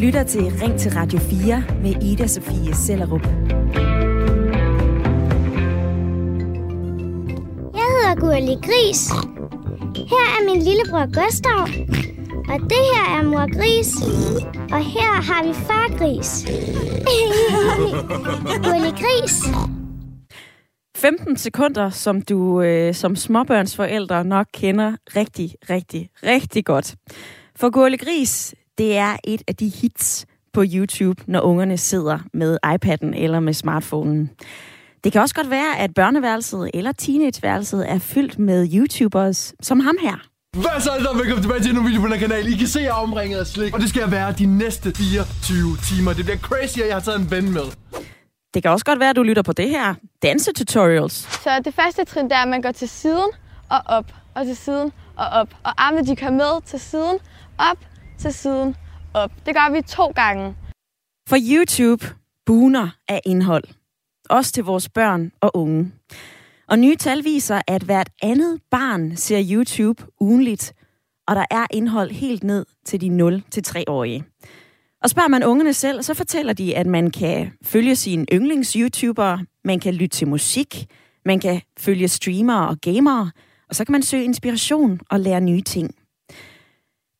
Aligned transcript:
lytter 0.00 0.22
til 0.22 0.42
Ring 0.62 0.78
til 0.78 0.92
Radio 0.92 1.18
4 1.18 1.64
med 1.82 2.02
Ida 2.02 2.26
Sofie 2.26 2.74
Sellerup. 2.74 3.26
Jeg 7.78 7.86
hedder 7.94 8.14
Gurli 8.20 8.54
Gris. 8.66 9.10
Her 10.12 10.26
er 10.36 10.44
min 10.44 10.62
lillebror 10.62 11.06
Gustav. 11.06 11.62
Og 12.52 12.60
det 12.70 12.82
her 12.92 13.18
er 13.18 13.22
mor 13.22 13.46
Gris. 13.58 13.90
Og 14.72 14.84
her 14.84 15.12
har 15.28 15.46
vi 15.46 15.52
far 15.54 15.88
Gris. 15.98 16.46
Gurli 18.64 18.90
Gris. 19.02 19.34
15 20.96 21.36
sekunder, 21.36 21.90
som 21.90 22.22
du 22.22 22.60
øh, 22.62 22.94
som 22.94 23.16
småbørnsforældre 23.16 24.24
nok 24.24 24.46
kender 24.54 24.92
rigtig, 25.16 25.54
rigtig, 25.70 26.10
rigtig 26.22 26.64
godt. 26.64 26.94
For 27.56 27.70
Gurli 27.70 27.96
Gris, 27.96 28.54
det 28.80 28.96
er 28.96 29.16
et 29.24 29.42
af 29.48 29.56
de 29.56 29.68
hits 29.68 30.26
på 30.52 30.64
YouTube, 30.74 31.22
når 31.26 31.40
ungerne 31.40 31.78
sidder 31.78 32.18
med 32.32 32.58
iPad'en 32.66 33.22
eller 33.22 33.40
med 33.40 33.52
smartphonen. 33.52 34.30
Det 35.04 35.12
kan 35.12 35.20
også 35.20 35.34
godt 35.34 35.50
være, 35.50 35.78
at 35.78 35.94
børneværelset 35.94 36.70
eller 36.74 36.92
teenageværelset 36.92 37.90
er 37.90 37.98
fyldt 37.98 38.38
med 38.38 38.68
YouTubers 38.74 39.54
som 39.62 39.80
ham 39.80 39.96
her. 40.00 40.16
Hvad 40.56 40.80
så 40.80 40.90
alle 40.90 41.04
sammen? 41.04 41.20
Velkommen 41.20 41.42
tilbage 41.42 41.62
til 41.62 41.76
en 41.76 41.86
video 41.86 42.00
på 42.00 42.06
den 42.06 42.12
her 42.12 42.20
kanal. 42.20 42.52
I 42.52 42.56
kan 42.56 42.66
se, 42.66 42.78
at 42.78 42.84
jeg 42.84 42.90
er 42.90 42.94
omringet 42.94 43.38
af 43.38 43.46
slik. 43.46 43.74
Og 43.74 43.80
det 43.80 43.88
skal 43.88 44.00
jeg 44.00 44.10
være 44.10 44.32
de 44.32 44.46
næste 44.46 44.92
24 44.96 45.76
timer. 45.88 46.12
Det 46.12 46.24
bliver 46.24 46.38
crazy, 46.38 46.78
at 46.78 46.86
jeg 46.86 46.94
har 46.94 47.00
taget 47.00 47.20
en 47.20 47.30
ven 47.30 47.52
med. 47.52 47.66
Det 48.54 48.62
kan 48.62 48.70
også 48.70 48.84
godt 48.84 49.00
være, 49.00 49.10
at 49.10 49.16
du 49.16 49.22
lytter 49.22 49.42
på 49.42 49.52
det 49.52 49.68
her. 49.70 49.94
Dansetutorials. 50.22 51.14
Så 51.14 51.50
det 51.64 51.74
første 51.74 52.04
trin, 52.04 52.24
det 52.24 52.32
er, 52.32 52.42
at 52.42 52.48
man 52.48 52.62
går 52.62 52.72
til 52.72 52.88
siden 52.88 53.30
og 53.70 53.80
op, 53.86 54.06
og 54.34 54.46
til 54.46 54.56
siden 54.56 54.92
og 55.16 55.26
op. 55.26 55.48
Og 55.64 55.72
armene, 55.86 56.06
de 56.06 56.16
kører 56.16 56.30
med 56.30 56.62
til 56.66 56.80
siden, 56.80 57.18
op, 57.58 57.78
til 58.20 58.32
siden, 58.32 58.76
op. 59.14 59.32
Det 59.46 59.54
gør 59.54 59.72
vi 59.72 59.82
to 59.82 60.06
gange. 60.06 60.54
For 61.28 61.36
YouTube 61.52 62.06
buner 62.46 62.88
af 63.08 63.20
indhold. 63.26 63.64
Også 64.30 64.52
til 64.52 64.64
vores 64.64 64.88
børn 64.88 65.32
og 65.40 65.56
unge. 65.56 65.92
Og 66.68 66.78
nye 66.78 66.96
tal 66.96 67.24
viser, 67.24 67.62
at 67.66 67.82
hvert 67.82 68.10
andet 68.22 68.60
barn 68.70 69.16
ser 69.16 69.44
YouTube 69.50 70.04
ugenligt, 70.20 70.72
og 71.28 71.36
der 71.36 71.44
er 71.50 71.66
indhold 71.70 72.10
helt 72.10 72.44
ned 72.44 72.66
til 72.84 73.00
de 73.00 73.40
0-3-årige. 73.56 74.24
Og 75.02 75.10
spørger 75.10 75.28
man 75.28 75.44
ungerne 75.44 75.72
selv, 75.72 76.02
så 76.02 76.14
fortæller 76.14 76.52
de, 76.52 76.76
at 76.76 76.86
man 76.86 77.10
kan 77.10 77.52
følge 77.62 77.96
sine 77.96 78.26
yndlings-YouTubere, 78.32 79.44
man 79.64 79.80
kan 79.80 79.94
lytte 79.94 80.16
til 80.16 80.28
musik, 80.28 80.86
man 81.24 81.40
kan 81.40 81.60
følge 81.78 82.08
streamere 82.08 82.68
og 82.68 82.76
gamere, 82.80 83.30
og 83.68 83.74
så 83.74 83.84
kan 83.84 83.92
man 83.92 84.02
søge 84.02 84.24
inspiration 84.24 85.00
og 85.10 85.20
lære 85.20 85.40
nye 85.40 85.60
ting. 85.60 85.94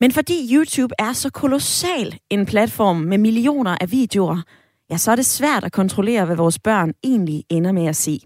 Men 0.01 0.13
fordi 0.13 0.55
YouTube 0.55 0.95
er 0.99 1.13
så 1.13 1.31
kolossal 1.31 2.19
en 2.31 2.47
platform 2.47 2.97
med 2.97 3.19
millioner 3.19 3.77
af 3.81 3.93
videoer, 3.93 4.43
ja, 4.91 4.97
så 4.97 5.11
er 5.11 5.17
det 5.17 5.27
svært 5.27 5.65
at 5.65 5.73
kontrollere, 5.73 6.25
hvad 6.25 6.37
vores 6.37 6.59
børn 6.59 6.93
egentlig 7.05 7.45
ender 7.51 7.73
med 7.73 7.87
at 7.87 7.97
se. 7.97 8.21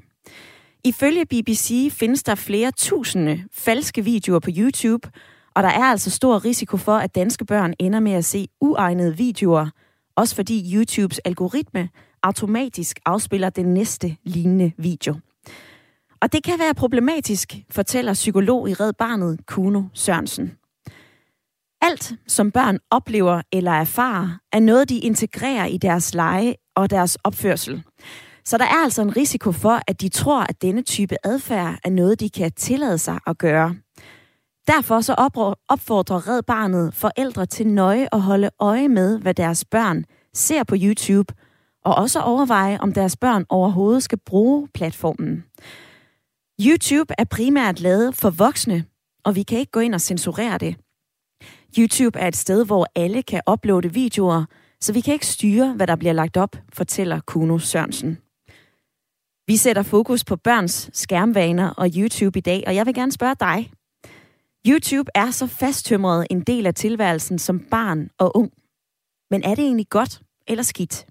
Ifølge 0.84 1.27
BBC 1.27 1.92
findes 1.92 2.22
der 2.22 2.34
flere 2.34 2.70
tusinde 2.70 3.45
falske 3.52 4.05
videoer 4.05 4.39
på 4.39 4.50
YouTube, 4.56 5.08
og 5.55 5.62
der 5.62 5.69
er 5.69 5.84
altså 5.84 6.11
stor 6.11 6.45
risiko 6.45 6.77
for, 6.77 6.97
at 6.97 7.14
danske 7.14 7.45
børn 7.45 7.75
ender 7.78 8.00
med 8.00 8.12
at 8.12 8.25
se 8.25 8.48
uegnede 8.61 9.17
videoer, 9.17 9.67
også 10.17 10.34
fordi 10.34 10.75
YouTubes 10.75 11.19
algoritme 11.19 11.89
automatisk 12.22 13.00
afspiller 13.06 13.50
den 13.50 13.75
næste 13.75 14.17
lignende 14.25 14.72
video. 14.78 15.14
Og 16.20 16.33
det 16.33 16.45
kan 16.45 16.58
være 16.58 16.75
problematisk, 16.75 17.55
fortæller 17.70 18.12
psykolog 18.12 18.69
i 18.70 18.75
Red 18.75 18.92
Barnet, 18.92 19.47
Kuno 19.47 19.83
Sørensen. 19.95 20.52
Alt, 21.86 22.12
som 22.27 22.50
børn 22.50 22.78
oplever 22.90 23.42
eller 23.52 23.72
erfarer, 23.72 24.38
er 24.52 24.60
noget, 24.60 24.88
de 24.88 24.98
integrerer 24.98 25.66
i 25.66 25.77
deres 25.77 26.14
lege 26.14 26.54
og 26.77 26.90
deres 26.90 27.16
opførsel. 27.24 27.82
Så 28.44 28.58
der 28.58 28.64
er 28.64 28.82
altså 28.84 29.02
en 29.02 29.16
risiko 29.16 29.52
for, 29.52 29.80
at 29.89 30.00
de 30.00 30.08
tror, 30.08 30.40
at 30.40 30.62
denne 30.62 30.83
type 30.83 31.17
adfærd 31.24 31.78
er 31.84 31.90
noget, 31.90 32.20
de 32.20 32.30
kan 32.30 32.52
tillade 32.52 32.98
sig 32.98 33.18
at 33.27 33.39
gøre. 33.39 33.77
Derfor 34.67 35.00
så 35.00 35.14
opfordrer 35.68 36.28
Red 36.28 36.42
Barnet 36.42 36.94
forældre 36.94 37.46
til 37.46 37.67
nøje 37.67 38.08
at 38.12 38.20
holde 38.20 38.50
øje 38.61 38.89
med, 38.89 39.18
hvad 39.18 39.34
deres 39.34 39.64
børn 39.64 40.05
ser 40.34 40.64
på 40.64 40.74
YouTube, 40.78 41.34
og 41.84 41.94
også 41.94 42.20
overveje, 42.20 42.78
om 42.80 42.92
deres 42.92 43.17
børn 43.17 43.44
overhovedet 43.48 44.02
skal 44.02 44.18
bruge 44.27 44.68
platformen. 44.74 45.44
YouTube 46.61 47.14
er 47.18 47.24
primært 47.24 47.80
lavet 47.80 48.14
for 48.14 48.30
voksne, 48.30 48.84
og 49.24 49.36
vi 49.36 49.42
kan 49.42 49.58
ikke 49.58 49.73
gå 49.73 49.80
ind 49.80 49.94
og 49.94 50.00
censurere 50.00 50.58
det. 50.58 50.77
YouTube 51.79 52.18
er 52.18 52.29
et 52.29 52.36
sted, 52.36 52.67
hvor 52.67 52.86
alle 52.95 53.23
kan 53.23 53.42
uploade 53.52 53.92
videoer, 53.92 54.45
så 54.80 54.92
vi 54.92 55.01
kan 55.01 55.14
ikke 55.14 55.27
styre, 55.27 55.73
hvad 55.77 55.86
der 55.86 55.96
bliver 55.96 56.12
lagt 56.12 56.36
op, 56.36 56.57
fortæller 56.73 57.20
Kuno 57.20 57.58
Sørensen. 57.58 58.18
Vi 59.46 59.57
sætter 59.57 59.83
fokus 59.83 60.24
på 60.24 60.36
børns 60.36 60.90
skærmvaner 60.92 61.70
og 61.70 61.90
YouTube 61.96 62.39
i 62.39 62.42
dag, 62.42 62.64
og 62.67 62.74
jeg 62.74 62.86
vil 62.86 62.95
gerne 62.95 63.12
spørge 63.12 63.35
dig. 63.40 63.70
YouTube 64.67 65.11
er 65.14 65.30
så 65.30 65.46
fasttømret 65.46 66.27
en 66.30 66.40
del 66.40 66.67
af 66.67 66.74
tilværelsen 66.74 67.39
som 67.39 67.61
barn 67.70 68.11
og 68.18 68.36
ung. 68.36 68.51
Men 69.30 69.42
er 69.42 69.55
det 69.55 69.64
egentlig 69.64 69.89
godt 69.89 70.20
eller 70.46 70.62
skidt? 70.62 71.06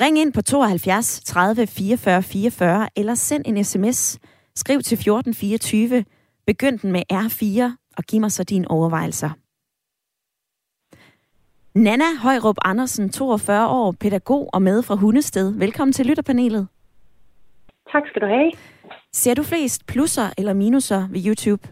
Ring 0.00 0.18
ind 0.18 0.32
på 0.32 0.42
72 0.42 1.20
30 1.24 1.66
44 1.66 2.22
44 2.22 2.88
eller 2.96 3.14
send 3.14 3.44
en 3.46 3.64
sms. 3.64 4.18
Skriv 4.56 4.82
til 4.82 4.94
1424. 4.94 6.04
Begynd 6.46 6.78
den 6.78 6.92
med 6.92 7.02
R4 7.12 7.86
og 7.96 8.04
giv 8.04 8.20
mig 8.20 8.32
så 8.32 8.44
dine 8.44 8.70
overvejelser. 8.70 9.45
Nana 11.76 12.04
Højrup 12.22 12.56
Andersen, 12.64 13.08
42 13.08 13.68
år, 13.68 13.94
pædagog 14.00 14.50
og 14.52 14.62
med 14.62 14.82
fra 14.82 14.94
Hundested. 14.94 15.58
Velkommen 15.58 15.92
til 15.92 16.06
lytterpanelet. 16.06 16.68
Tak 17.92 18.02
skal 18.08 18.22
du 18.22 18.26
have. 18.26 18.52
Ser 19.12 19.34
du 19.34 19.42
flest 19.42 19.86
plusser 19.86 20.28
eller 20.38 20.52
minuser 20.52 21.00
ved 21.12 21.20
YouTube? 21.28 21.62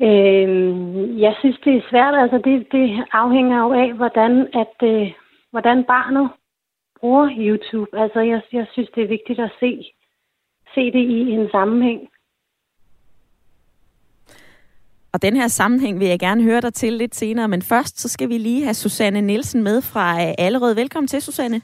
Øhm, 0.00 1.18
jeg 1.18 1.34
synes, 1.40 1.58
det 1.64 1.76
er 1.76 1.82
svært. 1.90 2.14
Altså, 2.14 2.38
det, 2.44 2.66
det 2.72 3.04
afhænger 3.12 3.58
jo 3.64 3.72
af, 3.72 3.92
hvordan, 3.92 4.32
at, 4.62 4.88
øh, 4.88 5.12
hvordan 5.50 5.84
barnet 5.84 6.30
bruger 7.00 7.28
YouTube. 7.38 7.98
Altså, 8.02 8.20
jeg, 8.20 8.42
jeg 8.52 8.66
synes, 8.72 8.90
det 8.94 9.02
er 9.04 9.08
vigtigt 9.16 9.40
at 9.40 9.52
se, 9.60 9.92
se 10.74 10.92
det 10.92 11.04
i 11.16 11.20
en 11.30 11.48
sammenhæng. 11.50 12.00
Og 15.12 15.22
den 15.22 15.36
her 15.36 15.48
sammenhæng 15.48 16.00
vil 16.00 16.08
jeg 16.08 16.18
gerne 16.18 16.42
høre 16.42 16.60
dig 16.60 16.74
til 16.74 16.92
lidt 16.92 17.16
senere, 17.16 17.48
men 17.48 17.62
først 17.62 18.00
så 18.00 18.08
skal 18.08 18.28
vi 18.28 18.38
lige 18.38 18.64
have 18.64 18.74
Susanne 18.74 19.20
Nielsen 19.20 19.62
med 19.62 19.82
fra 19.82 20.22
øh, 20.22 20.34
Allerød. 20.38 20.74
Velkommen 20.74 21.08
til, 21.08 21.22
Susanne. 21.22 21.60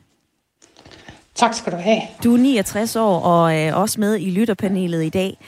Tak 1.35 1.55
skal 1.55 1.73
du 1.73 1.77
have. 1.77 2.01
Du 2.25 2.35
er 2.35 2.39
69 2.39 2.97
år 2.97 3.21
og 3.21 3.59
øh, 3.59 3.77
også 3.77 4.01
med 4.01 4.19
i 4.21 4.31
lytterpanelet 4.31 5.05
i 5.05 5.09
dag. 5.09 5.39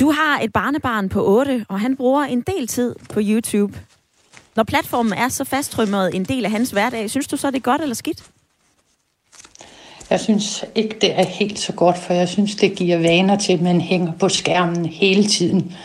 Du 0.00 0.10
har 0.10 0.40
et 0.40 0.52
barnebarn 0.52 1.08
på 1.08 1.26
8, 1.26 1.66
og 1.68 1.80
han 1.80 1.96
bruger 1.96 2.24
en 2.24 2.40
del 2.40 2.66
tid 2.66 2.94
på 3.12 3.20
YouTube. 3.22 3.78
Når 4.56 4.62
platformen 4.62 5.12
er 5.12 5.28
så 5.28 5.44
fasttrymmet 5.44 6.14
en 6.14 6.24
del 6.24 6.44
af 6.44 6.50
hans 6.50 6.70
hverdag, 6.70 7.10
synes 7.10 7.28
du 7.28 7.36
så, 7.36 7.50
det 7.50 7.56
er 7.56 7.60
godt 7.60 7.82
eller 7.82 7.94
skidt? 7.94 8.22
Jeg 10.10 10.20
synes 10.20 10.64
ikke, 10.74 10.96
det 11.00 11.18
er 11.18 11.24
helt 11.24 11.58
så 11.58 11.72
godt, 11.72 11.98
for 11.98 12.14
jeg 12.14 12.28
synes, 12.28 12.54
det 12.54 12.74
giver 12.76 12.98
vaner 12.98 13.36
til, 13.36 13.52
at 13.52 13.60
man 13.60 13.80
hænger 13.80 14.12
på 14.12 14.28
skærmen 14.28 14.86
hele 14.86 15.26
tiden. 15.26 15.76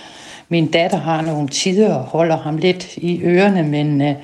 Min 0.52 0.72
datter 0.72 0.98
har 0.98 1.22
nogle 1.22 1.48
tider 1.48 1.94
og 1.94 2.04
holder 2.04 2.38
ham 2.38 2.58
lidt 2.58 2.98
i 2.98 3.22
ørerne, 3.24 3.64
men 3.64 4.02
øh, 4.02 4.16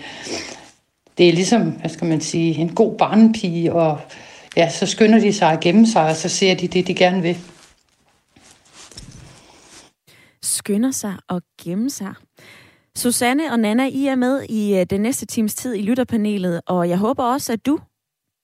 det 1.18 1.30
er 1.30 1.34
ligesom, 1.34 1.62
hvad 1.72 1.90
skal 1.90 2.08
man 2.08 2.22
sige, 2.22 2.56
en 2.56 2.76
god 2.76 2.98
barnepige, 2.98 3.74
og 3.74 4.00
ja, 4.56 4.70
så 4.70 4.86
skynder 4.86 5.20
de 5.20 5.34
sig 5.34 5.52
at 5.52 5.60
gemme 5.60 5.88
sig, 5.88 6.06
og 6.06 6.16
så 6.16 6.30
ser 6.30 6.56
de 6.56 6.68
det, 6.68 6.88
de 6.88 6.94
gerne 6.94 7.22
vil. 7.22 7.38
Skynder 10.44 10.92
sig 10.92 11.16
og 11.28 11.42
gemme 11.64 11.90
sig. 11.90 12.14
Susanne 12.96 13.52
og 13.52 13.60
Nana, 13.60 13.88
I 13.88 14.08
er 14.08 14.16
med 14.16 14.44
i 14.50 14.80
øh, 14.80 14.86
den 14.90 15.02
næste 15.02 15.26
times 15.26 15.56
tid 15.56 15.76
i 15.76 15.82
lytterpanelet, 15.82 16.62
og 16.66 16.90
jeg 16.90 16.98
håber 16.98 17.24
også, 17.24 17.54
at 17.54 17.66
du, 17.66 17.80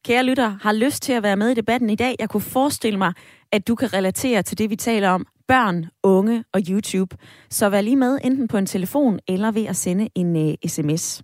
kære 0.06 0.24
lytter, 0.24 0.58
har 0.62 0.74
lyst 0.74 1.04
til 1.04 1.14
at 1.14 1.24
være 1.24 1.38
med 1.38 1.50
i 1.50 1.54
debatten 1.54 1.90
i 1.90 1.96
dag. 1.96 2.16
Jeg 2.20 2.30
kunne 2.30 2.42
forestille 2.42 2.98
mig, 2.98 3.14
at 3.52 3.68
du 3.68 3.76
kan 3.76 3.94
relatere 3.94 4.44
til 4.44 4.58
det, 4.58 4.70
vi 4.70 4.76
taler 4.76 5.10
om. 5.10 5.26
Børn, 5.48 5.86
unge 6.04 6.44
og 6.54 6.62
YouTube. 6.70 7.18
Så 7.50 7.70
vær 7.70 7.82
lige 7.82 7.96
med 7.96 8.20
enten 8.24 8.48
på 8.48 8.58
en 8.58 8.66
telefon 8.66 9.20
eller 9.28 9.52
ved 9.52 9.66
at 9.66 9.76
sende 9.76 10.10
en 10.16 10.36
øh, 10.36 10.48
uh, 10.48 10.70
sms. 10.70 11.24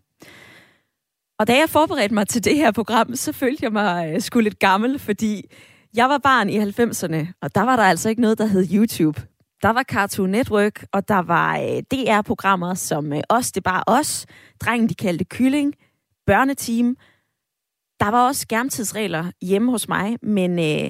Og 1.39 1.47
da 1.47 1.57
jeg 1.57 1.69
forberedte 1.69 2.13
mig 2.13 2.27
til 2.27 2.43
det 2.43 2.55
her 2.55 2.71
program, 2.71 3.15
så 3.15 3.31
følte 3.31 3.63
jeg 3.63 3.71
mig 3.71 4.15
uh, 4.15 4.21
sgu 4.21 4.39
lidt 4.39 4.59
gammel, 4.59 4.99
fordi 4.99 5.51
jeg 5.95 6.09
var 6.09 6.17
barn 6.17 6.49
i 6.49 6.59
90'erne, 6.59 7.33
og 7.41 7.55
der 7.55 7.61
var 7.61 7.75
der 7.75 7.83
altså 7.83 8.09
ikke 8.09 8.21
noget, 8.21 8.37
der 8.37 8.45
hed 8.45 8.67
YouTube. 8.73 9.21
Der 9.61 9.69
var 9.69 9.83
Cartoon 9.83 10.29
Network, 10.29 10.85
og 10.93 11.07
der 11.07 11.21
var 11.21 11.57
øh, 11.57 11.63
uh, 11.63 11.79
DR-programmer 11.91 12.73
som 12.73 13.11
uh, 13.11 13.19
Os, 13.29 13.51
det 13.51 13.63
bare 13.63 13.83
os, 13.87 14.25
Drengen, 14.61 14.89
de 14.89 14.95
kaldte 14.95 15.25
Kylling, 15.25 15.73
Børneteam. 16.25 16.97
Der 17.99 18.09
var 18.09 18.27
også 18.27 18.41
skærmtidsregler 18.41 19.31
hjemme 19.41 19.71
hos 19.71 19.87
mig, 19.87 20.17
men 20.21 20.51
uh, 20.51 20.89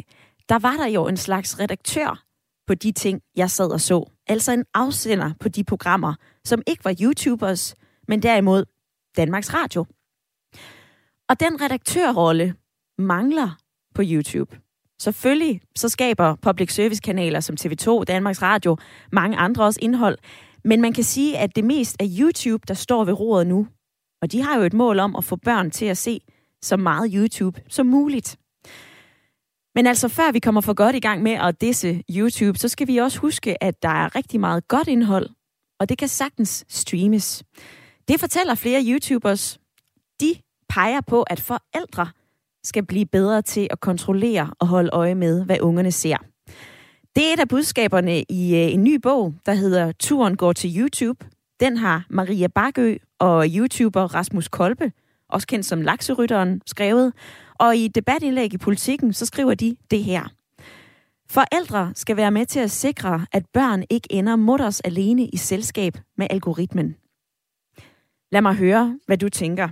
der 0.49 0.59
var 0.59 0.73
der 0.77 0.87
jo 0.87 1.07
en 1.07 1.17
slags 1.17 1.59
redaktør 1.59 2.28
på 2.69 2.75
de 2.75 2.91
ting, 2.91 3.21
jeg 3.35 3.49
sad 3.49 3.71
og 3.71 3.81
så. 3.81 4.09
Altså 4.27 4.51
en 4.51 4.65
afsender 4.73 5.31
på 5.39 5.49
de 5.49 5.63
programmer, 5.63 6.13
som 6.45 6.61
ikke 6.67 6.85
var 6.85 6.95
YouTubers, 7.01 7.75
men 8.07 8.21
derimod 8.21 8.65
Danmarks 9.17 9.53
Radio. 9.53 9.85
Og 11.29 11.39
den 11.39 11.61
redaktørrolle 11.61 12.55
mangler 12.97 13.49
på 13.95 14.01
YouTube. 14.05 14.57
Selvfølgelig 15.01 15.61
så 15.75 15.89
skaber 15.89 16.35
public 16.35 16.73
service 16.73 17.01
kanaler 17.01 17.39
som 17.39 17.55
TV2, 17.61 18.03
Danmarks 18.03 18.41
Radio, 18.41 18.77
mange 19.11 19.37
andre 19.37 19.63
også 19.63 19.79
indhold. 19.81 20.17
Men 20.63 20.81
man 20.81 20.93
kan 20.93 21.03
sige, 21.03 21.37
at 21.37 21.55
det 21.55 21.63
mest 21.63 21.97
er 21.99 22.17
YouTube, 22.19 22.63
der 22.67 22.73
står 22.73 23.03
ved 23.05 23.19
roret 23.19 23.47
nu. 23.47 23.67
Og 24.21 24.31
de 24.31 24.41
har 24.41 24.57
jo 24.57 24.63
et 24.63 24.73
mål 24.73 24.99
om 24.99 25.15
at 25.15 25.23
få 25.23 25.35
børn 25.35 25.71
til 25.71 25.85
at 25.85 25.97
se 25.97 26.19
så 26.61 26.77
meget 26.77 27.11
YouTube 27.13 27.61
som 27.69 27.85
muligt. 27.85 28.38
Men 29.79 29.87
altså, 29.87 30.07
før 30.07 30.31
vi 30.31 30.39
kommer 30.39 30.61
for 30.61 30.73
godt 30.73 30.95
i 30.95 30.99
gang 30.99 31.23
med 31.23 31.31
at 31.31 31.61
disse 31.61 32.03
YouTube, 32.09 32.59
så 32.59 32.67
skal 32.67 32.87
vi 32.87 32.97
også 32.97 33.19
huske, 33.19 33.63
at 33.63 33.83
der 33.83 33.89
er 33.89 34.15
rigtig 34.15 34.39
meget 34.39 34.67
godt 34.67 34.87
indhold, 34.87 35.29
og 35.79 35.89
det 35.89 35.97
kan 35.97 36.07
sagtens 36.07 36.65
streames. 36.69 37.43
Det 38.07 38.19
fortæller 38.19 38.55
flere 38.55 38.83
YouTubers. 38.85 39.59
De 40.21 40.35
peger 40.69 41.01
på, 41.01 41.23
at 41.23 41.39
forældre 41.39 42.07
skal 42.63 42.85
blive 42.85 43.05
bedre 43.05 43.41
til 43.41 43.67
at 43.71 43.79
kontrollere 43.79 44.53
og 44.59 44.67
holde 44.67 44.89
øje 44.93 45.15
med, 45.15 45.45
hvad 45.45 45.57
ungerne 45.61 45.91
ser. 45.91 46.17
Det 47.15 47.29
er 47.29 47.33
et 47.33 47.39
af 47.39 47.47
budskaberne 47.47 48.23
i 48.29 48.55
øh, 48.55 48.73
en 48.73 48.83
ny 48.83 48.95
bog, 48.95 49.33
der 49.45 49.53
hedder 49.53 49.91
Turen 49.91 50.37
går 50.37 50.53
til 50.53 50.79
YouTube. 50.79 51.25
Den 51.59 51.77
har 51.77 52.05
Maria 52.09 52.47
Bakø 52.47 52.97
og 53.19 53.45
YouTuber 53.47 54.15
Rasmus 54.15 54.47
Kolbe, 54.47 54.91
også 55.29 55.47
kendt 55.47 55.65
som 55.65 55.81
Lakserytteren, 55.81 56.61
skrevet. 56.65 57.13
Og 57.59 57.77
i 57.77 57.87
debatindlæg 57.87 58.53
i 58.53 58.57
politikken, 58.57 59.13
så 59.13 59.25
skriver 59.25 59.53
de 59.53 59.75
det 59.91 60.03
her. 60.03 60.23
Forældre 61.29 61.91
skal 61.95 62.17
være 62.17 62.31
med 62.31 62.45
til 62.45 62.59
at 62.59 62.71
sikre, 62.71 63.25
at 63.31 63.45
børn 63.53 63.83
ikke 63.89 64.07
ender 64.11 64.35
mutters 64.35 64.79
alene 64.79 65.25
i 65.25 65.37
selskab 65.37 65.97
med 66.17 66.27
algoritmen. 66.29 66.95
Lad 68.31 68.41
mig 68.41 68.55
høre, 68.55 68.99
hvad 69.05 69.17
du 69.17 69.29
tænker. 69.29 69.69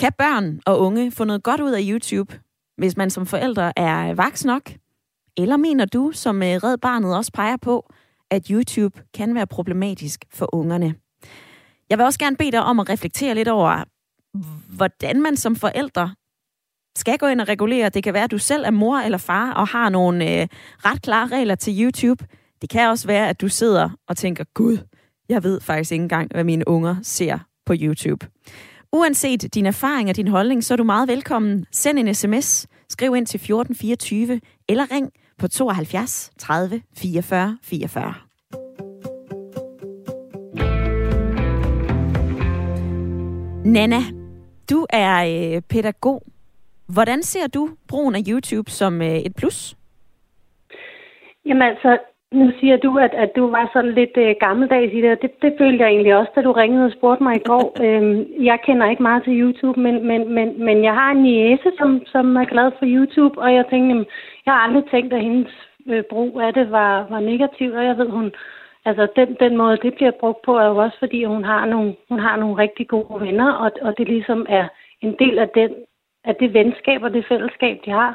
Kan 0.00 0.12
børn 0.18 0.60
og 0.66 0.80
unge 0.80 1.10
få 1.10 1.24
noget 1.24 1.42
godt 1.42 1.60
ud 1.60 1.72
af 1.72 1.80
YouTube, 1.82 2.40
hvis 2.76 2.96
man 2.96 3.10
som 3.10 3.26
forældre 3.26 3.78
er 3.78 4.14
vaks 4.14 4.44
nok? 4.44 4.72
Eller 5.36 5.56
mener 5.56 5.84
du, 5.84 6.12
som 6.12 6.42
øh, 6.42 6.48
Red 6.48 6.78
Barnet 6.78 7.16
også 7.16 7.32
peger 7.32 7.56
på, 7.56 7.92
at 8.30 8.46
YouTube 8.46 9.02
kan 9.14 9.34
være 9.34 9.46
problematisk 9.46 10.24
for 10.30 10.54
ungerne? 10.54 10.94
Jeg 11.90 11.98
vil 11.98 12.04
også 12.06 12.18
gerne 12.18 12.36
bede 12.36 12.52
dig 12.52 12.62
om 12.62 12.80
at 12.80 12.88
reflektere 12.88 13.34
lidt 13.34 13.48
over, 13.48 13.84
hvordan 14.76 15.22
man 15.22 15.36
som 15.36 15.56
forældre 15.56 16.14
skal 16.98 17.18
gå 17.18 17.26
ind 17.26 17.40
og 17.40 17.48
regulere. 17.48 17.88
Det 17.88 18.02
kan 18.02 18.14
være, 18.14 18.24
at 18.24 18.30
du 18.30 18.38
selv 18.38 18.64
er 18.64 18.70
mor 18.70 18.98
eller 18.98 19.18
far 19.18 19.52
og 19.52 19.68
har 19.68 19.88
nogle 19.88 20.40
øh, 20.40 20.48
ret 20.84 21.02
klare 21.02 21.26
regler 21.26 21.54
til 21.54 21.82
YouTube. 21.82 22.24
Det 22.62 22.70
kan 22.70 22.88
også 22.88 23.06
være, 23.06 23.28
at 23.28 23.40
du 23.40 23.48
sidder 23.48 23.90
og 24.08 24.16
tænker, 24.16 24.44
gud, 24.54 24.78
jeg 25.28 25.42
ved 25.42 25.60
faktisk 25.60 25.92
ikke 25.92 26.02
engang, 26.02 26.30
hvad 26.30 26.44
mine 26.44 26.68
unger 26.68 26.96
ser 27.02 27.38
på 27.66 27.74
YouTube. 27.80 28.26
Uanset 28.92 29.54
din 29.54 29.66
erfaring 29.66 30.08
og 30.08 30.16
din 30.16 30.28
holdning, 30.28 30.64
så 30.64 30.74
er 30.74 30.76
du 30.76 30.84
meget 30.84 31.08
velkommen. 31.08 31.66
Send 31.72 31.98
en 31.98 32.14
sms, 32.14 32.66
skriv 32.88 33.16
ind 33.16 33.26
til 33.26 33.38
1424 33.38 34.40
eller 34.68 34.92
ring 34.92 35.10
på 35.38 35.48
72 35.48 36.30
30 36.38 36.82
44 36.96 37.58
44. 37.62 38.14
Nana, 43.64 44.00
du 44.70 44.86
er 44.90 45.24
øh, 45.54 45.62
pædagog. 45.62 46.22
Hvordan 46.94 47.22
ser 47.22 47.46
du 47.46 47.68
brugen 47.88 48.14
af 48.14 48.22
YouTube 48.30 48.70
som 48.70 49.02
øh, 49.02 49.18
et 49.26 49.34
plus? 49.38 49.76
Jamen 51.46 51.62
altså, 51.62 51.98
nu 52.32 52.52
siger 52.60 52.76
du, 52.76 52.98
at, 52.98 53.14
at 53.14 53.30
du 53.36 53.50
var 53.50 53.70
sådan 53.72 53.94
lidt 53.94 54.16
øh, 54.16 54.34
gammeldags 54.40 54.92
i 54.92 55.00
det, 55.02 55.22
det, 55.22 55.30
det 55.42 55.52
følte 55.58 55.84
jeg 55.84 55.90
egentlig 55.90 56.16
også, 56.16 56.32
da 56.34 56.40
du 56.42 56.52
ringede 56.52 56.84
og 56.84 56.92
spurgte 56.92 57.22
mig 57.22 57.36
i 57.36 57.46
går. 57.50 57.66
øhm, 57.84 58.44
jeg 58.44 58.58
kender 58.66 58.90
ikke 58.90 59.02
meget 59.02 59.24
til 59.24 59.40
YouTube, 59.40 59.80
men, 59.80 60.06
men, 60.06 60.34
men, 60.34 60.64
men 60.64 60.84
jeg 60.84 60.94
har 60.94 61.10
en 61.10 61.22
niece, 61.22 61.70
som, 61.78 62.02
som 62.06 62.36
er 62.36 62.44
glad 62.44 62.70
for 62.78 62.86
YouTube, 62.86 63.38
og 63.40 63.54
jeg 63.54 63.64
tænkte, 63.70 63.88
jamen, 63.88 64.06
jeg 64.46 64.52
har 64.54 64.60
aldrig 64.66 64.84
tænkt, 64.90 65.12
at 65.12 65.22
hendes 65.22 65.52
øh, 65.86 66.02
brug 66.10 66.40
af 66.40 66.54
det 66.54 66.70
var, 66.70 67.06
var 67.10 67.20
negativ, 67.20 67.72
og 67.72 67.84
jeg 67.84 67.98
ved, 67.98 68.10
hun, 68.10 68.32
altså 68.84 69.06
den, 69.16 69.36
den 69.40 69.56
måde, 69.56 69.76
det 69.82 69.94
bliver 69.94 70.12
brugt 70.20 70.42
på, 70.42 70.58
er 70.58 70.66
jo 70.66 70.76
også, 70.76 70.96
fordi 70.98 71.24
hun 71.24 71.44
har 71.44 71.66
nogle, 71.66 71.96
hun 72.08 72.18
har 72.18 72.36
nogle 72.36 72.62
rigtig 72.62 72.88
gode 72.88 73.20
venner, 73.20 73.52
og, 73.52 73.70
og 73.82 73.98
det 73.98 74.08
ligesom 74.08 74.46
er 74.48 74.68
en 75.00 75.16
del 75.18 75.38
af, 75.38 75.48
den, 75.48 75.70
af 76.24 76.34
det 76.36 76.54
venskab 76.54 77.02
og 77.02 77.12
det 77.12 77.26
fællesskab, 77.28 77.80
de 77.84 77.90
har. 77.90 78.12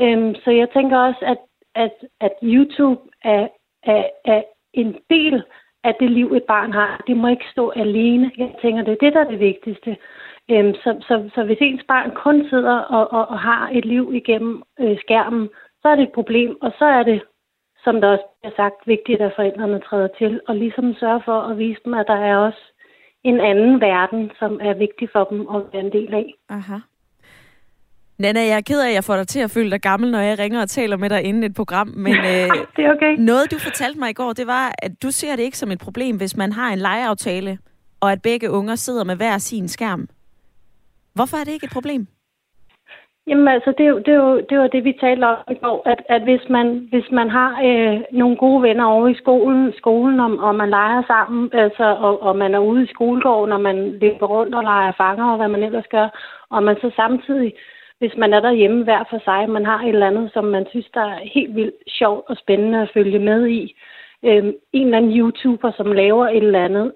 Øhm, 0.00 0.34
så 0.34 0.50
jeg 0.50 0.68
tænker 0.70 0.98
også, 0.98 1.20
at 1.22 1.38
at, 1.76 1.92
at 2.20 2.32
YouTube 2.42 3.00
er, 3.24 3.48
er, 3.82 4.04
er 4.24 4.42
en 4.72 4.96
del 5.10 5.42
af 5.84 5.94
det 6.00 6.10
liv, 6.10 6.32
et 6.32 6.42
barn 6.42 6.72
har. 6.72 7.02
Det 7.06 7.16
må 7.16 7.28
ikke 7.28 7.50
stå 7.52 7.70
alene. 7.70 8.30
Jeg 8.38 8.54
tænker, 8.62 8.82
det 8.82 8.92
er 8.92 9.04
det, 9.04 9.14
der 9.14 9.20
er 9.20 9.30
det 9.30 9.40
vigtigste. 9.40 9.96
Øhm, 10.50 10.74
så, 10.74 10.96
så, 11.00 11.30
så 11.34 11.44
hvis 11.44 11.58
ens 11.60 11.84
barn 11.88 12.10
kun 12.10 12.48
sidder 12.48 12.78
og, 12.78 13.12
og, 13.12 13.28
og 13.28 13.38
har 13.38 13.70
et 13.72 13.84
liv 13.84 14.14
igennem 14.14 14.62
øh, 14.80 14.98
skærmen, 15.00 15.48
så 15.82 15.88
er 15.88 15.96
det 15.96 16.02
et 16.02 16.12
problem, 16.12 16.58
og 16.62 16.72
så 16.78 16.84
er 16.84 17.02
det, 17.02 17.22
som 17.84 18.00
der 18.00 18.08
også 18.08 18.24
er 18.44 18.50
sagt, 18.56 18.86
vigtigt, 18.86 19.20
at 19.20 19.32
forældrene 19.36 19.80
træder 19.80 20.08
til, 20.18 20.40
og 20.48 20.56
ligesom 20.56 20.94
sørge 20.94 21.22
for 21.24 21.40
at 21.40 21.58
vise 21.58 21.80
dem, 21.84 21.94
at 21.94 22.06
der 22.06 22.20
er 22.30 22.36
også 22.36 22.72
en 23.24 23.40
anden 23.40 23.80
verden, 23.80 24.30
som 24.38 24.60
er 24.62 24.74
vigtig 24.74 25.08
for 25.12 25.24
dem 25.24 25.40
at 25.40 25.62
være 25.72 25.82
en 25.82 25.92
del 25.92 26.14
af. 26.14 26.34
Aha. 26.48 26.76
Nana, 28.18 28.40
jeg 28.40 28.56
er 28.56 28.68
ked 28.70 28.80
af, 28.80 28.88
at 28.88 28.94
jeg 28.94 29.04
får 29.04 29.16
dig 29.16 29.28
til 29.28 29.40
at 29.40 29.50
føle 29.50 29.70
dig 29.70 29.80
gammel, 29.80 30.10
når 30.10 30.18
jeg 30.18 30.38
ringer 30.38 30.60
og 30.62 30.68
taler 30.68 30.96
med 30.96 31.10
dig 31.10 31.22
inden 31.22 31.42
et 31.42 31.54
program. 31.54 31.88
Men 31.88 32.14
øh, 32.32 32.48
det 32.76 32.84
er 32.84 32.92
okay. 32.94 33.14
noget, 33.18 33.50
du 33.50 33.58
fortalte 33.58 33.98
mig 33.98 34.10
i 34.10 34.12
går, 34.12 34.32
det 34.32 34.46
var, 34.46 34.74
at 34.78 35.02
du 35.02 35.10
ser 35.10 35.36
det 35.36 35.42
ikke 35.42 35.58
som 35.58 35.70
et 35.70 35.78
problem, 35.78 36.16
hvis 36.16 36.36
man 36.36 36.52
har 36.52 36.72
en 36.72 36.78
legeaftale, 36.78 37.58
og 38.00 38.12
at 38.12 38.22
begge 38.22 38.50
unger 38.50 38.74
sidder 38.74 39.04
med 39.04 39.16
hver 39.16 39.38
sin 39.38 39.68
skærm. 39.68 40.08
Hvorfor 41.14 41.36
er 41.36 41.44
det 41.44 41.52
ikke 41.52 41.64
et 41.64 41.72
problem? 41.72 42.06
Jamen 43.28 43.48
altså, 43.48 43.74
det, 43.78 43.86
er 43.86 43.94
det, 43.94 44.14
er 44.14 44.22
jo, 44.26 44.40
det 44.50 44.58
var 44.58 44.66
det, 44.66 44.84
vi 44.84 44.98
talte 45.00 45.24
om 45.24 45.36
i 45.50 45.54
går, 45.54 45.82
at, 45.92 46.00
at 46.08 46.22
hvis, 46.22 46.44
man, 46.50 46.88
hvis 46.90 47.08
man 47.12 47.30
har 47.30 47.50
øh, 47.68 48.00
nogle 48.12 48.36
gode 48.36 48.62
venner 48.62 48.84
over 48.84 49.08
i 49.08 49.14
skolen, 49.14 49.72
skolen 49.76 50.20
og, 50.20 50.30
og 50.38 50.54
man 50.54 50.70
leger 50.70 51.02
sammen, 51.06 51.50
altså, 51.52 51.84
og, 51.84 52.22
og 52.22 52.36
man 52.36 52.54
er 52.54 52.58
ude 52.58 52.82
i 52.84 52.92
skolegården, 52.94 53.52
og 53.52 53.60
man 53.60 53.76
løber 54.02 54.26
rundt 54.26 54.54
og 54.54 54.62
leger 54.62 54.92
fanger, 54.96 55.24
og 55.30 55.36
hvad 55.36 55.48
man 55.48 55.62
ellers 55.62 55.86
gør, 55.90 56.08
og 56.50 56.62
man 56.62 56.76
så 56.80 56.90
samtidig 56.96 57.52
hvis 57.98 58.16
man 58.16 58.32
er 58.32 58.40
derhjemme 58.40 58.84
hver 58.84 59.04
for 59.10 59.20
sig, 59.24 59.50
man 59.50 59.64
har 59.64 59.80
et 59.82 59.88
eller 59.88 60.06
andet, 60.06 60.32
som 60.32 60.44
man 60.44 60.66
synes, 60.70 60.88
der 60.94 61.00
er 61.00 61.18
helt 61.34 61.54
vildt 61.54 61.74
sjovt 61.88 62.24
og 62.30 62.36
spændende 62.36 62.82
at 62.82 62.90
følge 62.94 63.18
med 63.18 63.46
i, 63.46 63.76
øhm, 64.24 64.54
en 64.72 64.84
eller 64.86 64.96
anden 64.96 65.18
YouTuber, 65.18 65.72
som 65.76 65.92
laver 65.92 66.28
et 66.28 66.36
eller 66.36 66.64
andet, 66.64 66.92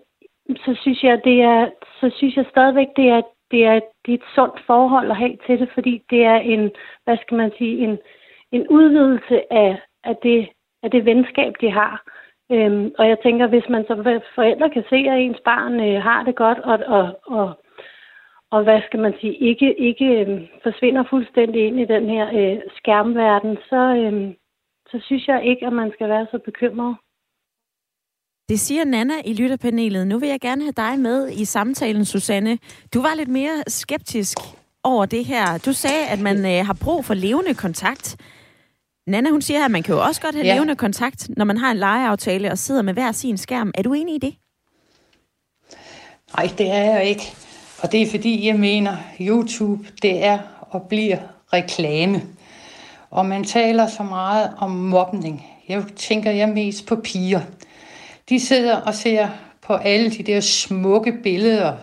så 0.56 0.76
synes 0.82 1.02
jeg, 1.02 1.20
det 1.25 1.43
er, 1.43 1.70
så 2.00 2.11
synes 2.17 2.37
jeg 2.37 2.47
stadigvæk, 2.50 2.88
det 2.97 3.08
er, 3.08 3.23
det 3.50 3.64
er, 3.64 3.80
det 4.07 4.12
er 4.14 4.19
et 4.19 4.35
sundt 4.35 4.61
forhold 4.66 5.11
at 5.11 5.16
have 5.16 5.37
til 5.47 5.61
det, 5.61 5.71
fordi 5.75 6.02
det 6.11 6.25
er 6.25 6.37
en, 6.37 6.71
hvad 7.04 7.16
skal 7.23 7.37
man 7.37 7.52
sige, 7.59 7.78
en, 7.78 7.99
en 8.52 8.69
udvidelse 8.69 9.52
af, 9.52 9.80
af, 10.04 10.16
det, 10.23 10.49
af 10.83 10.90
det 10.90 11.04
venskab, 11.04 11.52
de 11.61 11.71
har. 11.71 12.02
Øhm, 12.52 12.92
og 12.99 13.09
jeg 13.09 13.19
tænker, 13.23 13.47
hvis 13.47 13.69
man 13.69 13.85
som 13.87 14.04
forældre 14.35 14.71
kan 14.71 14.85
se, 14.90 14.97
at 14.97 15.21
ens 15.21 15.40
barn 15.45 15.80
øh, 15.80 16.02
har 16.02 16.23
det 16.23 16.37
godt, 16.37 16.59
og, 16.59 16.78
og, 16.87 17.21
og 17.26 17.54
og 18.50 18.62
hvad 18.62 18.80
skal 18.87 19.00
man 19.00 19.14
sige, 19.21 19.35
ikke, 19.50 19.69
ikke 19.88 20.04
øh, 20.04 20.49
forsvinder 20.62 21.04
fuldstændig 21.11 21.66
ind 21.66 21.80
i 21.80 21.85
den 21.95 22.04
her 22.14 22.26
øh, 22.40 22.59
skærmverden, 22.78 23.57
så, 23.71 23.83
øh, 24.00 24.35
så 24.90 24.97
synes 25.07 25.28
jeg 25.28 25.45
ikke, 25.45 25.66
at 25.66 25.73
man 25.73 25.90
skal 25.95 26.09
være 26.09 26.26
så 26.30 26.38
bekymret. 26.45 26.97
Det 28.49 28.61
siger 28.61 28.85
Nana 28.85 29.14
i 29.25 29.35
lytterpanelet. 29.35 30.07
Nu 30.07 30.19
vil 30.19 30.28
jeg 30.28 30.40
gerne 30.40 30.62
have 30.62 30.73
dig 30.73 30.99
med 30.99 31.30
i 31.33 31.45
samtalen, 31.45 32.04
Susanne. 32.04 32.59
Du 32.95 33.02
var 33.02 33.14
lidt 33.14 33.28
mere 33.28 33.62
skeptisk 33.66 34.38
over 34.85 35.07
det 35.07 35.25
her. 35.25 35.59
Du 35.66 35.73
sagde, 35.73 36.07
at 36.12 36.21
man 36.21 36.37
øh, 36.38 36.66
har 36.66 36.76
brug 36.85 37.04
for 37.04 37.14
levende 37.14 37.54
kontakt. 37.54 38.16
Nana, 39.07 39.30
hun 39.30 39.42
siger, 39.42 39.64
at 39.64 39.71
man 39.71 39.83
kan 39.83 39.95
jo 39.95 40.00
også 40.00 40.21
godt 40.21 40.35
have 40.35 40.47
ja. 40.47 40.54
levende 40.54 40.76
kontakt, 40.76 41.30
når 41.37 41.45
man 41.45 41.57
har 41.57 41.71
en 41.71 41.76
legeaftale 41.76 42.50
og 42.50 42.59
sidder 42.59 42.83
med 42.83 42.92
hver 42.92 43.12
sin 43.12 43.37
skærm. 43.37 43.73
Er 43.75 43.83
du 43.83 43.92
enig 43.92 44.14
i 44.14 44.19
det? 44.19 44.35
Nej, 46.37 46.47
det 46.59 46.71
er 46.71 46.85
jeg 46.92 47.04
ikke. 47.04 47.23
Og 47.82 47.92
det 47.92 48.02
er 48.02 48.10
fordi, 48.10 48.46
jeg 48.46 48.56
mener, 48.56 48.96
YouTube, 49.20 49.87
det 50.02 50.25
er 50.25 50.38
og 50.60 50.82
bliver 50.82 51.18
reklame. 51.52 52.22
Og 53.10 53.26
man 53.26 53.44
taler 53.44 53.87
så 53.87 54.02
meget 54.02 54.50
om 54.58 54.70
mobning. 54.70 55.46
Jeg 55.68 55.84
tænker 55.96 56.30
jeg 56.30 56.49
mest 56.49 56.87
på 56.87 56.96
piger. 56.96 57.40
De 58.28 58.40
sidder 58.40 58.76
og 58.76 58.94
ser 58.94 59.28
på 59.62 59.72
alle 59.72 60.10
de 60.10 60.22
der 60.22 60.40
smukke 60.40 61.12
billeder, 61.22 61.76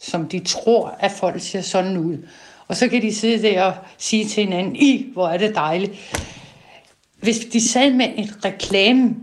som 0.00 0.28
de 0.28 0.38
tror, 0.38 0.94
at 1.00 1.10
folk 1.10 1.40
ser 1.40 1.60
sådan 1.60 1.96
ud. 1.96 2.16
Og 2.68 2.76
så 2.76 2.88
kan 2.88 3.02
de 3.02 3.14
sidde 3.14 3.42
der 3.42 3.62
og 3.62 3.74
sige 3.98 4.24
til 4.24 4.44
hinanden, 4.44 4.76
i, 4.76 5.06
hvor 5.12 5.28
er 5.28 5.38
det 5.38 5.54
dejligt. 5.54 5.92
Hvis 7.20 7.38
de 7.38 7.68
sad 7.68 7.92
med 7.92 8.08
et 8.16 8.44
reklame 8.44 9.14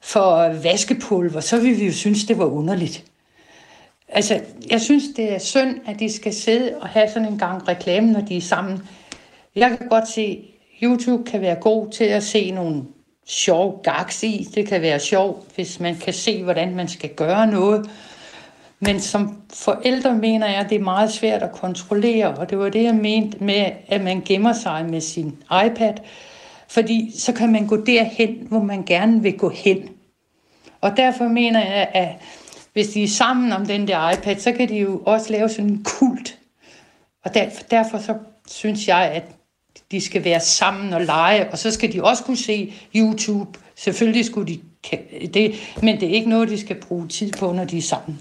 for 0.00 0.62
vaskepulver, 0.62 1.40
så 1.40 1.60
ville 1.60 1.76
vi 1.78 1.86
jo 1.86 1.92
synes, 1.92 2.24
det 2.24 2.38
var 2.38 2.44
underligt. 2.44 3.04
Altså, 4.14 4.40
jeg 4.70 4.80
synes, 4.80 5.04
det 5.16 5.34
er 5.34 5.38
synd, 5.38 5.80
at 5.86 6.00
de 6.00 6.12
skal 6.12 6.34
sidde 6.34 6.74
og 6.80 6.88
have 6.88 7.08
sådan 7.08 7.28
en 7.28 7.38
gang 7.38 7.68
reklame, 7.68 8.12
når 8.12 8.20
de 8.20 8.36
er 8.36 8.40
sammen. 8.40 8.82
Jeg 9.56 9.78
kan 9.78 9.88
godt 9.88 10.08
se, 10.08 10.20
at 10.20 10.82
YouTube 10.82 11.30
kan 11.30 11.40
være 11.40 11.54
god 11.54 11.90
til 11.90 12.04
at 12.04 12.22
se 12.22 12.50
nogle 12.50 12.82
sjove 13.26 13.78
gags 13.82 14.22
i. 14.22 14.48
Det 14.54 14.66
kan 14.68 14.82
være 14.82 15.00
sjovt, 15.00 15.54
hvis 15.54 15.80
man 15.80 15.96
kan 15.96 16.12
se, 16.12 16.42
hvordan 16.42 16.74
man 16.74 16.88
skal 16.88 17.10
gøre 17.10 17.46
noget. 17.46 17.90
Men 18.80 19.00
som 19.00 19.42
forældre 19.54 20.14
mener 20.14 20.46
jeg, 20.46 20.60
at 20.60 20.70
det 20.70 20.76
er 20.76 20.84
meget 20.84 21.12
svært 21.12 21.42
at 21.42 21.52
kontrollere, 21.52 22.34
og 22.34 22.50
det 22.50 22.58
var 22.58 22.68
det, 22.68 22.82
jeg 22.82 22.94
mente 22.94 23.44
med, 23.44 23.70
at 23.88 24.00
man 24.00 24.22
gemmer 24.24 24.52
sig 24.52 24.86
med 24.90 25.00
sin 25.00 25.36
iPad, 25.66 25.94
fordi 26.68 27.12
så 27.18 27.32
kan 27.32 27.52
man 27.52 27.66
gå 27.66 27.76
derhen, 27.76 28.46
hvor 28.48 28.62
man 28.62 28.82
gerne 28.84 29.22
vil 29.22 29.38
gå 29.38 29.48
hen. 29.48 29.88
Og 30.80 30.96
derfor 30.96 31.24
mener 31.24 31.60
jeg, 31.60 31.88
at 31.94 32.08
hvis 32.72 32.88
de 32.88 33.02
er 33.02 33.08
sammen 33.08 33.52
om 33.52 33.66
den 33.66 33.88
der 33.88 34.10
iPad, 34.10 34.36
så 34.36 34.52
kan 34.52 34.68
de 34.68 34.78
jo 34.78 35.02
også 35.06 35.32
lave 35.32 35.48
sådan 35.48 35.70
en 35.70 35.84
kult. 35.84 36.38
Og 37.24 37.34
derfor, 37.34 37.62
derfor 37.70 37.98
så 37.98 38.14
synes 38.48 38.88
jeg, 38.88 39.10
at 39.14 39.24
de 39.90 40.00
skal 40.00 40.24
være 40.24 40.40
sammen 40.40 40.92
og 40.92 41.00
lege, 41.00 41.50
og 41.50 41.58
så 41.58 41.70
skal 41.70 41.92
de 41.92 42.04
også 42.04 42.24
kunne 42.24 42.36
se 42.36 42.74
YouTube. 42.96 43.58
Selvfølgelig 43.76 44.24
skulle 44.24 44.54
de 44.54 44.60
det, 45.26 45.54
men 45.82 46.00
det 46.00 46.08
er 46.08 46.12
ikke 46.12 46.28
noget, 46.28 46.48
de 46.48 46.60
skal 46.60 46.80
bruge 46.80 47.08
tid 47.08 47.32
på, 47.32 47.52
når 47.52 47.64
de 47.64 47.78
er 47.78 47.82
sammen. 47.82 48.18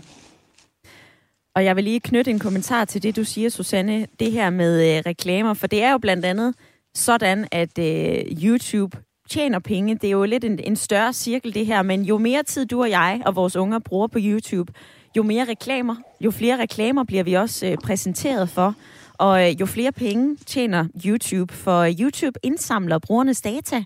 Og 1.56 1.66
jeg 1.66 1.76
vil 1.76 1.84
lige 1.84 2.00
knytte 2.00 2.32
en 2.32 2.40
kommentar 2.40 2.86
til 2.86 3.04
det, 3.04 3.16
du 3.16 3.24
siger, 3.24 3.50
Susanne, 3.50 4.08
det 4.20 4.32
her 4.32 4.50
med 4.50 4.98
øh, 4.98 5.04
reklamer, 5.06 5.54
for 5.54 5.68
det 5.68 5.84
er 5.84 5.92
jo 5.92 5.98
blandt 5.98 6.26
andet 6.26 6.56
sådan, 6.94 7.48
at 7.52 7.80
øh, 7.80 8.44
YouTube 8.44 8.98
tjener 9.32 9.60
penge. 9.60 9.96
Det 9.96 10.08
er 10.08 10.12
jo 10.12 10.24
lidt 10.24 10.44
en, 10.44 10.60
en 10.60 10.76
større 10.76 11.14
cirkel, 11.14 11.54
det 11.54 11.66
her, 11.66 11.82
men 11.82 12.02
jo 12.02 12.18
mere 12.18 12.44
tid 12.44 12.66
du 12.66 12.82
og 12.82 12.90
jeg 12.90 13.22
og 13.26 13.36
vores 13.36 13.56
unger 13.56 13.80
bruger 13.80 14.08
på 14.08 14.20
YouTube, 14.22 14.74
jo 15.18 15.24
mere 15.24 15.46
reklamer, 15.46 15.96
jo 16.22 16.32
flere 16.32 16.60
reklamer 16.60 17.04
bliver 17.04 17.24
vi 17.24 17.34
også 17.34 17.68
øh, 17.68 17.78
præsenteret 17.78 18.50
for, 18.50 18.76
og 19.14 19.48
øh, 19.48 19.62
jo 19.62 19.66
flere 19.66 19.92
penge 19.92 20.36
tjener 20.36 20.88
YouTube, 21.06 21.54
for 21.54 21.88
YouTube 22.00 22.40
indsamler 22.44 23.00
brugernes 23.00 23.42
data, 23.42 23.84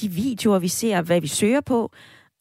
de 0.00 0.08
videoer, 0.08 0.58
vi 0.58 0.68
ser, 0.68 1.02
hvad 1.02 1.20
vi 1.20 1.26
søger 1.26 1.60
på, 1.60 1.90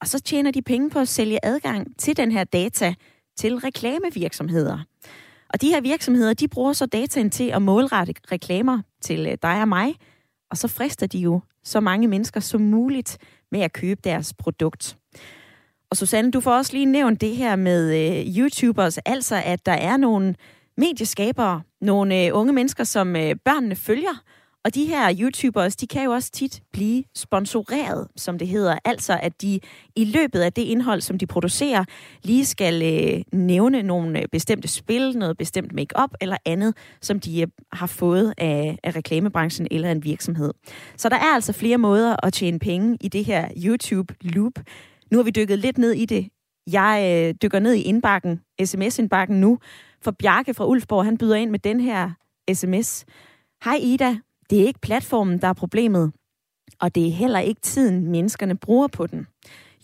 og 0.02 0.08
så 0.08 0.20
tjener 0.20 0.52
de 0.52 0.62
penge 0.62 0.90
på 0.90 1.00
at 1.00 1.08
sælge 1.08 1.40
adgang 1.46 2.00
til 2.00 2.18
den 2.18 2.32
her 2.32 2.44
data 2.44 2.94
til 3.38 3.56
reklamevirksomheder. 3.56 4.80
Og 5.50 5.62
de 5.62 5.68
her 5.68 5.82
virksomheder, 5.82 6.34
de 6.34 6.48
bruger 6.48 6.74
så 6.74 6.86
dataen 6.86 7.30
til 7.30 7.50
at 7.50 7.62
målrette 7.62 8.14
reklamer 8.32 8.80
til 9.02 9.28
øh, 9.28 9.38
dig 9.42 9.62
og 9.62 9.68
mig, 9.68 9.96
og 10.54 10.58
så 10.58 10.68
frister 10.68 11.08
de 11.08 11.18
jo 11.18 11.42
så 11.64 11.80
mange 11.80 12.08
mennesker 12.08 12.40
som 12.40 12.62
muligt 12.62 13.18
med 13.52 13.62
at 13.62 13.74
købe 13.74 14.02
deres 14.04 14.34
produkt. 14.34 14.98
Og 15.90 15.98
Susanne, 15.98 16.32
du 16.32 16.40
får 16.40 16.52
også 16.52 16.74
lige 16.74 16.86
nævnt 16.86 17.22
det 17.22 17.36
her 17.36 17.56
med 17.56 17.96
øh, 17.96 18.38
YouTubers, 18.38 18.98
altså 18.98 19.42
at 19.46 19.66
der 19.66 19.72
er 19.72 19.98
nogle 19.98 20.36
medieskabere, 20.78 21.62
nogle 21.82 22.26
øh, 22.26 22.30
unge 22.34 22.54
mennesker, 22.54 22.84
som 22.84 23.16
øh, 23.16 23.36
børnene 23.46 23.76
følger, 23.76 24.24
og 24.66 24.76
de 24.76 24.86
her 24.86 25.16
YouTubers, 25.20 25.76
de 25.76 25.88
kan 25.88 26.04
jo 26.04 26.12
også 26.12 26.32
tit 26.32 26.64
blive 26.74 27.04
sponsoreret, 27.16 28.08
som 28.16 28.38
det 28.38 28.48
hedder. 28.48 28.78
Altså, 28.86 29.20
at 29.22 29.42
de 29.42 29.60
i 29.96 30.06
løbet 30.06 30.40
af 30.40 30.54
det 30.54 30.62
indhold, 30.62 31.02
som 31.02 31.18
de 31.18 31.28
producerer, 31.28 31.86
lige 32.24 32.46
skal 32.46 32.84
øh, 32.84 33.40
nævne 33.40 33.84
nogle 33.84 34.20
øh, 34.20 34.26
bestemte 34.32 34.68
spil, 34.68 35.18
noget 35.18 35.38
bestemt 35.38 35.74
makeup 35.74 36.10
eller 36.22 36.38
andet, 36.46 36.78
som 37.02 37.20
de 37.20 37.42
øh, 37.42 37.48
har 37.74 37.88
fået 37.88 38.34
af, 38.38 38.78
af 38.84 38.96
reklamebranchen 38.96 39.68
eller 39.72 39.92
en 39.92 40.04
virksomhed. 40.04 40.54
Så 40.98 41.10
der 41.10 41.16
er 41.16 41.34
altså 41.34 41.54
flere 41.54 41.78
måder 41.78 42.26
at 42.26 42.34
tjene 42.34 42.60
penge 42.60 42.98
i 43.02 43.08
det 43.08 43.26
her 43.26 43.50
YouTube-loop. 43.58 44.54
Nu 45.12 45.18
har 45.18 45.24
vi 45.24 45.32
dykket 45.32 45.60
lidt 45.60 45.78
ned 45.78 45.92
i 45.92 46.06
det. 46.06 46.28
Jeg 46.72 47.26
øh, 47.30 47.36
dykker 47.42 47.60
ned 47.60 47.74
i 47.74 47.82
indbakken, 47.82 48.42
sms-indbakken 48.66 49.42
nu, 49.42 49.60
for 50.02 50.12
Bjarke 50.12 50.54
fra 50.54 50.68
Ulfborg, 50.68 51.06
han 51.06 51.18
byder 51.18 51.36
ind 51.36 51.50
med 51.50 51.60
den 51.60 51.80
her 51.80 52.12
sms. 52.54 53.06
Hej 53.64 53.80
Ida, 53.82 54.18
det 54.50 54.62
er 54.62 54.68
ikke 54.68 54.80
platformen, 54.80 55.42
der 55.42 55.48
er 55.48 55.54
problemet, 55.54 56.14
og 56.82 56.96
det 56.96 57.08
er 57.08 57.12
heller 57.12 57.40
ikke 57.40 57.62
tiden, 57.62 58.08
menneskerne 58.08 58.58
bruger 58.58 58.88
på 58.88 59.08
den. 59.08 59.28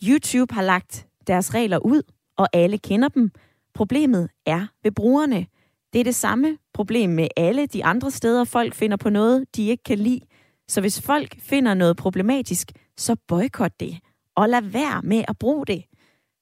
YouTube 0.03 0.53
har 0.53 0.61
lagt 0.61 1.07
deres 1.27 1.53
regler 1.53 1.77
ud, 1.77 2.01
og 2.37 2.47
alle 2.53 2.77
kender 2.77 3.07
dem. 3.07 3.31
Problemet 3.73 4.29
er 4.45 4.67
ved 4.83 4.91
brugerne. 4.91 5.45
Det 5.93 5.99
er 5.99 6.03
det 6.03 6.15
samme 6.15 6.57
problem 6.73 7.09
med 7.09 7.27
alle 7.37 7.65
de 7.65 7.85
andre 7.85 8.11
steder, 8.11 8.43
folk 8.43 8.73
finder 8.73 8.97
på 8.97 9.09
noget, 9.09 9.55
de 9.55 9.67
ikke 9.67 9.83
kan 9.83 9.97
lide. 9.97 10.21
Så 10.67 10.81
hvis 10.81 11.01
folk 11.01 11.39
finder 11.39 11.73
noget 11.73 11.97
problematisk, 11.97 12.71
så 12.97 13.15
boykot 13.27 13.79
det, 13.79 13.99
og 14.35 14.49
lad 14.49 14.61
være 14.61 15.01
med 15.01 15.23
at 15.27 15.37
bruge 15.37 15.65
det, 15.65 15.83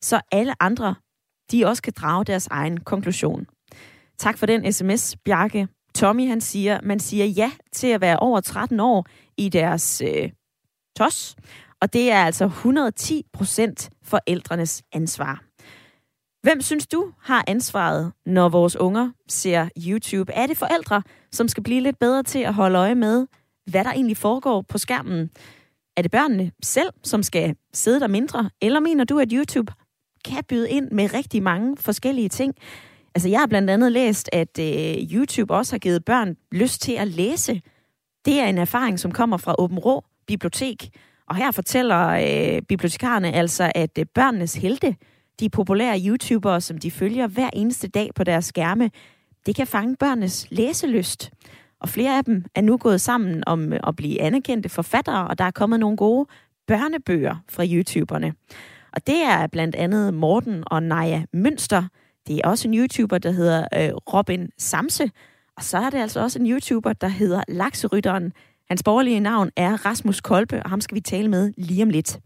så 0.01 0.21
alle 0.31 0.63
andre, 0.63 0.95
de 1.51 1.65
også 1.65 1.81
kan 1.81 1.93
drage 1.97 2.25
deres 2.25 2.47
egen 2.47 2.79
konklusion. 2.79 3.45
Tak 4.17 4.37
for 4.37 4.45
den 4.45 4.73
sms, 4.73 5.15
Bjarke. 5.25 5.67
Tommy 5.97 6.27
han 6.27 6.41
siger, 6.41 6.79
man 6.83 6.99
siger 6.99 7.25
ja 7.25 7.51
til 7.71 7.87
at 7.87 8.01
være 8.01 8.17
over 8.17 8.39
13 8.41 8.79
år 8.79 9.05
i 9.37 9.49
deres 9.49 10.01
øh, 10.01 10.29
tos, 10.97 11.35
og 11.81 11.93
det 11.93 12.11
er 12.11 12.23
altså 12.23 12.45
110 12.45 13.23
procent 13.33 13.89
forældrenes 14.03 14.83
ansvar. 14.93 15.43
Hvem 16.43 16.61
synes 16.61 16.87
du 16.87 17.11
har 17.21 17.43
ansvaret, 17.47 18.11
når 18.25 18.49
vores 18.49 18.75
unger 18.75 19.11
ser 19.27 19.69
YouTube? 19.87 20.33
Er 20.33 20.47
det 20.47 20.57
forældre, 20.57 21.03
som 21.31 21.47
skal 21.47 21.63
blive 21.63 21.81
lidt 21.81 21.99
bedre 21.99 22.23
til 22.23 22.39
at 22.39 22.53
holde 22.53 22.79
øje 22.79 22.95
med, 22.95 23.27
hvad 23.71 23.83
der 23.83 23.91
egentlig 23.91 24.17
foregår 24.17 24.61
på 24.61 24.77
skærmen? 24.77 25.29
Er 25.97 26.01
det 26.01 26.11
børnene 26.11 26.51
selv, 26.63 26.89
som 27.03 27.23
skal 27.23 27.55
sidde 27.73 27.99
der 27.99 28.07
mindre? 28.07 28.49
Eller 28.61 28.79
mener 28.79 29.03
du, 29.03 29.19
at 29.19 29.31
YouTube 29.31 29.73
kan 30.25 30.43
byde 30.49 30.69
ind 30.69 30.91
med 30.91 31.13
rigtig 31.13 31.43
mange 31.43 31.77
forskellige 31.77 32.29
ting? 32.29 32.55
Altså, 33.17 33.29
jeg 33.29 33.39
har 33.39 33.47
blandt 33.47 33.69
andet 33.69 33.91
læst, 33.91 34.29
at 34.33 34.59
øh, 34.59 34.95
YouTube 35.13 35.53
også 35.53 35.73
har 35.73 35.79
givet 35.79 36.05
børn 36.05 36.35
lyst 36.51 36.81
til 36.81 36.91
at 36.91 37.07
læse. 37.07 37.61
Det 38.25 38.39
er 38.39 38.45
en 38.45 38.57
erfaring, 38.57 38.99
som 38.99 39.11
kommer 39.11 39.37
fra 39.37 39.55
Åben 39.57 39.79
Rå 39.79 40.03
Bibliotek. 40.27 40.89
Og 41.27 41.35
her 41.35 41.51
fortæller 41.51 42.07
øh, 42.07 42.61
bibliotekarerne 42.61 43.33
altså, 43.33 43.71
at 43.75 43.97
øh, 43.99 44.05
børnenes 44.05 44.55
helte, 44.55 44.95
de 45.39 45.49
populære 45.49 46.01
YouTubere, 46.05 46.61
som 46.61 46.77
de 46.77 46.91
følger 46.91 47.27
hver 47.27 47.49
eneste 47.53 47.87
dag 47.87 48.09
på 48.15 48.23
deres 48.23 48.45
skærme, 48.45 48.91
det 49.45 49.55
kan 49.55 49.67
fange 49.67 49.95
børnenes 49.95 50.47
læselyst. 50.49 51.31
Og 51.79 51.89
flere 51.89 52.17
af 52.17 52.25
dem 52.25 52.45
er 52.55 52.61
nu 52.61 52.77
gået 52.77 53.01
sammen 53.01 53.43
om 53.47 53.73
øh, 53.73 53.79
at 53.87 53.95
blive 53.95 54.21
anerkendte 54.21 54.69
forfattere, 54.69 55.27
og 55.27 55.37
der 55.37 55.45
er 55.45 55.51
kommet 55.51 55.79
nogle 55.79 55.97
gode 55.97 56.25
børnebøger 56.67 57.35
fra 57.49 57.65
YouTuberne. 57.65 58.33
Og 58.93 59.07
det 59.07 59.23
er 59.23 59.47
blandt 59.47 59.75
andet 59.75 60.13
Morten 60.13 60.63
og 60.65 60.83
Naja 60.83 61.23
Mønster, 61.33 61.83
det 62.27 62.41
er 62.43 62.47
også 62.49 62.67
en 62.67 62.73
YouTuber, 62.73 63.17
der 63.17 63.31
hedder 63.31 63.67
øh, 63.73 63.89
Robin 64.13 64.49
Samse. 64.57 65.11
Og 65.57 65.63
så 65.63 65.77
er 65.77 65.89
det 65.89 65.97
altså 65.97 66.19
også 66.19 66.39
en 66.39 66.51
YouTuber, 66.51 66.93
der 66.93 67.07
hedder 67.07 67.43
Lakserytteren. 67.47 68.33
Hans 68.69 68.83
borgerlige 68.83 69.19
navn 69.19 69.51
er 69.55 69.85
Rasmus 69.85 70.21
Kolbe, 70.21 70.63
og 70.63 70.69
ham 70.69 70.81
skal 70.81 70.95
vi 70.95 71.01
tale 71.01 71.27
med 71.27 71.53
lige 71.57 71.83
om 71.83 71.89
lidt. 71.89 72.19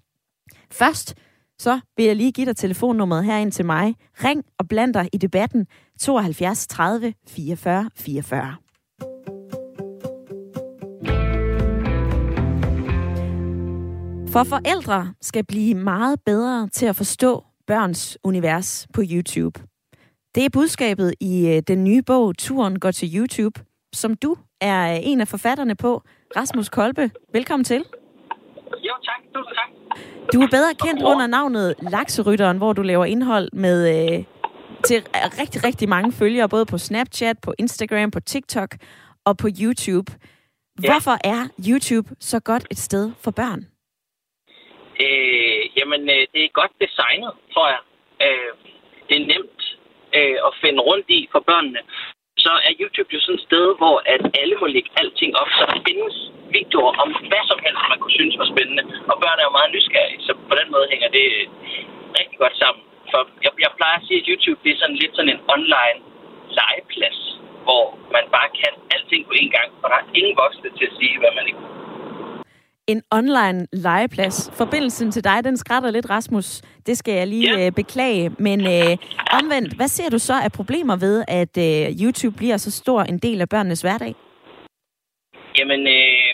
Først 0.72 1.16
så 1.60 1.80
vil 1.98 2.06
jeg 2.06 2.16
lige 2.16 2.32
give 2.32 2.46
dig 2.46 2.56
telefonnummeret 2.56 3.26
herind 3.26 3.52
til 3.52 3.66
mig. 3.66 3.96
Ring 4.24 4.44
og 4.60 4.68
bland 4.68 4.94
dig 4.94 5.10
i 5.14 5.18
debatten 5.18 5.68
72 6.00 6.68
30 6.68 7.14
44 7.28 7.90
44. 7.96 8.56
For 14.32 14.44
forældre 14.44 15.14
skal 15.22 15.46
blive 15.46 15.76
meget 15.76 16.20
bedre 16.26 16.70
til 16.70 16.86
at 16.86 16.96
forstå 16.96 17.44
børns 17.68 18.18
univers 18.24 18.88
på 18.94 19.02
YouTube. 19.12 19.71
Det 20.36 20.46
er 20.46 20.50
budskabet 20.54 21.14
i 21.22 21.48
øh, 21.48 21.62
den 21.68 21.84
nye 21.84 22.02
bog 22.02 22.38
Turen 22.38 22.80
går 22.80 22.92
til 22.92 23.10
YouTube, 23.18 23.60
som 23.94 24.16
du 24.16 24.36
er 24.62 24.94
øh, 24.94 25.00
en 25.04 25.22
af 25.22 25.28
forfatterne 25.28 25.76
på. 25.76 26.02
Rasmus 26.36 26.70
Kolbe, 26.70 27.12
velkommen 27.34 27.64
til. 27.64 27.86
Jo, 28.88 28.94
tak. 29.04 29.22
Tusind 29.34 29.56
tak. 29.56 29.70
Du 30.34 30.42
er 30.42 30.48
bedre 30.52 30.74
kendt 30.86 31.04
under 31.04 31.28
navnet 31.28 31.76
Lakserytteren, 31.92 32.58
hvor 32.58 32.74
du 32.74 32.82
laver 32.82 33.06
indhold 33.06 33.50
med 33.54 33.78
øh, 33.96 34.24
til 34.86 35.04
rigtig, 35.42 35.64
rigtig 35.64 35.90
mange 35.90 36.12
følgere, 36.12 36.50
både 36.50 36.66
på 36.66 36.78
Snapchat, 36.78 37.38
på 37.44 37.54
Instagram, 37.60 38.12
på 38.12 38.20
TikTok 38.20 38.76
og 39.26 39.38
på 39.38 39.48
YouTube. 39.62 40.12
Hvorfor 40.86 41.18
ja. 41.26 41.32
er 41.36 41.42
YouTube 41.70 42.10
så 42.20 42.40
godt 42.40 42.68
et 42.72 42.78
sted 42.78 43.12
for 43.24 43.32
børn? 43.32 43.62
Øh, 45.06 45.64
jamen, 45.78 46.02
øh, 46.02 46.22
det 46.34 46.42
er 46.46 46.52
godt 46.54 46.72
designet, 46.82 47.32
tror 47.54 47.68
jeg. 47.74 47.82
Øh, 48.26 48.52
det 49.10 49.16
er 49.22 49.26
nemt 49.28 49.61
øh, 50.18 50.38
at 50.48 50.52
finde 50.64 50.82
rundt 50.90 51.08
i 51.18 51.20
for 51.34 51.42
børnene, 51.50 51.82
så 52.46 52.52
er 52.68 52.72
YouTube 52.82 53.12
jo 53.16 53.20
sådan 53.22 53.40
et 53.40 53.48
sted, 53.50 53.66
hvor 53.82 53.96
at 54.14 54.22
alle 54.42 54.56
må 54.62 54.68
lægge 54.76 54.92
alting 55.02 55.32
op. 55.42 55.50
Så 55.58 55.64
der 55.72 55.78
findes 55.88 56.16
videoer 56.56 56.94
om 57.04 57.10
hvad 57.30 57.44
som 57.52 57.60
helst, 57.66 57.84
man 57.92 58.00
kunne 58.02 58.18
synes 58.20 58.40
var 58.42 58.50
spændende. 58.54 58.84
Og 59.12 59.16
børn 59.24 59.40
er 59.40 59.48
jo 59.50 59.58
meget 59.60 59.74
nysgerrige, 59.76 60.20
så 60.28 60.32
på 60.50 60.56
den 60.60 60.68
måde 60.74 60.86
hænger 60.94 61.10
det 61.18 61.26
øh, 61.38 61.46
rigtig 62.20 62.38
godt 62.44 62.56
sammen. 62.64 62.84
For 63.12 63.22
jeg, 63.46 63.52
jeg 63.66 63.72
plejer 63.80 63.98
at 64.00 64.06
sige, 64.08 64.20
at 64.22 64.28
YouTube 64.30 64.60
det 64.64 64.72
er 64.72 64.80
sådan 64.82 65.00
lidt 65.02 65.16
sådan 65.16 65.34
en 65.36 65.42
online 65.56 66.00
legeplads, 66.60 67.20
hvor 67.66 67.86
man 68.16 68.26
bare 68.36 68.50
kan 68.62 68.74
alting 68.96 69.24
på 69.28 69.34
én 69.42 69.52
gang, 69.58 69.70
og 69.82 69.88
der 69.92 69.98
er 70.00 70.08
ingen 70.20 70.36
voksne 70.44 70.70
til 70.78 70.86
at 70.90 70.98
sige, 71.00 71.16
hvad 71.22 71.34
man 71.38 71.46
ikke 71.52 71.64
en 72.92 73.02
online 73.12 73.68
legeplads. 73.74 74.52
Forbindelsen 74.58 75.12
til 75.12 75.24
dig, 75.24 75.44
den 75.44 75.58
skrætter 75.58 75.92
lidt, 75.92 76.10
Rasmus. 76.10 76.62
Det 76.86 76.98
skal 76.98 77.14
jeg 77.14 77.28
lige 77.28 77.52
ja. 77.58 77.66
øh, 77.66 77.72
beklage. 77.72 78.32
Men 78.40 78.60
øh, 78.76 78.98
omvendt, 79.40 79.76
hvad 79.78 79.88
ser 79.88 80.10
du 80.10 80.20
så 80.20 80.34
af 80.46 80.52
problemer 80.52 80.96
ved, 81.06 81.24
at 81.28 81.54
øh, 81.68 81.84
YouTube 82.02 82.38
bliver 82.38 82.58
så 82.58 82.72
stor 82.72 83.02
en 83.02 83.18
del 83.18 83.42
af 83.42 83.50
børnenes 83.50 83.82
hverdag? 83.82 84.14
Jamen, 85.58 85.82
øh, 85.98 86.30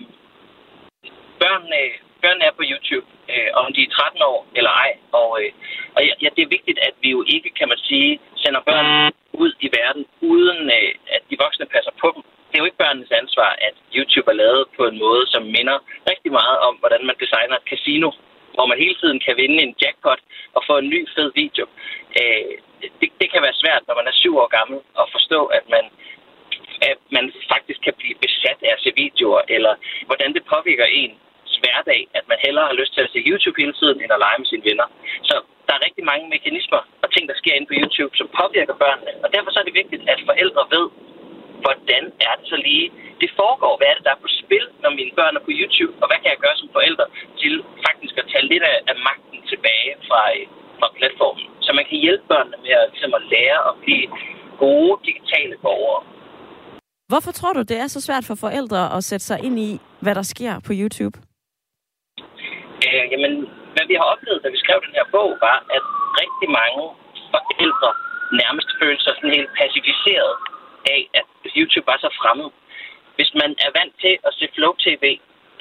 børnene, 1.39 1.81
børnene 2.21 2.45
er 2.45 2.55
på 2.59 2.63
YouTube 2.71 3.07
øh, 3.33 3.49
om 3.59 3.73
de 3.75 3.81
er 3.83 3.89
13 3.89 4.21
år 4.31 4.39
eller 4.57 4.71
ej. 4.85 4.91
Og, 5.21 5.29
øh, 5.41 5.51
og 5.95 6.01
ja, 6.23 6.29
det 6.35 6.43
er 6.43 6.55
vigtigt, 6.57 6.79
at 6.87 6.93
vi 7.03 7.09
jo 7.15 7.21
ikke, 7.35 7.49
kan 7.59 7.67
man 7.67 7.77
sige, 7.77 8.19
sender 8.35 8.61
børn 8.69 9.13
ud 9.43 9.51
i 9.65 9.69
verden, 9.79 10.05
uden 10.21 10.61
øh, 10.79 10.91
at 11.15 11.21
de 11.29 11.35
voksne 11.43 11.65
passer 11.75 11.93
på 12.01 12.07
dem. 12.15 12.23
Det 12.47 12.55
er 12.55 12.63
jo 12.63 12.69
ikke 12.69 12.83
børnenes 12.83 13.11
ansvar, 13.21 13.51
at 13.67 13.75
YouTube 13.95 14.31
er 14.31 14.41
lavet 14.43 14.63
på 14.77 14.83
en 14.89 14.97
måde, 15.05 15.23
som 15.33 15.43
minder 15.57 15.77
rigtig 16.11 16.31
meget 16.39 16.57
om, 16.67 16.75
hvordan 16.81 17.01
man 17.05 17.15
designer 17.23 17.55
et 17.57 17.69
casino, 17.73 18.09
hvor 18.55 18.65
man 18.65 18.77
hele 18.83 18.95
tiden 19.01 19.19
kan 19.25 19.37
vinde 19.41 19.57
en 19.65 19.75
jackpot 19.81 20.21
og 20.55 20.61
få 20.67 20.73
en 20.77 20.89
ny 20.89 20.99
fed 21.15 21.29
video. 21.41 21.65
Øh, 22.19 22.53
det, 22.99 23.09
det 23.21 23.27
kan 23.31 23.41
være 23.45 23.61
svært, 23.61 23.83
når 23.87 23.95
man 23.99 24.07
er 24.07 24.19
syv 24.21 24.33
år 24.41 24.49
gammel, 24.57 24.79
at 25.01 25.07
forstå, 25.15 25.39
at 25.57 25.65
man 25.75 25.85
at 26.91 26.99
man 27.17 27.25
faktisk 27.53 27.79
kan 27.85 27.95
blive 28.01 28.17
besat 28.25 28.59
af 28.67 28.71
at 28.73 28.81
se 28.83 28.91
videoer, 29.03 29.41
eller 29.55 29.73
hvordan 30.07 30.33
det 30.35 30.43
påvirker 30.53 30.85
ens 30.85 31.53
hverdag, 31.63 32.01
at 32.17 32.25
man 32.31 32.37
hellere 32.45 32.69
har 32.69 32.79
lyst 32.81 32.93
til 32.93 33.01
at 33.05 33.11
se 33.13 33.19
YouTube 33.29 33.61
hele 33.61 33.75
tiden, 33.79 33.97
end 34.01 34.11
at 34.15 34.23
lege 34.25 34.39
med 34.39 34.47
sine 34.51 34.67
venner. 34.69 34.87
Så 35.29 35.35
der 35.67 35.73
er 35.75 35.85
rigtig 35.87 36.03
mange 36.11 36.25
mekanismer 36.35 36.81
og 37.03 37.07
ting, 37.13 37.23
der 37.29 37.35
sker 37.41 37.53
inde 37.53 37.69
på 37.69 37.77
YouTube, 37.81 38.13
som 38.17 38.27
påvirker 38.39 38.75
børnene. 38.83 39.11
Og 39.23 39.29
derfor 39.33 39.49
så 39.51 39.59
er 39.59 39.67
det 39.67 39.79
vigtigt, 39.81 40.03
at 40.13 40.19
forældre 40.29 40.63
ved, 40.75 40.85
hvordan 41.63 42.03
er 42.27 42.33
det 42.39 42.45
så 42.53 42.57
lige, 42.67 42.87
det 43.21 43.29
foregår. 43.41 43.73
Hvad 43.77 43.87
er 43.89 43.95
det, 43.97 44.05
der 44.07 44.13
er 44.15 44.23
på 44.25 44.31
spil, 44.41 44.65
når 44.83 44.91
mine 44.99 45.13
børn 45.19 45.37
er 45.39 45.43
på 45.47 45.53
YouTube? 45.59 45.95
Og 46.01 46.05
hvad 46.09 46.19
kan 46.21 46.29
jeg 46.33 46.39
gøre 46.45 46.57
som 46.61 46.69
forældre 46.77 47.05
til 47.41 47.53
faktisk 47.87 48.15
at 48.21 48.25
tage 48.31 48.45
lidt 48.51 48.63
af, 48.71 48.77
af 48.91 48.95
magten 49.07 49.39
tilbage 49.51 49.91
fra, 50.07 50.21
fra 50.79 50.87
platformen? 50.97 51.45
Så 51.65 51.69
man 51.77 51.85
kan 51.89 51.97
hjælpe 52.05 52.23
børnene 52.31 52.57
med 52.65 52.73
at, 52.81 52.87
ligesom 52.93 53.13
at 53.19 53.23
lære 53.33 53.59
at 53.69 53.75
blive 53.83 54.05
gode 54.63 54.93
digitale 55.07 55.55
borgere. 55.65 56.03
Hvorfor 57.11 57.31
tror 57.31 57.53
du, 57.53 57.61
det 57.71 57.77
er 57.83 57.87
så 57.87 57.99
svært 58.07 58.25
for 58.29 58.35
forældre 58.45 58.81
at 58.97 59.01
sætte 59.09 59.25
sig 59.29 59.39
ind 59.47 59.57
i, 59.69 59.71
hvad 60.03 60.15
der 60.19 60.25
sker 60.33 60.53
på 60.67 60.71
YouTube? 60.81 61.15
Øh, 62.85 63.05
jamen, 63.13 63.33
hvad 63.75 63.85
vi 63.91 63.95
har 63.99 64.07
oplevet, 64.13 64.39
da 64.43 64.49
vi 64.55 64.59
skrev 64.63 64.77
den 64.85 64.93
her 64.97 65.05
bog, 65.15 65.29
var, 65.47 65.57
at 65.75 65.83
rigtig 66.21 66.49
mange 66.59 66.83
forældre 67.33 67.89
nærmest 68.41 68.69
følte 68.81 69.01
sig 69.03 69.13
sådan 69.15 69.35
helt 69.37 69.51
pacificeret 69.61 70.33
af, 70.95 71.01
at 71.19 71.25
YouTube 71.57 71.87
var 71.91 71.97
så 72.05 72.09
fremmed. 72.21 72.49
Hvis 73.17 73.31
man 73.41 73.51
er 73.65 73.71
vant 73.79 73.95
til 74.03 74.13
at 74.27 74.31
se 74.37 74.45
Flow 74.55 74.73
TV 74.85 75.03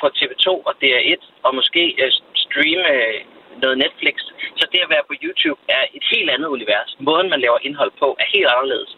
på 0.00 0.06
TV2 0.18 0.46
og 0.68 0.72
DR1, 0.82 1.22
og 1.46 1.54
måske 1.54 1.82
øh, 2.02 2.12
streame 2.44 2.88
øh, 2.96 3.20
noget 3.62 3.78
Netflix, 3.84 4.14
så 4.58 4.64
det 4.72 4.80
at 4.84 4.92
være 4.94 5.08
på 5.10 5.14
YouTube 5.24 5.60
er 5.76 5.84
et 5.96 6.04
helt 6.12 6.30
andet 6.34 6.48
univers. 6.56 6.90
Måden, 6.98 7.30
man 7.30 7.40
laver 7.40 7.58
indhold 7.62 7.92
på, 8.02 8.08
er 8.22 8.26
helt 8.34 8.48
anderledes. 8.54 8.92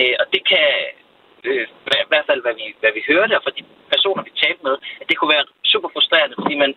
Øh, 0.00 0.14
og 0.20 0.26
det 0.34 0.42
kan, 0.50 0.66
øh, 1.48 1.66
i 2.06 2.10
hvert 2.12 2.28
fald 2.28 2.40
hvad 2.44 2.54
vi, 2.60 2.66
hvad 2.80 2.92
vi 2.98 3.02
hørte, 3.10 3.36
og 3.38 3.42
for 3.44 3.52
de 3.56 3.62
personer, 3.94 4.22
vi 4.22 4.32
talte 4.42 4.62
med, 4.68 4.76
at 5.00 5.06
det 5.08 5.16
kunne 5.16 5.34
være 5.36 5.46
super 5.72 5.90
frustrerende, 5.94 6.36
fordi 6.42 6.54
man, 6.64 6.72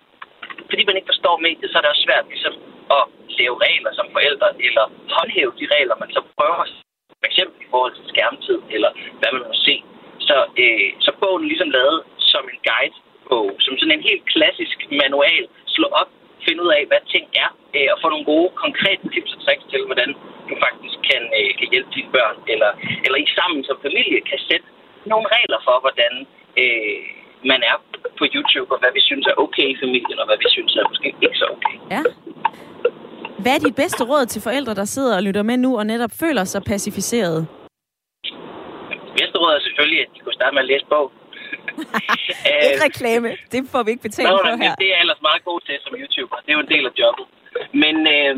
fordi 0.70 0.84
man 0.86 0.96
ikke 0.98 1.12
forstår 1.14 1.36
mediet, 1.38 1.72
så 1.72 1.78
er 1.78 1.82
det 1.82 1.94
også 1.94 2.06
svært 2.08 2.26
ligesom, 2.34 2.54
at 2.98 3.04
lave 3.40 3.56
regler 3.66 3.92
som 3.94 4.08
forældre, 4.16 4.48
eller 4.68 4.86
håndhæve 5.16 5.54
de 5.60 5.66
regler, 5.76 5.96
man 6.04 6.12
så 6.16 6.22
prøver 6.38 6.60
at 6.66 6.70
eksempel 7.30 7.58
i 7.66 7.68
forhold 7.74 7.94
til 7.96 8.06
skærmtid, 8.14 8.60
eller 8.76 8.92
hvad 9.20 9.32
man 9.36 9.44
må 9.50 9.56
se. 9.68 9.76
Så, 10.28 10.38
øh, 10.64 10.90
så 11.06 11.12
bogen 11.22 11.44
er 11.44 11.50
ligesom 11.52 11.70
lavet 11.78 12.00
som 12.34 12.44
en 12.54 12.60
guide 12.70 12.98
på, 13.30 13.38
som 13.66 13.74
sådan 13.78 13.96
en 13.98 14.08
helt 14.10 14.26
klassisk 14.34 14.78
manual. 15.02 15.44
Slå 15.76 15.88
op, 16.02 16.10
finde 16.46 16.64
ud 16.66 16.72
af, 16.78 16.84
hvad 16.92 17.02
ting 17.14 17.26
er, 17.44 17.50
øh, 17.76 17.88
og 17.94 17.98
få 18.02 18.08
nogle 18.10 18.30
gode, 18.34 18.50
konkrete 18.64 19.04
tips 19.14 19.32
og 19.36 19.40
tricks 19.46 19.66
til, 19.72 19.82
hvordan 19.90 20.10
du 20.50 20.54
faktisk 20.66 20.98
kan, 21.10 21.24
øh, 21.38 21.50
kan 21.60 21.68
hjælpe 21.72 21.92
dine 21.96 22.12
børn, 22.18 22.38
eller, 22.54 22.72
eller 23.06 23.18
I 23.26 23.28
sammen 23.40 23.62
som 23.70 23.78
familie 23.88 24.22
kan 24.32 24.40
sætte 24.50 24.68
nogle 25.12 25.28
regler 25.36 25.60
for, 25.68 25.76
hvordan 25.86 26.14
øh, 26.62 27.00
man 27.52 27.62
er 27.72 27.76
på 28.20 28.26
YouTube, 28.34 28.70
og 28.74 28.80
hvad 28.82 28.94
vi 28.98 29.02
synes 29.10 29.26
er 29.32 29.36
okay 29.46 29.68
i 29.74 29.78
familien, 29.84 30.18
og 30.22 30.26
hvad 30.28 30.38
vi 30.44 30.48
synes 30.56 30.72
er 30.76 30.90
måske 30.92 31.08
ikke 31.26 31.42
så 31.42 31.48
okay. 31.56 31.76
Ja. 31.94 32.02
Hvad 33.44 33.54
er 33.58 33.62
dit 33.68 33.78
bedste 33.84 34.04
råd 34.12 34.26
til 34.34 34.42
forældre, 34.48 34.74
der 34.82 34.88
sidder 34.96 35.14
og 35.20 35.24
lytter 35.28 35.44
med 35.50 35.58
nu 35.66 35.72
og 35.80 35.86
netop 35.92 36.14
føler 36.24 36.44
sig 36.44 36.62
pacificeret? 36.72 37.40
Bedste 39.20 39.38
råd 39.42 39.54
er 39.60 39.64
selvfølgelig, 39.68 40.00
at 40.06 40.10
de 40.16 40.20
kunne 40.24 40.38
starte 40.40 40.54
med 40.56 40.64
at 40.66 40.70
læse 40.72 40.86
bog. 40.94 41.08
ikke 42.68 42.84
reklame. 42.90 43.28
Det 43.52 43.60
får 43.74 43.82
vi 43.84 43.90
ikke 43.94 44.06
betalt 44.10 44.30
Nå, 44.30 44.38
for 44.46 44.56
her. 44.64 44.74
Det 44.84 44.90
er 44.96 45.00
ellers 45.04 45.22
meget 45.30 45.42
god 45.50 45.60
til 45.68 45.76
som 45.86 45.94
YouTuber. 46.02 46.38
Det 46.44 46.50
er 46.52 46.58
jo 46.60 46.66
en 46.68 46.74
del 46.76 46.86
af 46.90 46.94
jobbet. 47.04 47.26
Men 47.84 47.96
øh, 48.16 48.36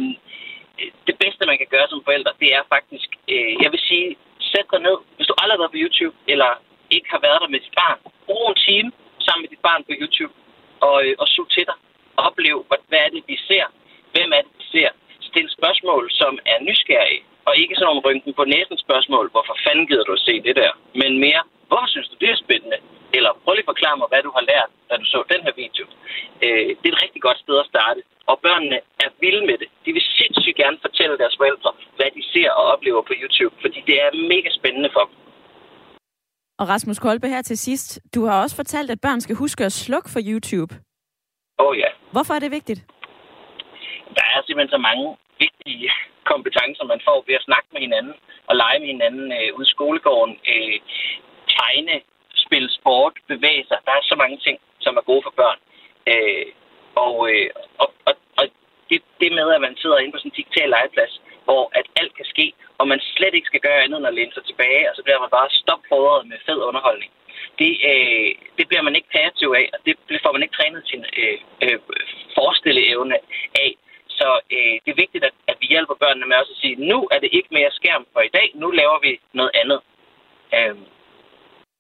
det 1.08 1.16
bedste, 1.24 1.42
man 1.52 1.58
kan 1.62 1.70
gøre 1.76 1.88
som 1.90 2.02
forældre, 2.08 2.32
det 2.42 2.50
er 2.58 2.64
faktisk, 2.76 3.10
øh, 3.34 3.54
jeg 3.64 3.70
vil 3.74 3.82
sige, 3.90 4.08
sæt 4.52 4.68
dig 4.74 4.82
ned. 4.88 4.98
Hvis 5.18 5.28
du 5.30 5.34
aldrig 5.42 5.56
har 5.56 5.64
været 5.64 5.76
på 5.76 5.82
YouTube, 5.84 6.16
eller 6.34 6.52
ikke 6.96 7.10
har 7.14 7.22
været 7.26 7.40
der 7.44 7.50
med 7.54 7.60
dit 7.66 7.76
barn, 7.82 8.00
brug 8.28 8.44
en 8.50 8.58
time 8.68 8.90
sammen 9.26 9.42
med 9.44 9.50
dit 9.54 9.64
barn 9.68 9.82
på 9.88 9.94
YouTube, 10.02 10.34
og, 10.88 10.96
øh, 11.06 11.14
og 11.22 11.28
sug 11.36 11.48
til 11.56 11.66
dig. 11.70 11.78
Oplev, 12.28 12.58
hvad, 12.68 12.80
hvad 12.90 13.00
er 13.06 13.10
det, 13.16 13.24
vi 13.32 13.38
ser? 13.50 13.66
Hvem 14.14 14.30
er 14.38 14.42
det, 14.46 14.54
vi 14.60 14.66
ser? 14.74 14.90
Stil 15.30 15.48
spørgsmål, 15.58 16.04
som 16.22 16.34
er 16.54 16.58
nysgerrige, 16.68 17.24
og 17.48 17.54
ikke 17.62 17.76
sådan 17.76 17.90
nogle 17.90 18.06
rynken 18.08 18.34
på 18.40 18.44
næsen 18.54 18.78
spørgsmål, 18.86 19.26
hvorfor 19.34 19.56
fanden 19.66 19.86
gider 19.90 20.06
du 20.08 20.14
at 20.20 20.26
se 20.28 20.36
det 20.48 20.56
der? 20.62 20.72
Men 21.02 21.12
mere, 21.26 21.44
hvor 21.70 21.84
synes 21.94 22.08
du, 22.12 22.16
det 22.22 22.30
er 22.32 22.44
spændende? 22.46 22.80
Eller 23.18 23.32
prøv 23.44 23.54
lige 23.54 23.66
at 23.68 23.72
forklare 23.74 23.98
mig, 24.02 24.08
hvad 24.12 24.22
du 24.28 24.32
har 24.38 24.44
lært, 24.52 24.70
da 24.90 24.94
du 25.02 25.06
så 25.14 25.20
den 25.34 25.42
her 25.46 25.54
video. 25.64 25.86
Øh, 26.46 26.70
det 26.80 26.88
er 26.88 26.96
et 26.96 27.04
rigtig 27.06 27.22
godt 27.28 27.40
sted 27.44 27.56
at 27.64 27.70
starte. 27.74 28.00
Og 28.32 28.36
børnene 28.46 28.80
er 29.06 29.10
vilde 29.24 29.44
med 29.50 29.58
det. 29.62 29.70
De 29.86 29.92
vil 29.96 30.06
sindssygt 30.20 30.58
gerne 30.62 30.78
fortælle 30.86 31.16
deres 31.22 31.36
forældre, 31.40 31.72
hvad 31.98 32.10
de 32.18 32.24
ser 32.34 32.50
og 32.60 32.64
oplever 32.74 33.02
på 33.10 33.14
YouTube, 33.22 33.56
fordi 33.64 33.80
det 33.90 33.96
er 34.06 34.10
mega 34.34 34.50
spændende 34.60 34.90
for 34.96 35.04
dem. 35.08 35.16
Og 36.60 36.66
Rasmus 36.74 37.00
Kolbe 37.00 37.28
her 37.28 37.42
til 37.42 37.58
sidst. 37.58 37.88
Du 38.16 38.26
har 38.26 38.42
også 38.44 38.56
fortalt, 38.56 38.92
at 38.92 39.02
børn 39.02 39.22
skal 39.22 39.36
huske 39.36 39.66
at 39.66 39.72
slukke 39.72 40.10
for 40.14 40.22
YouTube. 40.32 40.72
Åh 41.60 41.68
oh, 41.68 41.78
ja. 41.78 41.90
Hvorfor 42.12 42.34
er 42.34 42.40
det 42.40 42.52
vigtigt? 42.52 42.80
Der 44.18 44.26
er 44.34 44.40
simpelthen 44.42 44.76
så 44.76 44.82
mange 44.90 45.06
vigtige 45.44 45.92
kompetencer, 46.32 46.84
man 46.94 47.02
får 47.08 47.24
ved 47.28 47.36
at 47.36 47.48
snakke 47.50 47.68
med 47.74 47.82
hinanden 47.82 48.16
og 48.50 48.56
lege 48.56 48.80
med 48.80 48.88
hinanden 48.88 49.28
øh, 49.40 49.50
ude 49.58 49.68
i 49.68 49.74
skolegården. 49.76 50.36
Øh, 50.54 50.78
tegne, 51.58 51.96
spille 52.46 52.70
sport, 52.80 53.14
bevæge 53.28 53.66
sig. 53.68 53.78
Der 53.86 53.92
er 53.92 54.04
så 54.04 54.16
mange 54.16 54.38
ting, 54.46 54.58
som 54.80 54.98
er 54.98 55.10
gode 55.10 55.24
for 55.24 55.34
børn. 55.42 55.60
Øh, 56.12 56.46
og, 56.96 57.16
øh, 57.32 57.50
og, 57.82 57.88
og, 58.08 58.14
og 58.40 58.44
det, 58.90 59.02
det 59.22 59.32
med, 59.40 59.48
at 59.56 59.62
man 59.62 59.76
sidder 59.82 59.98
inde 59.98 60.12
på 60.14 60.18
sådan 60.18 60.32
en 60.32 60.40
digital 60.40 60.70
legeplads, 60.70 61.22
hvor 61.48 61.64
at 61.80 61.86
alt 62.00 62.16
kan 62.20 62.26
ske, 62.26 62.54
og 62.78 62.88
man 62.88 63.00
slet 63.16 63.34
ikke 63.36 63.52
skal 63.52 63.66
gøre 63.68 63.84
andet 63.84 63.98
end 63.98 64.08
at 64.08 64.14
læne 64.14 64.34
sig 64.34 64.46
tilbage, 64.46 64.90
og 64.90 64.96
så 64.96 65.04
bliver 65.04 65.20
man 65.20 65.36
bare 65.38 65.50
stopfodret 65.62 66.28
med 66.28 66.38
fed 66.46 66.60
underholdning. 66.70 67.12
Det, 67.60 67.72
øh, 67.92 68.30
det 68.58 68.66
bliver 68.68 68.82
man 68.88 68.96
ikke 68.96 69.14
kreativ 69.16 69.50
af, 69.62 69.70
og 69.74 69.80
det 69.86 70.20
får 70.24 70.32
man 70.32 70.44
ikke 70.44 70.58
trænet 70.58 70.84
sin 70.88 71.06
øh, 71.22 71.38
øh, 71.64 71.80
forestilleevne 72.38 73.18
af. 73.66 73.72
Så 74.20 74.28
øh, 74.56 74.76
det 74.84 74.90
er 74.92 75.02
vigtigt, 75.04 75.24
at, 75.30 75.36
at 75.52 75.58
vi 75.62 75.68
hjælper 75.74 75.96
børnene 76.04 76.26
med 76.28 76.36
også 76.42 76.54
at 76.56 76.62
sige, 76.62 76.76
nu 76.92 77.00
er 77.14 77.20
det 77.24 77.30
ikke 77.38 77.52
mere 77.58 77.72
skærm 77.80 78.04
for 78.14 78.22
i 78.30 78.32
dag, 78.38 78.48
nu 78.62 78.68
laver 78.82 78.98
vi 79.06 79.12
noget 79.40 79.52
andet. 79.62 79.80
Øh, 80.58 80.76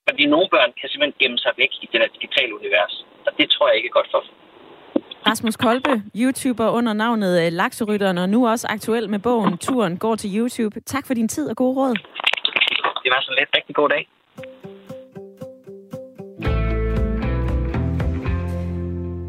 fordi 0.10 0.24
nogle 0.34 0.48
børn 0.56 0.72
kan 0.80 0.89
simpelthen 0.89 1.19
gemme 1.22 1.38
sig 1.38 1.54
væk 1.62 1.72
i 1.84 1.86
det 1.91 2.00
der 2.02 2.15
digitale 2.17 2.56
univers, 2.60 2.96
og 3.28 3.32
det 3.38 3.46
tror 3.50 3.67
jeg 3.67 3.78
ikke 3.78 3.89
er 3.91 3.98
godt 4.00 4.12
for 4.12 4.22
dem. 4.26 4.34
Rasmus 5.28 5.56
Kolbe, 5.58 5.93
YouTuber 6.15 6.69
under 6.69 6.93
navnet 6.93 7.46
øh, 7.46 7.52
Lakserytteren, 7.52 8.17
og 8.17 8.30
nu 8.30 8.48
også 8.48 8.67
aktuel 8.69 9.10
med 9.10 9.19
bogen 9.19 9.58
Turen 9.58 9.98
går 9.98 10.15
til 10.15 10.30
YouTube. 10.38 10.80
Tak 10.80 11.08
for 11.08 11.13
din 11.13 11.28
tid 11.28 11.50
og 11.50 11.56
god 11.56 11.76
råd. 11.78 11.96
Det 13.04 13.12
var 13.13 13.22
så 13.22 13.36
lidt. 13.39 13.50
Rigtig 13.58 13.76
god 13.76 13.89
dag. 13.89 14.08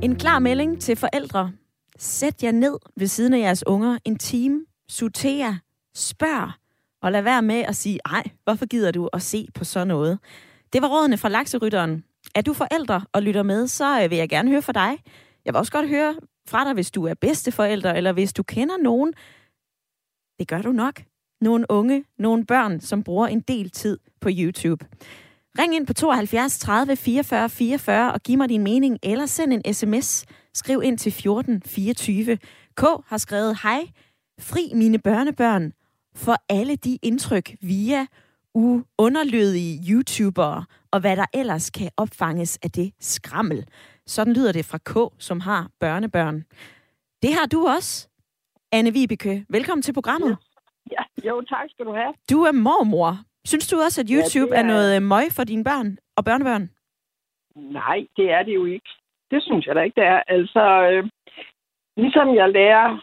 En 0.03 0.19
klar 0.19 0.39
melding 0.39 0.81
til 0.81 0.97
forældre. 0.97 1.53
Sæt 1.99 2.43
jer 2.43 2.53
ned 2.53 2.79
ved 2.97 3.07
siden 3.07 3.35
af 3.35 3.39
jeres 3.39 3.67
unger 3.67 3.99
en 4.05 4.19
time. 4.19 4.65
Sorter. 4.89 5.59
Spørg. 5.95 6.53
Og 7.03 7.13
lad 7.13 7.23
være 7.23 7.43
med 7.43 7.61
at 7.61 7.77
sige, 7.77 7.99
ej, 8.05 8.23
hvorfor 8.45 8.67
gider 8.67 8.91
du 8.91 9.09
at 9.13 9.23
se 9.23 9.49
på 9.55 9.65
sådan 9.65 9.89
noget? 9.89 10.19
Det 10.73 10.83
var 10.83 10.89
rådene 10.89 11.19
fra 11.19 11.29
Lakserytteren. 11.29 12.05
Er 12.35 12.43
du 12.43 12.53
forældre 12.53 13.05
og 13.13 13.23
lytter 13.23 13.43
med, 13.43 13.67
så 13.67 14.03
øh, 14.03 14.11
vil 14.11 14.19
jeg 14.19 14.29
gerne 14.29 14.51
høre 14.51 14.63
fra 14.63 14.73
dig. 14.73 14.99
Jeg 15.45 15.55
vil 15.55 15.59
også 15.59 15.73
godt 15.73 15.89
høre 15.89 16.17
fra 16.49 16.65
dig, 16.65 16.73
hvis 16.75 16.91
du 16.91 17.05
er 17.05 17.15
bedsteforælder, 17.15 17.93
eller 17.93 18.13
hvis 18.13 18.33
du 18.33 18.43
kender 18.43 18.77
nogen. 18.77 19.13
Det 20.39 20.49
gør 20.49 20.63
du 20.63 20.73
nok. 20.73 21.03
Nogle 21.41 21.67
unge, 21.69 22.05
nogle 22.19 22.47
børn, 22.47 22.81
som 22.81 23.03
bruger 23.03 23.27
en 23.27 23.41
del 23.41 23.71
tid 23.71 23.99
på 24.21 24.29
YouTube. 24.33 24.87
Ring 25.59 25.75
ind 25.75 25.87
på 25.87 25.93
72 25.93 26.59
30 26.59 26.97
44 26.97 27.49
44 27.49 28.13
og 28.13 28.21
giv 28.21 28.39
mig 28.39 28.49
din 28.49 28.63
mening, 28.63 28.99
eller 29.03 29.27
send 29.27 29.53
en 29.53 29.75
sms. 29.75 30.25
Skriv 30.55 30.83
ind 30.85 30.99
til 30.99 31.13
14 31.13 31.63
24. 31.63 32.37
K 32.77 32.83
har 33.07 33.19
skrevet, 33.19 33.59
hej, 33.63 33.81
fri 34.41 34.73
mine 34.75 34.99
børnebørn 34.99 35.73
for 36.15 36.37
alle 36.49 36.77
de 36.77 36.99
indtryk 37.03 37.57
via 37.61 38.07
uunderlødige 38.55 39.81
YouTubere, 39.91 40.65
og 40.91 41.01
hvad 41.01 41.17
der 41.17 41.27
ellers 41.35 41.71
kan 41.71 41.91
opfanges 41.97 42.59
af 42.63 42.71
det 42.71 42.93
skrammel. 43.01 43.67
Sådan 44.07 44.33
lyder 44.33 44.53
det 44.53 44.65
fra 44.65 44.79
K, 44.79 45.23
som 45.23 45.41
har 45.41 45.71
børnebørn. 45.81 46.45
Det 47.23 47.35
har 47.35 47.47
du 47.47 47.67
også, 47.67 48.09
Anne 48.73 48.93
Vibeke. 48.93 49.47
Velkommen 49.49 49.83
til 49.83 49.93
programmet. 49.93 50.37
Ja, 50.91 51.29
jo, 51.29 51.43
tak 51.43 51.71
skal 51.71 51.87
du 51.87 51.95
have. 51.95 52.15
Du 52.31 52.43
er 52.43 52.53
mormor. 52.53 53.19
Synes 53.45 53.69
du 53.69 53.77
også, 53.81 54.01
at 54.01 54.09
YouTube 54.09 54.55
ja, 54.55 54.61
er... 54.61 54.65
er 54.65 54.67
noget 54.67 55.03
møg 55.03 55.33
for 55.33 55.45
dine 55.45 55.65
børn 55.65 55.99
og 56.17 56.25
børnebørn? 56.25 56.71
Nej, 57.57 57.99
det 58.17 58.31
er 58.31 58.43
det 58.43 58.55
jo 58.55 58.65
ikke. 58.65 58.91
Det 59.35 59.43
synes 59.43 59.67
jeg 59.67 59.75
da 59.75 59.81
ikke, 59.81 60.01
det 60.01 60.07
er. 60.07 60.23
Altså, 60.29 60.65
øh, 60.91 61.05
ligesom 61.97 62.35
jeg 62.35 62.49
lærer 62.49 62.99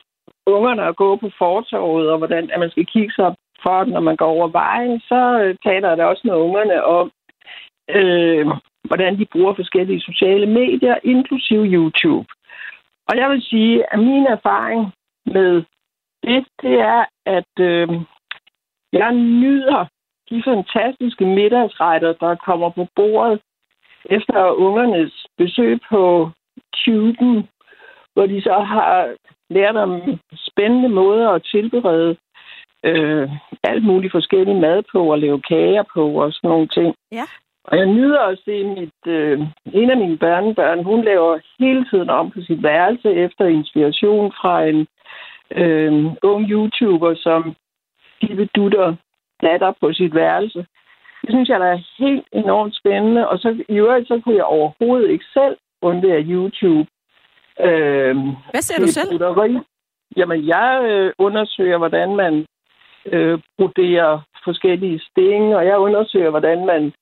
ungerne 0.46 0.84
at 0.84 0.96
gå 0.96 1.16
på 1.16 1.30
fortorvet, 1.38 2.10
og 2.12 2.18
hvordan 2.18 2.52
at 2.52 2.60
man 2.60 2.72
skal 2.72 2.86
kigge 2.86 3.14
sig 3.14 3.36
for, 3.64 3.84
når 3.86 4.00
man 4.00 4.16
går 4.16 4.26
over 4.26 4.48
vejen, 4.48 5.00
så 5.00 5.40
øh, 5.42 5.56
taler 5.66 5.90
jeg 5.90 5.98
da 5.98 6.06
også 6.06 6.22
med 6.26 6.36
ungerne 6.36 6.84
om, 6.84 7.12
øh, 7.90 8.48
hvordan 8.88 9.18
de 9.20 9.26
bruger 9.26 9.54
forskellige 9.54 10.02
sociale 10.02 10.46
medier, 10.46 10.96
inklusive 11.04 11.66
YouTube. 11.66 12.28
Og 13.10 13.18
jeg 13.18 13.30
vil 13.30 13.42
sige, 13.42 13.94
at 13.94 14.00
min 14.00 14.26
erfaring 14.26 14.94
med 15.26 15.64
det, 16.24 16.46
det 16.62 16.80
er, 16.80 17.06
at 17.26 17.54
øh, 17.60 17.88
jeg 18.94 19.12
nyder 19.14 19.86
de 20.30 20.44
fantastiske 20.46 21.26
middagsretter, 21.26 22.14
der 22.14 22.36
kommer 22.36 22.70
på 22.70 22.88
bordet 22.96 23.42
efter 24.06 24.52
ungernes 24.52 25.26
besøg 25.38 25.80
på 25.90 26.30
tuben, 26.76 27.48
hvor 28.14 28.26
de 28.26 28.42
så 28.42 28.54
har 28.54 29.10
lært 29.50 29.76
om 29.76 30.02
spændende 30.36 30.90
måder 30.90 31.30
at 31.30 31.44
tilberede 31.44 32.16
øh, 32.84 33.30
alt 33.64 33.84
muligt 33.84 34.12
forskellige 34.12 34.60
mad 34.60 34.84
på 34.92 35.12
og 35.12 35.20
lave 35.20 35.42
kager 35.42 35.84
på 35.94 36.24
og 36.24 36.34
sådan 36.34 36.50
nogle 36.50 36.68
ting. 36.68 36.96
Ja. 37.12 37.24
Og 37.64 37.78
jeg 37.78 37.86
nyder 37.86 38.20
at 38.20 38.40
se 38.46 38.64
mit, 38.64 39.08
øh, 39.08 39.40
en 39.74 39.90
af 39.90 39.98
mine 39.98 40.18
børnebørn, 40.18 40.84
hun 40.84 41.04
laver 41.04 41.40
hele 41.60 41.86
tiden 41.90 42.10
om 42.10 42.32
på 42.32 42.42
sit 42.42 42.64
værelse 42.64 43.14
efter 43.14 43.46
inspiration 43.46 44.32
fra 44.42 44.64
en 44.64 44.88
øh, 45.52 46.06
ung 46.24 46.50
YouTuber, 46.50 47.16
som 47.16 47.56
Dive 48.22 48.46
Dutter 48.56 48.96
datter 49.42 49.74
på 49.82 49.94
sit 49.94 50.16
værelse. 50.16 50.66
Det 51.22 51.30
synes 51.30 51.50
jeg, 51.50 51.60
der 51.60 51.66
er 51.66 51.86
helt 51.98 52.28
enormt 52.32 52.76
spændende. 52.76 53.30
Og 53.30 53.40
så 53.40 53.64
i 53.70 53.74
øvrigt, 53.74 54.08
så 54.08 54.22
kunne 54.24 54.36
jeg 54.36 54.44
overhovedet 54.44 55.10
ikke 55.10 55.26
selv 55.34 55.58
undvære 55.82 56.22
YouTube. 56.22 56.88
Øh, 57.60 58.16
Hvad 58.52 58.62
ser 58.62 58.80
du 58.82 58.88
selv? 58.88 59.10
Butteri. 59.12 59.58
Jamen, 60.18 60.48
jeg 60.48 60.82
øh, 60.90 61.14
undersøger, 61.18 61.78
hvordan 61.78 62.16
man 62.16 62.46
øh, 63.06 63.40
broderer 63.58 64.20
forskellige 64.44 65.02
sting, 65.10 65.56
og 65.56 65.66
jeg 65.66 65.78
undersøger, 65.78 66.30
hvordan 66.30 66.66
man 66.66 66.94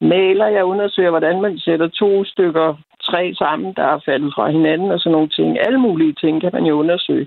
maler. 0.00 0.46
Jeg 0.46 0.64
undersøger, 0.64 1.10
hvordan 1.10 1.40
man 1.40 1.58
sætter 1.58 1.88
to 1.88 2.24
stykker 2.24 2.74
træ 3.02 3.32
sammen, 3.34 3.74
der 3.74 3.82
er 3.82 4.00
faldet 4.04 4.32
fra 4.34 4.50
hinanden 4.50 4.90
og 4.90 5.00
sådan 5.00 5.12
nogle 5.12 5.28
ting. 5.28 5.58
Alle 5.58 5.78
mulige 5.78 6.12
ting 6.12 6.40
kan 6.40 6.50
man 6.52 6.64
jo 6.64 6.74
undersøge. 6.74 7.26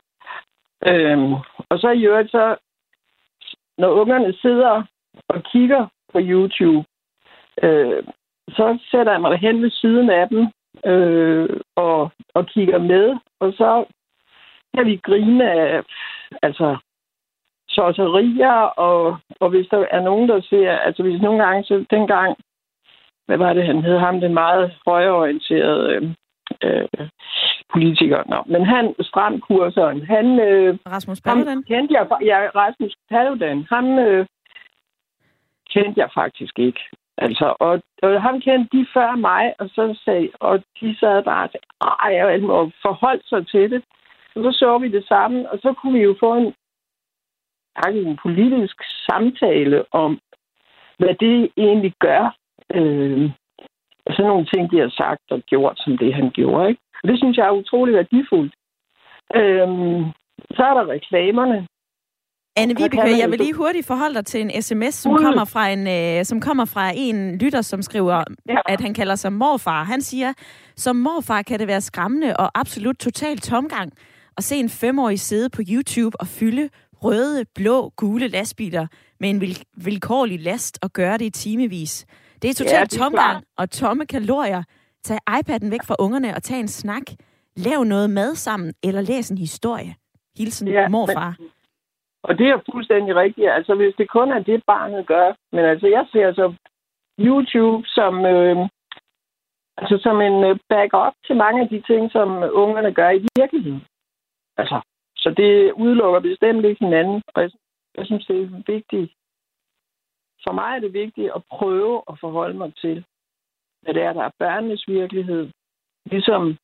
Øhm, 0.88 1.34
og 1.70 1.80
så 1.80 1.90
i 1.90 2.06
øvrigt, 2.06 2.32
så 2.32 2.56
når 3.78 3.90
ungerne 3.90 4.34
sidder 4.42 4.84
og 5.28 5.44
kigger 5.44 5.88
på 6.14 6.20
YouTube, 6.22 6.86
øh, 7.64 8.04
så 8.50 8.78
sætter 8.92 9.12
jeg 9.12 9.22
mig 9.22 9.38
hen 9.38 9.62
ved 9.62 9.70
siden 9.70 10.10
af 10.10 10.30
dem 10.30 10.48
øh, 10.86 11.50
og, 11.76 12.12
og 12.34 12.46
kigger 12.46 12.78
med, 12.78 13.16
og 13.40 13.54
så 13.54 13.86
kan 14.76 14.86
vi 14.86 14.96
grine 15.04 15.52
af 15.52 15.84
altså, 16.42 16.78
sorterier, 17.70 18.60
og, 18.88 19.18
og 19.40 19.50
hvis 19.50 19.68
der 19.72 19.86
er 19.92 20.02
nogen, 20.02 20.30
der 20.30 20.42
ser, 20.42 20.72
altså 20.72 21.04
hvis 21.04 21.22
nogle 21.22 21.44
gange, 21.44 21.64
så 21.64 21.86
dengang, 21.90 22.38
hvad 23.26 23.38
var 23.38 23.54
det, 23.54 23.66
han 23.66 23.84
hed 23.84 23.98
ham, 23.98 24.20
den 24.22 24.34
meget 24.34 24.74
højorienterede 24.88 25.94
øh, 25.94 26.12
øh, 26.64 27.08
politiker. 27.74 28.24
Nå, 28.28 28.44
men 28.46 28.66
han, 28.66 28.96
Stram 29.02 29.40
Kurseren, 29.40 30.06
han... 30.06 30.40
Øh, 30.40 30.78
Rasmus 30.88 31.22
Paludan? 31.22 31.48
Ham 31.48 31.64
kendte 31.64 31.94
jeg, 31.94 32.08
ja, 32.26 32.38
Rasmus 32.56 32.96
Paludan, 33.10 33.66
ham 33.70 34.00
øh, 34.00 34.26
kendte 35.74 36.00
jeg 36.02 36.10
faktisk 36.14 36.60
ikke. 36.60 36.82
Altså, 37.18 37.56
og, 37.60 37.82
og 38.04 38.22
ham 38.22 38.42
kendte 38.42 38.78
de 38.78 38.86
før 38.94 39.16
mig, 39.16 39.54
og 39.60 39.70
så 39.70 40.00
sagde, 40.06 40.30
og 40.40 40.64
de 40.80 40.98
sad 41.00 41.24
bare 41.24 41.44
og 41.44 41.50
sagde, 41.52 41.66
ej, 41.82 42.12
jeg 42.16 42.42
må 42.42 42.72
forholde 42.82 43.24
sig 43.28 43.48
til 43.48 43.72
det. 43.72 43.84
Og 44.36 44.44
så 44.44 44.52
så 44.60 44.78
vi 44.78 44.92
det 44.92 45.08
sammen, 45.08 45.48
og 45.48 45.58
så 45.62 45.74
kunne 45.74 45.94
vi 45.94 46.04
jo 46.04 46.16
få 46.20 46.34
en, 46.36 46.54
en 47.94 48.18
politisk 48.24 48.76
samtale 49.10 49.86
om, 49.92 50.20
hvad 50.98 51.16
det 51.16 51.52
egentlig 51.58 51.94
gør. 52.00 52.36
Øh, 52.74 53.32
og 54.06 54.14
sådan 54.14 54.30
nogle 54.30 54.48
ting, 54.54 54.72
de 54.72 54.80
har 54.80 54.90
sagt 54.90 55.32
og 55.32 55.42
gjort, 55.42 55.80
som 55.80 55.98
det 55.98 56.14
han 56.14 56.32
gjorde. 56.32 56.70
Ikke? 56.70 56.82
Og 57.04 57.10
det 57.10 57.18
synes 57.18 57.38
jeg 57.38 57.48
er 57.48 57.60
utrolig 57.62 57.94
værdifuldt. 57.94 58.54
Øh, 59.36 59.68
så 60.56 60.64
er 60.70 60.74
der 60.74 60.90
reklamerne. 60.96 61.68
Anne 62.56 62.76
Vibeke, 62.76 63.18
jeg 63.18 63.32
vil 63.32 63.40
lige 63.40 63.54
hurtigt 63.54 63.88
forholde 63.88 64.16
dig 64.16 64.26
til 64.26 64.42
en 64.42 64.62
sms, 64.62 64.94
som 64.96 65.18
kommer 65.18 65.46
fra 65.46 65.70
en, 65.70 65.88
øh, 65.88 66.26
som 66.26 66.42
kommer 66.42 66.66
fra 66.66 66.92
en 66.96 67.38
lytter, 67.38 67.62
som 67.62 67.82
skriver, 67.82 68.24
ja. 68.50 68.56
at 68.66 68.82
han 68.82 68.94
kalder 68.94 69.16
sig 69.16 69.34
morfar. 69.34 69.84
Han 69.84 70.02
siger, 70.02 70.34
som 70.76 70.96
morfar 70.96 71.42
kan 71.42 71.60
det 71.60 71.68
være 71.68 71.82
skræmmende 71.82 72.38
og 72.38 72.60
absolut 72.60 72.98
total 72.98 73.38
tomgang 73.38 73.92
at 74.38 74.44
se 74.44 74.56
en 74.56 74.70
femårig 74.70 75.20
sidde 75.20 75.50
på 75.50 75.62
YouTube 75.70 76.22
og 76.22 76.28
fylde 76.28 76.70
røde, 77.04 77.46
blå, 77.56 77.90
gule 77.98 78.28
lastbiler 78.28 78.88
med 79.20 79.30
en 79.30 79.42
vil- 79.42 79.64
vilkårlig 79.78 80.40
last 80.40 80.80
og 80.82 80.94
gøre 80.94 81.18
det 81.18 81.26
i 81.26 81.30
timevis. 81.30 82.06
Det 82.42 82.50
er 82.50 82.54
totalt 82.54 82.94
ja, 82.94 82.98
tomgang 83.00 83.44
og 83.58 83.70
tomme 83.72 84.06
kalorier. 84.06 84.64
Tag 85.04 85.18
iPad'en 85.30 85.70
væk 85.70 85.84
fra 85.84 85.96
ungerne 86.00 86.36
og 86.36 86.44
tag 86.44 86.60
en 86.60 86.68
snak. 86.68 87.04
Lav 87.58 87.84
noget 87.84 88.10
mad 88.10 88.36
sammen, 88.36 88.74
eller 88.84 89.02
læs 89.02 89.30
en 89.30 89.38
historie. 89.38 89.96
Hilsen 90.38 90.68
ja, 90.68 90.88
morfar. 90.90 91.36
Men, 91.40 91.48
og 92.24 92.38
det 92.38 92.48
er 92.48 92.60
fuldstændig 92.72 93.16
rigtigt. 93.16 93.50
Altså, 93.50 93.76
hvis 93.76 93.96
det 93.98 94.10
kun 94.10 94.32
er 94.32 94.40
det, 94.40 94.64
barnet 94.66 95.08
gør. 95.08 95.34
Men 95.52 95.66
altså, 95.66 95.88
jeg 95.88 96.08
ser 96.12 96.28
altså 96.28 96.54
YouTube 97.20 97.88
som, 97.88 98.26
øh, 98.26 98.58
altså, 99.78 99.98
som 100.04 100.22
en 100.22 100.44
øh, 100.44 100.60
backup 100.70 101.14
til 101.28 101.36
mange 101.36 101.62
af 101.62 101.70
de 101.70 101.82
ting, 101.82 102.12
som 102.12 102.30
ungerne 102.54 102.94
gør 102.94 103.10
i 103.10 103.28
virkeligheden. 103.36 103.86
Altså, 104.58 104.82
så 105.18 105.30
det 105.30 105.72
udelukker 105.72 106.20
bestemt 106.20 106.66
ikke 106.66 106.86
hinanden. 106.86 107.22
Og 107.36 107.42
jeg, 107.42 107.52
jeg 107.98 108.06
synes, 108.06 108.26
det 108.26 108.42
er 108.42 108.74
vigtigt. 108.74 109.14
For 110.44 110.52
mig 110.52 110.76
er 110.76 110.80
det 110.80 110.94
vigtigt 110.94 111.32
at 111.36 111.42
prøve 111.50 112.02
at 112.10 112.20
forholde 112.20 112.58
mig 112.58 112.76
til, 112.76 113.06
hvad 113.82 113.94
det 113.94 114.04
er, 114.04 114.14
der 114.14 114.24
er 114.24 114.38
børnenes 114.40 114.88
virkelighed. 114.88 115.52
Ligesom 116.06 116.58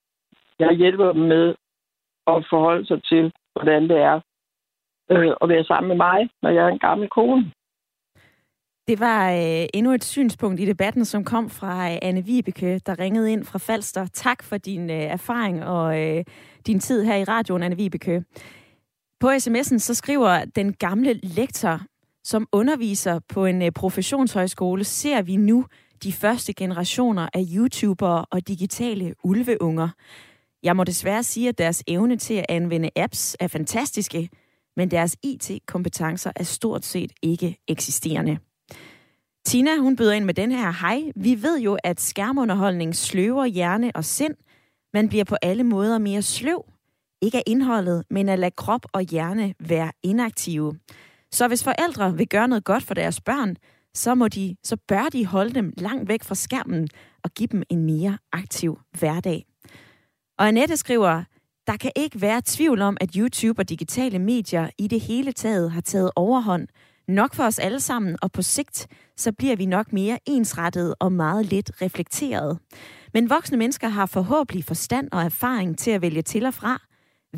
jeg 0.60 0.74
hjælper 0.74 1.14
dem 1.14 1.22
med 1.22 1.56
at 2.28 2.46
forholde 2.50 2.86
sig 2.86 3.04
til, 3.04 3.34
hvordan 3.54 3.90
det 3.90 3.98
er 3.98 4.22
øh, 5.12 5.32
at 5.42 5.50
være 5.50 5.64
sammen 5.64 5.88
med 5.88 5.98
mig, 5.98 6.30
når 6.42 6.50
jeg 6.50 6.64
er 6.66 6.72
en 6.72 6.80
gammel 6.80 7.10
kone. 7.10 7.52
Det 8.88 9.00
var 9.00 9.32
øh, 9.32 9.66
endnu 9.74 9.92
et 9.92 10.04
synspunkt 10.04 10.60
i 10.60 10.66
debatten, 10.66 11.06
som 11.06 11.24
kom 11.24 11.50
fra 11.50 11.92
øh, 11.92 11.98
Anne 12.02 12.26
Vibeke, 12.26 12.80
der 12.86 13.00
ringede 13.00 13.32
ind 13.32 13.44
fra 13.46 13.60
Falster. 13.60 14.06
Tak 14.14 14.44
for 14.44 14.58
din 14.58 14.90
øh, 14.90 14.96
erfaring 14.96 15.66
og 15.66 16.02
øh, 16.02 16.24
din 16.68 16.80
tid 16.80 17.04
her 17.04 17.16
i 17.16 17.24
radioen, 17.24 17.64
Anne 17.64 17.78
Vibeke. 17.78 18.24
På 19.20 19.28
sms'en 19.28 19.78
så 19.78 19.94
skriver 19.94 20.46
den 20.46 20.74
gamle 20.74 21.14
lektor, 21.14 21.82
som 22.24 22.48
underviser 22.52 23.20
på 23.30 23.46
en 23.46 23.62
øh, 23.62 23.72
professionshøjskole, 23.72 24.84
ser 24.84 25.22
vi 25.22 25.36
nu 25.36 25.66
de 26.04 26.14
første 26.14 26.54
generationer 26.54 27.30
af 27.34 27.44
YouTubere 27.56 28.26
og 28.32 28.48
digitale 28.48 29.14
ulveunger. 29.24 29.90
Jeg 30.64 30.76
må 30.76 30.84
desværre 30.84 31.24
sige, 31.24 31.50
at 31.50 31.58
deres 31.58 31.84
evne 31.88 32.18
til 32.18 32.34
at 32.34 32.46
anvende 32.50 32.90
apps 32.96 33.38
er 33.40 33.48
fantastiske, 33.48 34.30
men 34.78 34.92
deres 34.92 35.18
IT-kompetencer 35.24 36.32
er 36.36 36.44
stort 36.44 36.86
set 36.86 37.12
ikke 37.22 37.58
eksisterende. 37.68 38.38
Tina, 39.46 39.78
hun 39.78 39.96
byder 39.96 40.14
ind 40.14 40.26
med 40.26 40.34
den 40.34 40.52
her. 40.52 40.72
Hej, 40.72 41.12
vi 41.16 41.42
ved 41.42 41.60
jo, 41.60 41.78
at 41.84 42.02
skærmunderholdning 42.02 42.96
sløver 42.96 43.46
hjerne 43.46 43.92
og 43.96 44.06
sind. 44.06 44.36
Man 44.94 45.10
bliver 45.10 45.24
på 45.24 45.36
alle 45.42 45.64
måder 45.64 45.98
mere 45.98 46.22
sløv. 46.22 46.66
Ikke 47.22 47.38
af 47.38 47.44
indholdet, 47.48 48.04
men 48.10 48.30
at 48.30 48.40
lade 48.40 48.52
krop 48.52 48.86
og 48.94 49.02
hjerne 49.02 49.54
være 49.60 49.92
inaktive. 50.04 50.80
Så 51.32 51.48
hvis 51.48 51.64
forældre 51.64 52.18
vil 52.18 52.28
gøre 52.28 52.48
noget 52.48 52.64
godt 52.64 52.84
for 52.84 52.94
deres 52.94 53.22
børn, 53.22 53.56
så, 53.94 54.16
må 54.16 54.28
de, 54.28 54.56
så 54.64 54.78
bør 54.88 55.10
de 55.14 55.26
holde 55.26 55.54
dem 55.54 55.74
langt 55.78 56.10
væk 56.10 56.24
fra 56.24 56.36
skærmen 56.36 56.88
og 57.24 57.32
give 57.32 57.48
dem 57.48 57.64
en 57.70 57.86
mere 57.86 58.18
aktiv 58.34 58.80
hverdag. 59.00 59.46
Og 60.38 60.48
Annette 60.48 60.78
skriver, 60.78 61.24
der 61.68 61.78
kan 61.78 61.92
ikke 61.96 62.22
være 62.22 62.42
tvivl 62.46 62.82
om, 62.82 62.98
at 63.02 63.14
YouTube 63.16 63.62
og 63.62 63.70
digitale 63.70 64.20
medier 64.20 64.70
i 64.78 64.88
det 64.88 65.02
hele 65.02 65.32
taget 65.32 65.72
har 65.72 65.82
taget 65.82 66.12
overhånd. 66.16 66.68
Nok 67.08 67.36
for 67.36 67.44
os 67.44 67.60
alle 67.60 67.80
sammen, 67.80 68.18
og 68.22 68.32
på 68.32 68.42
sigt, 68.42 68.88
så 69.18 69.32
bliver 69.32 69.56
vi 69.56 69.66
nok 69.66 69.94
mere 69.94 70.20
ensrettet 70.26 70.96
og 71.00 71.12
meget 71.12 71.46
lidt 71.46 71.72
reflekteret. 71.82 72.60
Men 73.14 73.30
voksne 73.30 73.58
mennesker 73.58 73.88
har 73.88 74.06
forhåbentlig 74.06 74.66
forstand 74.66 75.10
og 75.12 75.22
erfaring 75.22 75.78
til 75.78 75.92
at 75.92 76.02
vælge 76.02 76.22
til 76.22 76.46
og 76.46 76.54
fra. 76.54 76.82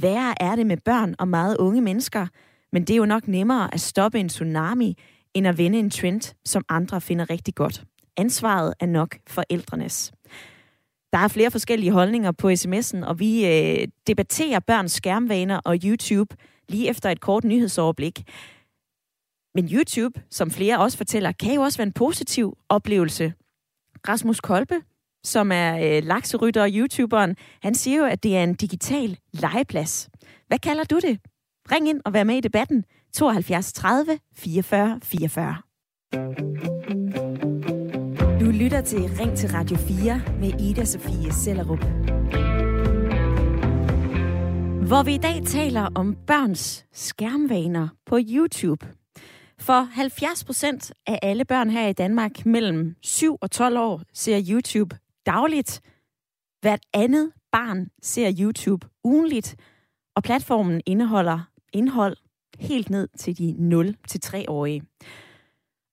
Værre 0.02 0.42
er 0.42 0.56
det 0.56 0.68
med 0.68 0.78
børn 0.86 1.15
og 1.20 1.28
meget 1.28 1.58
unge 1.58 1.82
mennesker, 1.82 2.28
men 2.72 2.84
det 2.84 2.94
er 2.94 2.98
jo 2.98 3.06
nok 3.06 3.28
nemmere 3.28 3.74
at 3.74 3.82
stoppe 3.82 4.20
en 4.20 4.30
tsunami, 4.30 4.98
end 5.34 5.48
at 5.48 5.58
vende 5.58 5.80
en 5.80 5.89
trend, 5.89 6.36
som 6.46 6.65
andre 6.70 7.02
finder 7.02 7.30
rigtig 7.30 7.56
godt. 7.56 7.84
Ansvaret 8.18 8.74
er 8.80 8.86
nok 8.86 9.18
forældrenes. 9.28 10.12
Der 11.13 11.19
er 11.19 11.28
flere 11.28 11.52
forskellige 11.52 11.91
holdninger 11.91 12.32
på 12.32 12.50
sms'en, 12.50 13.06
og 13.06 13.19
vi 13.19 13.45
øh, 13.45 13.88
debatterer 14.08 14.60
børns 14.60 14.91
skærmvaner 14.91 15.60
og 15.65 15.78
YouTube 15.84 16.36
lige 16.69 16.89
efter 16.89 17.10
et 17.10 17.22
kort 17.22 17.43
nyhedsoverblik. 17.43 18.24
Men 19.56 19.69
YouTube, 19.72 20.22
som 20.30 20.52
flere 20.52 20.80
også 20.80 20.98
fortæller, 20.98 21.32
kan 21.32 21.54
jo 21.54 21.62
også 21.62 21.78
være 21.78 21.88
en 21.88 21.93
positiv 21.93 22.58
oplevelse. 22.69 23.34
Rasmus 24.08 24.39
Kolbe, 24.39 24.76
som 25.24 25.52
er 25.52 25.98
øh, 25.98 26.04
lakserytter 26.04 26.62
og 26.62 26.69
YouTuberen, 26.72 27.36
han 27.62 27.76
siger 27.76 27.98
jo, 27.98 28.06
at 28.06 28.24
det 28.24 28.38
er 28.38 28.43
en 28.43 28.56
digital 28.56 29.17
legeplads. 29.34 30.10
Hvad 30.48 30.60
kalder 30.60 30.84
du 30.84 31.00
det? 31.00 31.19
Ring 31.72 31.89
ind 31.89 32.02
og 32.06 32.13
vær 32.13 32.24
med 32.24 32.36
i 32.36 32.41
debatten. 32.41 32.86
72 33.13 33.74
30 33.74 34.19
44 34.36 35.00
44. 35.04 35.56
Du 38.39 38.45
lytter 38.45 38.82
til 38.82 38.99
Ring 38.99 39.38
til 39.38 39.49
Radio 39.49 39.78
4 39.78 40.21
med 40.39 40.62
Ida 40.62 40.86
Sofie 40.86 41.34
Sellerup. 41.34 41.80
Hvor 44.88 45.04
vi 45.04 45.13
i 45.13 45.17
dag 45.17 45.43
taler 45.45 45.89
om 45.95 46.15
børns 46.28 46.86
skærmvaner 46.93 47.88
på 48.06 48.19
YouTube. 48.30 48.88
For 49.60 49.82
70 49.82 50.43
procent 50.43 50.93
af 51.08 51.19
alle 51.21 51.45
børn 51.45 51.69
her 51.69 51.88
i 51.88 51.93
Danmark 51.93 52.45
mellem 52.45 52.95
7 53.02 53.36
og 53.41 53.52
12 53.52 53.78
år 53.78 54.02
ser 54.13 54.41
YouTube 54.49 54.97
dagligt. 55.25 55.82
Hvert 56.62 56.86
andet 56.93 57.32
barn 57.52 57.88
ser 58.02 58.34
YouTube 58.39 58.88
ugenligt, 59.04 59.56
og 60.15 60.23
platformen 60.23 60.82
indeholder 60.86 61.39
indhold 61.73 62.17
helt 62.60 62.89
ned 62.89 63.08
til 63.17 63.38
de 63.38 63.56
0-3-årige. 64.13 64.82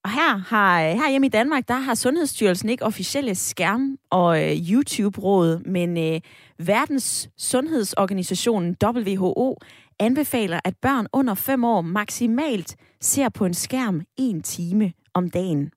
Og 0.07 0.13
her 0.13 0.37
har, 0.37 0.81
her 0.81 1.09
hjemme 1.09 1.27
i 1.27 1.29
Danmark, 1.29 1.67
der 1.67 1.73
har 1.73 1.95
Sundhedsstyrelsen 1.95 2.69
ikke 2.69 2.85
officielle 2.85 3.35
skærm- 3.35 3.97
og 4.09 4.43
øh, 4.43 4.71
YouTube-råd, 4.71 5.59
men 5.65 5.97
øh, 5.97 6.21
Verdens 6.59 7.29
Sundhedsorganisation 7.37 8.75
WHO 8.83 9.57
anbefaler, 9.99 10.59
at 10.65 10.73
børn 10.81 11.07
under 11.13 11.33
5 11.33 11.63
år 11.63 11.81
maksimalt 11.81 12.75
ser 13.01 13.29
på 13.29 13.45
en 13.45 13.53
skærm 13.53 14.01
en 14.17 14.41
time 14.41 14.93
om 15.13 15.29
dagen. 15.29 15.71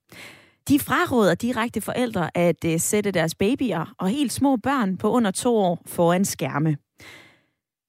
De 0.69 0.79
fraråder 0.79 1.35
direkte 1.35 1.81
forældre 1.81 2.37
at 2.37 2.65
øh, 2.65 2.81
sætte 2.81 3.11
deres 3.11 3.35
babyer 3.35 3.95
og 3.99 4.09
helt 4.09 4.33
små 4.33 4.57
børn 4.57 4.97
på 4.97 5.11
under 5.11 5.31
to 5.31 5.57
år 5.57 5.83
foran 5.87 6.25
skærme. 6.25 6.77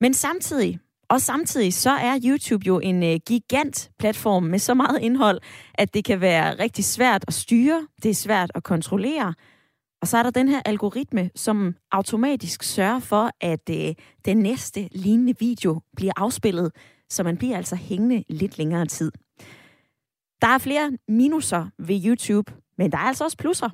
Men 0.00 0.14
samtidig, 0.14 0.78
og 1.12 1.20
samtidig 1.20 1.74
så 1.74 1.90
er 1.90 2.20
YouTube 2.24 2.66
jo 2.66 2.78
en 2.78 3.02
øh, 3.02 3.20
gigant 3.26 3.90
platform 3.98 4.42
med 4.42 4.58
så 4.58 4.74
meget 4.74 4.98
indhold, 5.02 5.40
at 5.74 5.94
det 5.94 6.04
kan 6.04 6.20
være 6.20 6.58
rigtig 6.58 6.84
svært 6.84 7.24
at 7.28 7.34
styre, 7.34 7.86
det 8.02 8.10
er 8.10 8.14
svært 8.14 8.52
at 8.54 8.62
kontrollere. 8.62 9.34
Og 10.00 10.08
så 10.08 10.18
er 10.18 10.22
der 10.22 10.30
den 10.30 10.48
her 10.48 10.62
algoritme, 10.64 11.30
som 11.34 11.74
automatisk 11.90 12.62
sørger 12.62 13.00
for, 13.00 13.30
at 13.40 13.70
øh, 13.70 13.94
den 14.24 14.36
næste 14.36 14.88
lignende 14.92 15.34
video 15.38 15.80
bliver 15.96 16.12
afspillet, 16.16 16.72
så 17.10 17.22
man 17.22 17.36
bliver 17.36 17.56
altså 17.56 17.76
hængende 17.76 18.24
lidt 18.28 18.58
længere 18.58 18.86
tid. 18.86 19.12
Der 20.42 20.48
er 20.48 20.58
flere 20.58 20.92
minuser 21.08 21.66
ved 21.78 22.00
YouTube, 22.06 22.52
men 22.78 22.92
der 22.92 22.98
er 22.98 23.02
altså 23.02 23.24
også 23.24 23.36
plusser. 23.36 23.70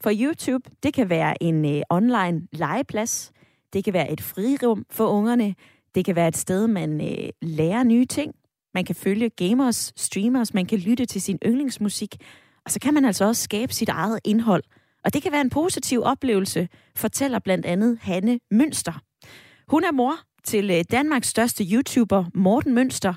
For 0.00 0.10
YouTube, 0.14 0.70
det 0.82 0.94
kan 0.94 1.10
være 1.10 1.42
en 1.42 1.76
øh, 1.76 1.82
online 1.90 2.48
legeplads, 2.52 3.32
det 3.72 3.84
kan 3.84 3.92
være 3.92 4.10
et 4.10 4.20
frirum 4.20 4.84
for 4.90 5.06
ungerne, 5.06 5.54
det 5.94 6.04
kan 6.04 6.16
være 6.16 6.28
et 6.28 6.36
sted, 6.36 6.66
man 6.66 7.00
øh, 7.00 7.28
lærer 7.42 7.82
nye 7.82 8.04
ting. 8.06 8.34
Man 8.74 8.84
kan 8.84 8.94
følge 8.94 9.30
gamers, 9.30 9.92
streamers, 9.96 10.54
man 10.54 10.66
kan 10.66 10.78
lytte 10.78 11.06
til 11.06 11.22
sin 11.22 11.38
yndlingsmusik, 11.46 12.16
og 12.64 12.70
så 12.70 12.80
kan 12.80 12.94
man 12.94 13.04
altså 13.04 13.24
også 13.24 13.42
skabe 13.42 13.74
sit 13.74 13.88
eget 13.88 14.20
indhold. 14.24 14.62
Og 15.04 15.14
det 15.14 15.22
kan 15.22 15.32
være 15.32 15.40
en 15.40 15.50
positiv 15.50 16.02
oplevelse, 16.02 16.68
fortæller 16.96 17.38
blandt 17.38 17.66
andet 17.66 17.98
Hanne 18.00 18.40
Mønster. 18.50 19.02
Hun 19.68 19.84
er 19.84 19.92
mor 19.92 20.14
til 20.44 20.70
øh, 20.70 20.84
Danmarks 20.90 21.28
største 21.28 21.64
YouTuber, 21.72 22.24
Morten 22.34 22.74
Mønster, 22.74 23.14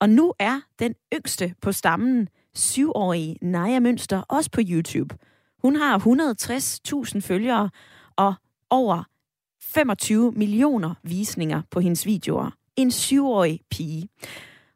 og 0.00 0.10
nu 0.10 0.32
er 0.38 0.60
den 0.78 0.94
yngste 1.14 1.54
på 1.62 1.72
stammen, 1.72 2.28
syvårige 2.54 3.36
Naja 3.42 3.80
Mønster, 3.80 4.22
også 4.28 4.50
på 4.50 4.60
YouTube. 4.68 5.16
Hun 5.62 5.76
har 5.76 5.98
160.000 5.98 7.20
følgere 7.20 7.70
og 8.16 8.34
over 8.70 9.04
25 9.74 10.32
millioner 10.36 10.94
visninger 11.02 11.62
på 11.70 11.80
hendes 11.80 12.06
videoer. 12.06 12.50
En 12.76 12.90
syvårig 12.90 13.60
pige. 13.70 14.08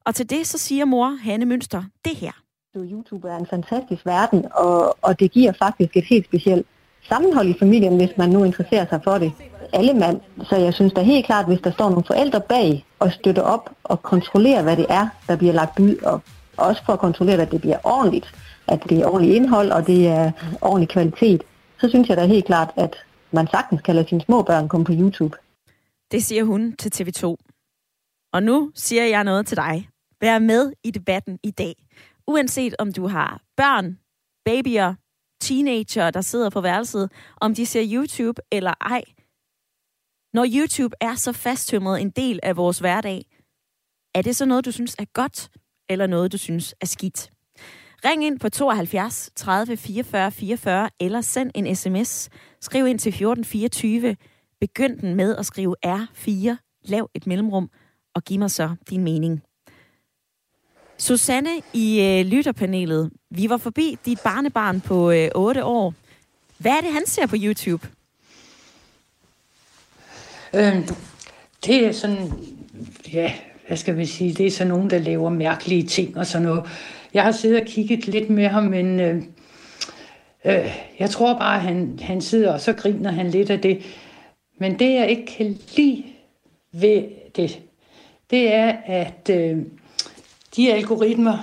Og 0.07 0.15
til 0.15 0.31
det 0.31 0.47
så 0.47 0.59
siger 0.59 0.85
mor 0.85 1.19
Hanne 1.23 1.45
Mønster 1.45 1.83
det 2.05 2.17
her. 2.17 2.33
YouTube 2.77 3.29
er 3.29 3.37
en 3.37 3.47
fantastisk 3.47 4.07
verden, 4.07 4.45
og, 4.55 4.97
og 5.03 5.21
det 5.21 5.31
giver 5.31 5.53
faktisk 5.59 5.97
et 5.97 6.05
helt 6.05 6.27
specielt 6.27 6.67
sammenhold 7.09 7.49
i 7.49 7.59
familien, 7.59 7.97
hvis 7.97 8.11
man 8.19 8.31
nu 8.31 8.45
interesserer 8.45 8.87
sig 8.87 9.01
for 9.05 9.19
det. 9.19 9.33
Alle 9.73 9.95
mand. 9.95 10.21
Så 10.45 10.57
jeg 10.57 10.75
synes 10.75 10.93
da 10.93 11.03
helt 11.03 11.27
klart, 11.27 11.47
hvis 11.47 11.61
der 11.61 11.73
står 11.73 11.89
nogle 11.89 12.05
forældre 12.07 12.41
bag 12.41 12.85
og 12.99 13.13
støtter 13.13 13.43
op 13.43 13.71
og 13.85 14.03
kontrollerer, 14.03 14.63
hvad 14.63 14.77
det 14.77 14.87
er, 14.89 15.09
der 15.29 15.37
bliver 15.37 15.53
lagt 15.53 15.79
ud, 15.79 15.97
og 15.97 16.21
også 16.57 16.83
for 16.87 16.93
at 16.93 16.99
kontrollere, 16.99 17.43
at 17.43 17.51
det 17.51 17.61
bliver 17.61 17.79
ordentligt, 17.85 18.35
at 18.69 18.83
det 18.89 18.99
er 18.99 19.07
ordentligt 19.07 19.37
indhold, 19.37 19.71
og 19.71 19.87
det 19.87 20.09
er 20.09 20.31
ordentlig 20.61 20.89
kvalitet, 20.89 21.43
så 21.81 21.89
synes 21.89 22.09
jeg 22.09 22.17
da 22.17 22.27
helt 22.27 22.45
klart, 22.45 22.71
at 22.77 22.97
man 23.35 23.47
sagtens 23.47 23.83
kan 23.83 23.95
lade 23.95 24.09
sine 24.09 24.21
små 24.21 24.43
børn 24.43 24.69
komme 24.69 24.85
på 24.85 24.93
YouTube. 24.93 25.37
Det 26.11 26.25
siger 26.25 26.45
hun 26.45 26.77
til 26.77 26.91
TV2. 26.95 27.37
Og 28.33 28.43
nu 28.43 28.73
siger 28.75 29.05
jeg 29.05 29.25
noget 29.25 29.47
til 29.47 29.57
dig. 29.57 29.89
Vær 30.21 30.39
med 30.39 30.73
i 30.85 30.91
debatten 30.91 31.39
i 31.43 31.51
dag. 31.51 31.75
Uanset 32.27 32.75
om 32.79 32.93
du 32.93 33.07
har 33.07 33.43
børn, 33.57 33.99
babyer, 34.45 34.95
teenager, 35.41 36.11
der 36.11 36.21
sidder 36.21 36.51
på 36.51 36.61
værelset, 36.61 37.13
om 37.37 37.55
de 37.55 37.67
ser 37.67 37.83
YouTube 37.93 38.43
eller 38.53 38.75
ej. 38.81 39.03
Når 40.33 40.47
YouTube 40.57 40.97
er 41.01 41.15
så 41.15 41.33
fasttømret 41.33 42.01
en 42.01 42.11
del 42.11 42.41
af 42.43 42.57
vores 42.57 42.79
hverdag, 42.79 43.25
er 44.15 44.23
det 44.23 44.37
så 44.37 44.45
noget, 44.45 44.65
du 44.65 44.73
synes 44.73 44.95
er 44.99 45.05
godt, 45.05 45.51
eller 45.89 46.07
noget, 46.07 46.33
du 46.33 46.39
synes 46.39 46.75
er 46.81 46.87
skidt? 46.87 47.31
Ring 48.05 48.25
ind 48.25 48.41
på 48.41 48.49
72 48.49 49.31
30 49.37 49.77
44 49.77 50.31
44, 50.31 50.91
eller 51.01 51.21
send 51.21 51.51
en 51.55 51.77
sms. 51.77 52.29
Skriv 52.65 52.87
ind 52.87 52.99
til 52.99 53.11
1424. 53.11 54.17
Begynd 54.61 54.99
den 54.99 55.15
med 55.15 55.37
at 55.37 55.47
skrive 55.47 55.77
R4. 55.87 56.57
Lav 56.85 57.11
et 57.15 57.27
mellemrum, 57.27 57.71
og 58.15 58.25
giv 58.25 58.39
mig 58.39 58.51
så 58.51 58.75
din 58.91 59.05
mening. 59.05 59.43
Susanne 60.99 61.51
i 61.73 62.01
øh, 62.01 62.27
lytterpanelet. 62.27 63.11
Vi 63.31 63.49
var 63.49 63.57
forbi 63.57 63.99
dit 64.07 64.21
barnebarn 64.25 64.81
på 64.81 65.11
øh, 65.11 65.29
8 65.35 65.65
år. 65.65 65.95
Hvad 66.59 66.73
er 66.73 66.81
det, 66.81 66.93
han 66.93 67.07
ser 67.07 67.27
på 67.27 67.37
YouTube? 67.39 67.89
Øhm, 70.55 70.89
det 71.67 71.87
er 71.87 71.93
sådan, 71.93 72.33
ja, 73.13 73.33
hvad 73.67 73.77
skal 73.77 73.97
vi 73.97 74.07
sige, 74.07 74.35
det 74.35 74.47
er 74.47 74.51
sådan 74.51 74.69
nogen, 74.69 74.91
der 74.91 74.99
laver 74.99 75.31
mærkelige 75.31 75.87
ting 75.87 76.17
og 76.17 76.27
sådan 76.27 76.49
noget. 76.49 76.65
Jeg 77.15 77.23
har 77.23 77.33
siddet 77.33 77.61
og 77.61 77.67
kigget 77.67 78.07
lidt 78.07 78.31
med 78.31 78.49
ham, 78.49 78.65
men 78.65 79.01
øh, 79.01 79.23
øh, 80.45 80.77
jeg 80.99 81.11
tror 81.11 81.39
bare, 81.39 81.57
at 81.57 81.63
han, 81.63 81.99
han 82.03 82.21
sidder, 82.21 82.53
og 82.53 82.61
så 82.61 82.73
griner 82.73 83.11
han 83.11 83.31
lidt 83.31 83.51
af 83.51 83.61
det. 83.61 83.83
Men 84.59 84.79
det, 84.79 84.95
jeg 84.95 85.11
ikke 85.11 85.27
kan 85.27 85.59
lide 85.77 86.05
ved 86.73 87.05
det, 87.37 87.61
det 88.31 88.55
er, 88.55 88.77
at 88.87 89.31
øh, 89.31 89.59
de 90.57 90.73
algoritmer, 90.73 91.39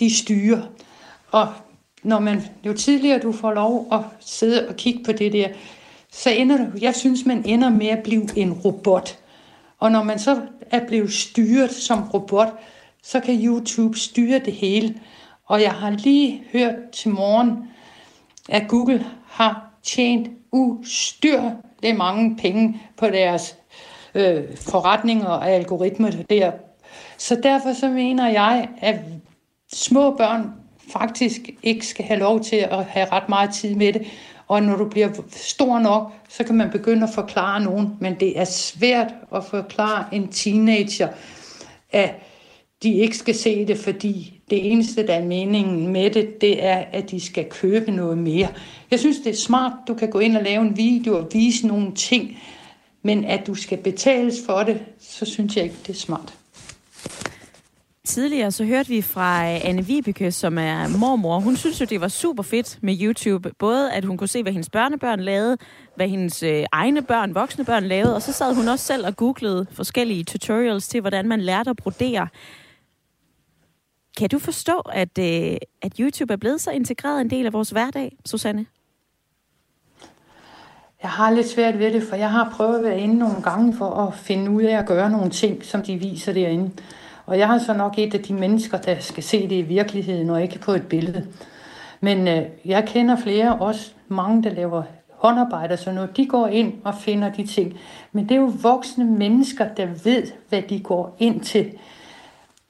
de 0.00 0.16
styrer. 0.16 0.62
Og 1.30 1.48
når 2.02 2.18
man, 2.18 2.42
jo 2.66 2.72
tidligere 2.72 3.18
du 3.18 3.32
får 3.32 3.52
lov 3.52 3.88
at 3.92 4.00
sidde 4.20 4.68
og 4.68 4.76
kigge 4.76 5.04
på 5.04 5.12
det 5.12 5.32
der, 5.32 5.48
så 6.10 6.30
ender 6.30 6.56
du, 6.56 6.64
jeg 6.80 6.94
synes, 6.94 7.26
man 7.26 7.44
ender 7.44 7.70
med 7.70 7.86
at 7.86 8.02
blive 8.02 8.28
en 8.36 8.52
robot. 8.52 9.18
Og 9.78 9.92
når 9.92 10.02
man 10.02 10.18
så 10.18 10.40
er 10.70 10.86
blevet 10.86 11.12
styret 11.12 11.70
som 11.70 12.02
robot, 12.02 12.48
så 13.02 13.20
kan 13.20 13.44
YouTube 13.44 13.98
styre 13.98 14.38
det 14.38 14.52
hele. 14.52 14.94
Og 15.46 15.62
jeg 15.62 15.72
har 15.72 15.90
lige 15.90 16.42
hørt 16.52 16.74
til 16.92 17.10
morgen, 17.10 17.68
at 18.48 18.68
Google 18.68 19.06
har 19.26 19.70
tjent 19.82 20.28
ustyrligt 20.52 21.96
mange 21.96 22.36
penge 22.36 22.82
på 22.96 23.06
deres 23.06 23.56
øh, 24.14 24.44
forretninger 24.56 25.26
og 25.26 25.50
algoritmer 25.50 26.10
der. 26.10 26.52
Så 27.18 27.40
derfor 27.42 27.72
så 27.72 27.88
mener 27.88 28.28
jeg, 28.28 28.68
at 28.80 29.00
små 29.72 30.16
børn 30.16 30.52
faktisk 30.92 31.40
ikke 31.62 31.86
skal 31.86 32.04
have 32.04 32.20
lov 32.20 32.40
til 32.40 32.56
at 32.56 32.84
have 32.84 33.06
ret 33.12 33.28
meget 33.28 33.54
tid 33.54 33.74
med 33.74 33.92
det. 33.92 34.06
Og 34.48 34.62
når 34.62 34.76
du 34.76 34.88
bliver 34.88 35.08
stor 35.30 35.78
nok, 35.78 36.12
så 36.28 36.44
kan 36.44 36.54
man 36.54 36.70
begynde 36.70 37.02
at 37.02 37.14
forklare 37.14 37.60
nogen, 37.60 37.96
men 38.00 38.20
det 38.20 38.38
er 38.38 38.44
svært 38.44 39.14
at 39.34 39.44
forklare 39.44 40.04
en 40.12 40.28
teenager, 40.28 41.08
at 41.90 42.14
de 42.82 42.92
ikke 42.94 43.16
skal 43.16 43.34
se 43.34 43.66
det, 43.66 43.78
fordi 43.78 44.35
det 44.50 44.72
eneste, 44.72 45.06
der 45.06 45.14
er 45.14 45.24
meningen 45.24 45.92
med 45.92 46.10
det, 46.10 46.40
det 46.40 46.64
er, 46.64 46.84
at 46.92 47.10
de 47.10 47.20
skal 47.20 47.46
købe 47.50 47.90
noget 47.90 48.18
mere. 48.18 48.48
Jeg 48.90 48.98
synes, 48.98 49.18
det 49.18 49.30
er 49.30 49.36
smart, 49.36 49.72
du 49.88 49.94
kan 49.94 50.10
gå 50.10 50.18
ind 50.18 50.36
og 50.36 50.42
lave 50.42 50.62
en 50.62 50.76
video 50.76 51.18
og 51.18 51.28
vise 51.32 51.66
nogle 51.66 51.94
ting, 51.94 52.38
men 53.02 53.24
at 53.24 53.46
du 53.46 53.54
skal 53.54 53.78
betales 53.78 54.34
for 54.46 54.62
det, 54.62 54.80
så 55.00 55.24
synes 55.24 55.56
jeg 55.56 55.64
ikke, 55.64 55.76
det 55.86 55.88
er 55.88 55.98
smart. 55.98 56.34
Tidligere 58.06 58.52
så 58.52 58.64
hørte 58.64 58.88
vi 58.88 59.02
fra 59.02 59.52
øh, 59.52 59.60
Anne 59.64 59.86
Vibeke, 59.86 60.32
som 60.32 60.58
er 60.58 60.98
mormor. 60.98 61.40
Hun 61.40 61.56
synes 61.56 61.80
jo, 61.80 61.84
det 61.84 62.00
var 62.00 62.08
super 62.08 62.42
fedt 62.42 62.78
med 62.82 62.96
YouTube. 63.00 63.50
Både 63.58 63.92
at 63.92 64.04
hun 64.04 64.16
kunne 64.16 64.28
se, 64.28 64.42
hvad 64.42 64.52
hendes 64.52 64.70
børnebørn 64.70 65.20
lavede, 65.20 65.56
hvad 65.96 66.08
hendes 66.08 66.42
øh, 66.42 66.64
egne 66.72 67.02
børn, 67.02 67.34
voksne 67.34 67.64
børn 67.64 67.84
lavede, 67.84 68.14
og 68.14 68.22
så 68.22 68.32
sad 68.32 68.54
hun 68.54 68.68
også 68.68 68.84
selv 68.84 69.06
og 69.06 69.16
googlede 69.16 69.66
forskellige 69.72 70.24
tutorials 70.24 70.88
til, 70.88 71.00
hvordan 71.00 71.28
man 71.28 71.40
lærte 71.40 71.70
at 71.70 71.76
brodere. 71.76 72.28
Kan 74.16 74.28
du 74.28 74.38
forstå, 74.38 74.78
at, 74.92 75.18
øh, 75.18 75.56
at 75.82 75.96
YouTube 76.00 76.32
er 76.32 76.36
blevet 76.36 76.60
så 76.60 76.70
integreret 76.70 77.20
en 77.20 77.30
del 77.30 77.46
af 77.46 77.52
vores 77.52 77.70
hverdag, 77.70 78.16
Susanne? 78.24 78.66
Jeg 81.02 81.10
har 81.10 81.30
lidt 81.30 81.48
svært 81.48 81.78
ved 81.78 81.92
det, 81.92 82.02
for 82.02 82.16
jeg 82.16 82.30
har 82.30 82.52
prøvet 82.56 82.78
at 82.78 82.84
være 82.84 83.00
inde 83.00 83.18
nogle 83.18 83.42
gange 83.42 83.76
for 83.76 83.90
at 83.90 84.14
finde 84.14 84.50
ud 84.50 84.62
af 84.62 84.78
at 84.78 84.86
gøre 84.86 85.10
nogle 85.10 85.30
ting, 85.30 85.64
som 85.64 85.82
de 85.82 85.96
viser 85.96 86.32
derinde. 86.32 86.70
Og 87.26 87.38
jeg 87.38 87.46
har 87.46 87.58
så 87.58 87.72
nok 87.72 87.98
et 87.98 88.14
af 88.14 88.22
de 88.22 88.34
mennesker, 88.34 88.78
der 88.78 89.00
skal 89.00 89.22
se 89.22 89.42
det 89.42 89.56
i 89.56 89.62
virkeligheden, 89.62 90.30
og 90.30 90.42
ikke 90.42 90.58
på 90.58 90.72
et 90.72 90.86
billede. 90.88 91.26
Men 92.00 92.28
øh, 92.28 92.42
jeg 92.64 92.84
kender 92.86 93.16
flere, 93.16 93.58
også 93.58 93.92
mange, 94.08 94.42
der 94.42 94.50
laver 94.50 94.82
håndarbejde 95.10 95.72
og 95.72 95.78
sådan. 95.78 96.08
De 96.16 96.26
går 96.26 96.46
ind 96.46 96.72
og 96.84 96.94
finder 96.94 97.32
de 97.32 97.46
ting. 97.46 97.78
Men 98.12 98.28
det 98.28 98.36
er 98.36 98.40
jo 98.40 98.52
voksne 98.62 99.04
mennesker, 99.04 99.74
der 99.74 99.86
ved, 100.04 100.22
hvad 100.48 100.62
de 100.62 100.80
går 100.80 101.16
ind 101.18 101.40
til. 101.40 101.72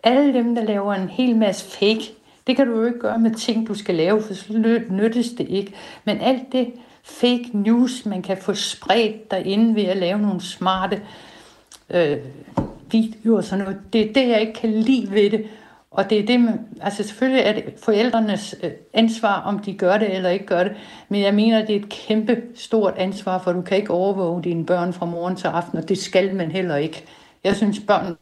Alle 0.07 0.33
dem, 0.33 0.55
der 0.55 0.65
laver 0.65 0.95
en 0.95 1.09
hel 1.09 1.37
masse 1.37 1.79
fake, 1.79 2.13
det 2.47 2.57
kan 2.57 2.67
du 2.67 2.81
jo 2.81 2.87
ikke 2.87 2.99
gøre 2.99 3.19
med 3.19 3.35
ting, 3.35 3.69
du 3.69 3.75
skal 3.75 3.95
lave, 3.95 4.23
for 4.23 4.35
så 4.35 4.81
nyttes 4.91 5.29
det 5.31 5.49
ikke. 5.49 5.73
Men 6.05 6.21
alt 6.21 6.53
det 6.53 6.73
fake 7.03 7.51
news, 7.53 8.07
man 8.07 8.23
kan 8.23 8.37
få 8.37 8.55
spredt 8.55 9.31
derinde 9.31 9.75
ved 9.75 9.85
at 9.85 9.97
lave 9.97 10.19
nogle 10.19 10.41
smarte 10.41 11.03
øh, 11.91 12.17
videoer 12.91 13.37
og 13.37 13.45
sådan 13.45 13.65
noget, 13.65 13.81
det 13.93 14.01
er 14.01 14.13
det, 14.13 14.29
jeg 14.29 14.41
ikke 14.41 14.53
kan 14.53 14.71
lide 14.71 15.11
ved 15.11 15.31
det. 15.31 15.47
Og 15.91 16.11
det 16.11 16.19
er 16.19 16.27
det, 16.27 16.41
man, 16.41 16.61
altså 16.81 17.03
selvfølgelig 17.03 17.43
er 17.43 17.53
det 17.53 17.65
forældrenes 17.85 18.55
øh, 18.63 18.71
ansvar, 18.93 19.41
om 19.41 19.59
de 19.59 19.75
gør 19.75 19.99
det 19.99 20.15
eller 20.15 20.31
ikke 20.31 20.47
gør 20.47 20.65
det, 20.65 20.73
men 21.09 21.23
jeg 21.23 21.35
mener, 21.35 21.67
det 21.67 21.77
er 21.77 21.81
et 21.81 21.89
kæmpe 21.89 22.43
stort 22.55 22.95
ansvar, 22.97 23.39
for 23.39 23.53
du 23.53 23.63
kan 23.63 23.77
ikke 23.77 23.91
overvåge 23.91 24.43
dine 24.43 24.67
børn 24.67 24.93
fra 24.93 25.07
morgen 25.07 25.37
til 25.37 25.47
aften, 25.47 25.79
og 25.79 25.89
det 25.89 25.99
skal 25.99 26.35
man 26.35 26.51
heller 26.51 26.77
ikke. 26.77 27.05
Jeg 27.45 27.57
synes, 27.57 27.81
børn 27.81 28.17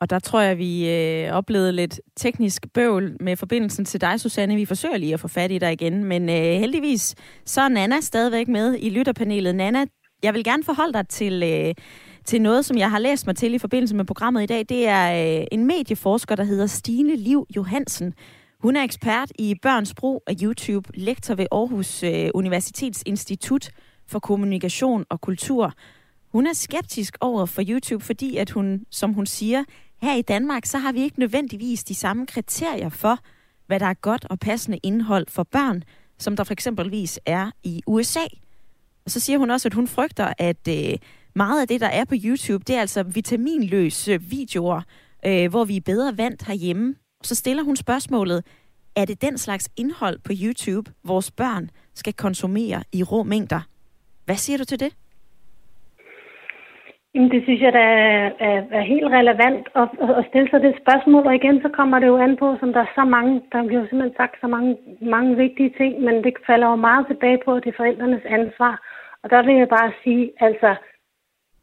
og 0.00 0.10
der 0.10 0.18
tror 0.18 0.40
jeg, 0.40 0.58
vi 0.58 0.90
øh, 0.90 1.32
oplevede 1.32 1.72
lidt 1.72 2.00
teknisk 2.16 2.66
bøvl 2.74 3.16
med 3.20 3.36
forbindelsen 3.36 3.84
til 3.84 4.00
dig, 4.00 4.20
Susanne. 4.20 4.54
Vi 4.54 4.64
forsøger 4.64 4.96
lige 4.96 5.14
at 5.14 5.20
få 5.20 5.28
fat 5.28 5.50
i 5.50 5.58
dig 5.58 5.72
igen, 5.72 6.04
men 6.04 6.28
øh, 6.28 6.34
heldigvis 6.34 7.14
så 7.44 7.60
er 7.60 7.68
Nana 7.68 8.00
stadigvæk 8.00 8.48
med 8.48 8.76
i 8.78 8.90
lytterpanelet. 8.90 9.54
Nana, 9.54 9.84
jeg 10.22 10.34
vil 10.34 10.44
gerne 10.44 10.64
forholde 10.64 10.92
dig 10.92 11.08
til, 11.08 11.42
øh, 11.42 11.74
til 12.24 12.42
noget, 12.42 12.64
som 12.64 12.78
jeg 12.78 12.90
har 12.90 12.98
læst 12.98 13.26
mig 13.26 13.36
til 13.36 13.54
i 13.54 13.58
forbindelse 13.58 13.96
med 13.96 14.04
programmet 14.04 14.42
i 14.42 14.46
dag. 14.46 14.64
Det 14.68 14.88
er 14.88 15.38
øh, 15.40 15.46
en 15.52 15.66
medieforsker, 15.66 16.34
der 16.34 16.44
hedder 16.44 16.66
Stine 16.66 17.16
Liv 17.16 17.46
Johansen. 17.56 18.14
Hun 18.60 18.76
er 18.76 18.82
ekspert 18.82 19.32
i 19.38 19.54
børns 19.62 19.94
brug 19.94 20.22
af 20.26 20.34
YouTube, 20.42 20.90
lektor 20.94 21.34
ved 21.34 21.46
Aarhus 21.52 22.02
øh, 22.02 22.30
Universitets 22.34 23.02
Institut 23.06 23.70
for 24.08 24.18
Kommunikation 24.18 25.04
og 25.10 25.20
Kultur. 25.20 25.72
Hun 26.32 26.46
er 26.46 26.52
skeptisk 26.52 27.18
over 27.20 27.46
for 27.46 27.62
YouTube, 27.68 28.04
fordi 28.04 28.36
at 28.36 28.50
hun, 28.50 28.84
som 28.90 29.12
hun 29.12 29.26
siger, 29.26 29.64
her 30.02 30.14
i 30.14 30.22
Danmark, 30.22 30.66
så 30.66 30.78
har 30.78 30.92
vi 30.92 31.02
ikke 31.02 31.18
nødvendigvis 31.18 31.84
de 31.84 31.94
samme 31.94 32.26
kriterier 32.26 32.88
for, 32.88 33.18
hvad 33.66 33.80
der 33.80 33.86
er 33.86 33.94
godt 33.94 34.26
og 34.30 34.38
passende 34.38 34.78
indhold 34.82 35.26
for 35.28 35.42
børn, 35.42 35.82
som 36.18 36.36
der 36.36 36.44
for 36.44 36.52
eksempelvis 36.52 37.20
er 37.26 37.50
i 37.62 37.82
USA. 37.86 38.24
Og 39.04 39.10
så 39.10 39.20
siger 39.20 39.38
hun 39.38 39.50
også, 39.50 39.68
at 39.68 39.74
hun 39.74 39.88
frygter, 39.88 40.32
at 40.38 40.68
øh, 40.68 40.98
meget 41.34 41.60
af 41.60 41.68
det, 41.68 41.80
der 41.80 41.86
er 41.86 42.04
på 42.04 42.14
YouTube, 42.24 42.64
det 42.66 42.76
er 42.76 42.80
altså 42.80 43.02
vitaminløse 43.02 44.22
videoer, 44.22 44.82
øh, 45.26 45.50
hvor 45.50 45.64
vi 45.64 45.76
er 45.76 45.80
bedre 45.80 46.18
vant 46.18 46.46
herhjemme. 46.46 46.94
Så 47.22 47.34
stiller 47.34 47.62
hun 47.62 47.76
spørgsmålet, 47.76 48.44
er 48.96 49.04
det 49.04 49.22
den 49.22 49.38
slags 49.38 49.68
indhold 49.76 50.18
på 50.18 50.32
YouTube, 50.42 50.92
vores 51.04 51.30
børn 51.30 51.70
skal 51.94 52.12
konsumere 52.12 52.84
i 52.92 53.02
rå 53.02 53.22
mængder? 53.22 53.60
Hvad 54.24 54.36
siger 54.36 54.56
du 54.56 54.64
til 54.64 54.80
det? 54.80 54.92
Jamen, 57.14 57.30
det 57.30 57.42
synes 57.42 57.60
jeg, 57.60 57.72
da 57.72 57.78
er, 57.78 58.30
er, 58.48 58.62
er 58.70 58.80
helt 58.80 59.06
relevant 59.18 59.68
at, 59.74 59.88
at 60.18 60.24
stille 60.28 60.50
sig 60.50 60.60
det 60.62 60.80
spørgsmål, 60.82 61.26
og 61.26 61.34
igen, 61.34 61.62
så 61.62 61.68
kommer 61.68 61.98
det 61.98 62.06
jo 62.06 62.16
an 62.16 62.36
på, 62.36 62.56
som 62.60 62.72
der 62.72 62.80
er 62.80 62.92
så 62.94 63.04
mange, 63.04 63.42
der 63.52 63.66
bliver 63.66 63.80
jo 63.80 63.86
simpelthen 63.88 64.16
sagt 64.16 64.40
så 64.40 64.46
mange, 64.46 64.78
mange 65.00 65.36
vigtige 65.36 65.74
ting, 65.78 66.00
men 66.00 66.24
det 66.24 66.34
falder 66.46 66.68
jo 66.70 66.76
meget 66.76 67.06
tilbage 67.06 67.40
på, 67.44 67.54
at 67.54 67.64
det 67.64 67.70
er 67.72 67.76
forældrenes 67.76 68.24
ansvar. 68.24 68.74
Og 69.22 69.30
der 69.30 69.42
vil 69.42 69.54
jeg 69.54 69.68
bare 69.68 69.92
sige, 70.04 70.32
altså, 70.40 70.74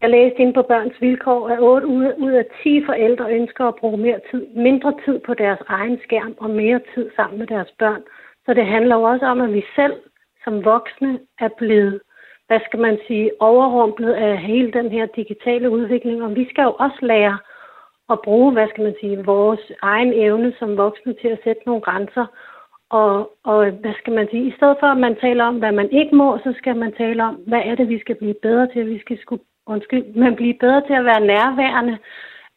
jeg 0.01 0.09
læste 0.09 0.39
ind 0.39 0.53
på 0.53 0.61
børns 0.61 1.01
vilkår, 1.01 1.49
at 1.49 1.59
8 1.59 1.87
ud 2.25 2.31
af 2.31 2.45
10 2.63 2.85
forældre 2.85 3.31
ønsker 3.31 3.65
at 3.65 3.75
bruge 3.75 3.97
mere 3.97 4.19
tid, 4.31 4.47
mindre 4.55 4.93
tid 5.05 5.19
på 5.19 5.33
deres 5.33 5.59
egen 5.67 5.99
skærm 6.03 6.35
og 6.37 6.49
mere 6.49 6.79
tid 6.93 7.09
sammen 7.15 7.39
med 7.39 7.47
deres 7.47 7.71
børn. 7.79 8.01
Så 8.45 8.53
det 8.53 8.65
handler 8.65 8.95
jo 8.95 9.03
også 9.03 9.25
om, 9.25 9.41
at 9.41 9.53
vi 9.53 9.63
selv 9.75 9.95
som 10.43 10.65
voksne 10.65 11.19
er 11.39 11.49
blevet 11.57 12.01
hvad 12.47 12.59
skal 12.65 12.79
man 12.79 12.97
sige, 13.07 13.31
overrumplet 13.39 14.13
af 14.13 14.37
hele 14.37 14.71
den 14.71 14.91
her 14.91 15.05
digitale 15.05 15.69
udvikling. 15.69 16.23
Og 16.23 16.35
vi 16.35 16.49
skal 16.49 16.63
jo 16.63 16.73
også 16.79 16.99
lære 17.01 17.37
at 18.09 18.19
bruge, 18.21 18.51
hvad 18.53 18.67
skal 18.69 18.83
man 18.83 18.95
sige, 19.01 19.25
vores 19.25 19.71
egen 19.81 20.13
evne 20.13 20.53
som 20.59 20.77
voksne 20.77 21.13
til 21.21 21.27
at 21.27 21.39
sætte 21.43 21.61
nogle 21.65 21.81
grænser. 21.81 22.25
Og, 22.89 23.31
og 23.43 23.71
hvad 23.71 23.93
skal 23.99 24.13
man 24.13 24.27
sige, 24.31 24.47
i 24.47 24.53
stedet 24.57 24.77
for 24.79 24.87
at 24.87 24.97
man 24.97 25.15
taler 25.15 25.43
om, 25.43 25.57
hvad 25.59 25.71
man 25.71 25.89
ikke 25.91 26.15
må, 26.15 26.37
så 26.37 26.53
skal 26.57 26.75
man 26.75 26.93
tale 26.97 27.23
om, 27.23 27.35
hvad 27.35 27.61
er 27.65 27.75
det, 27.75 27.89
vi 27.89 27.99
skal 27.99 28.15
blive 28.15 28.35
bedre 28.41 28.67
til. 28.73 28.87
Vi 28.87 28.99
skal 28.99 29.19
sku, 29.19 29.37
undskyld, 29.65 30.05
men 30.05 30.35
blive 30.35 30.53
bedre 30.59 30.81
til 30.87 30.93
at 30.93 31.05
være 31.05 31.27
nærværende 31.33 31.97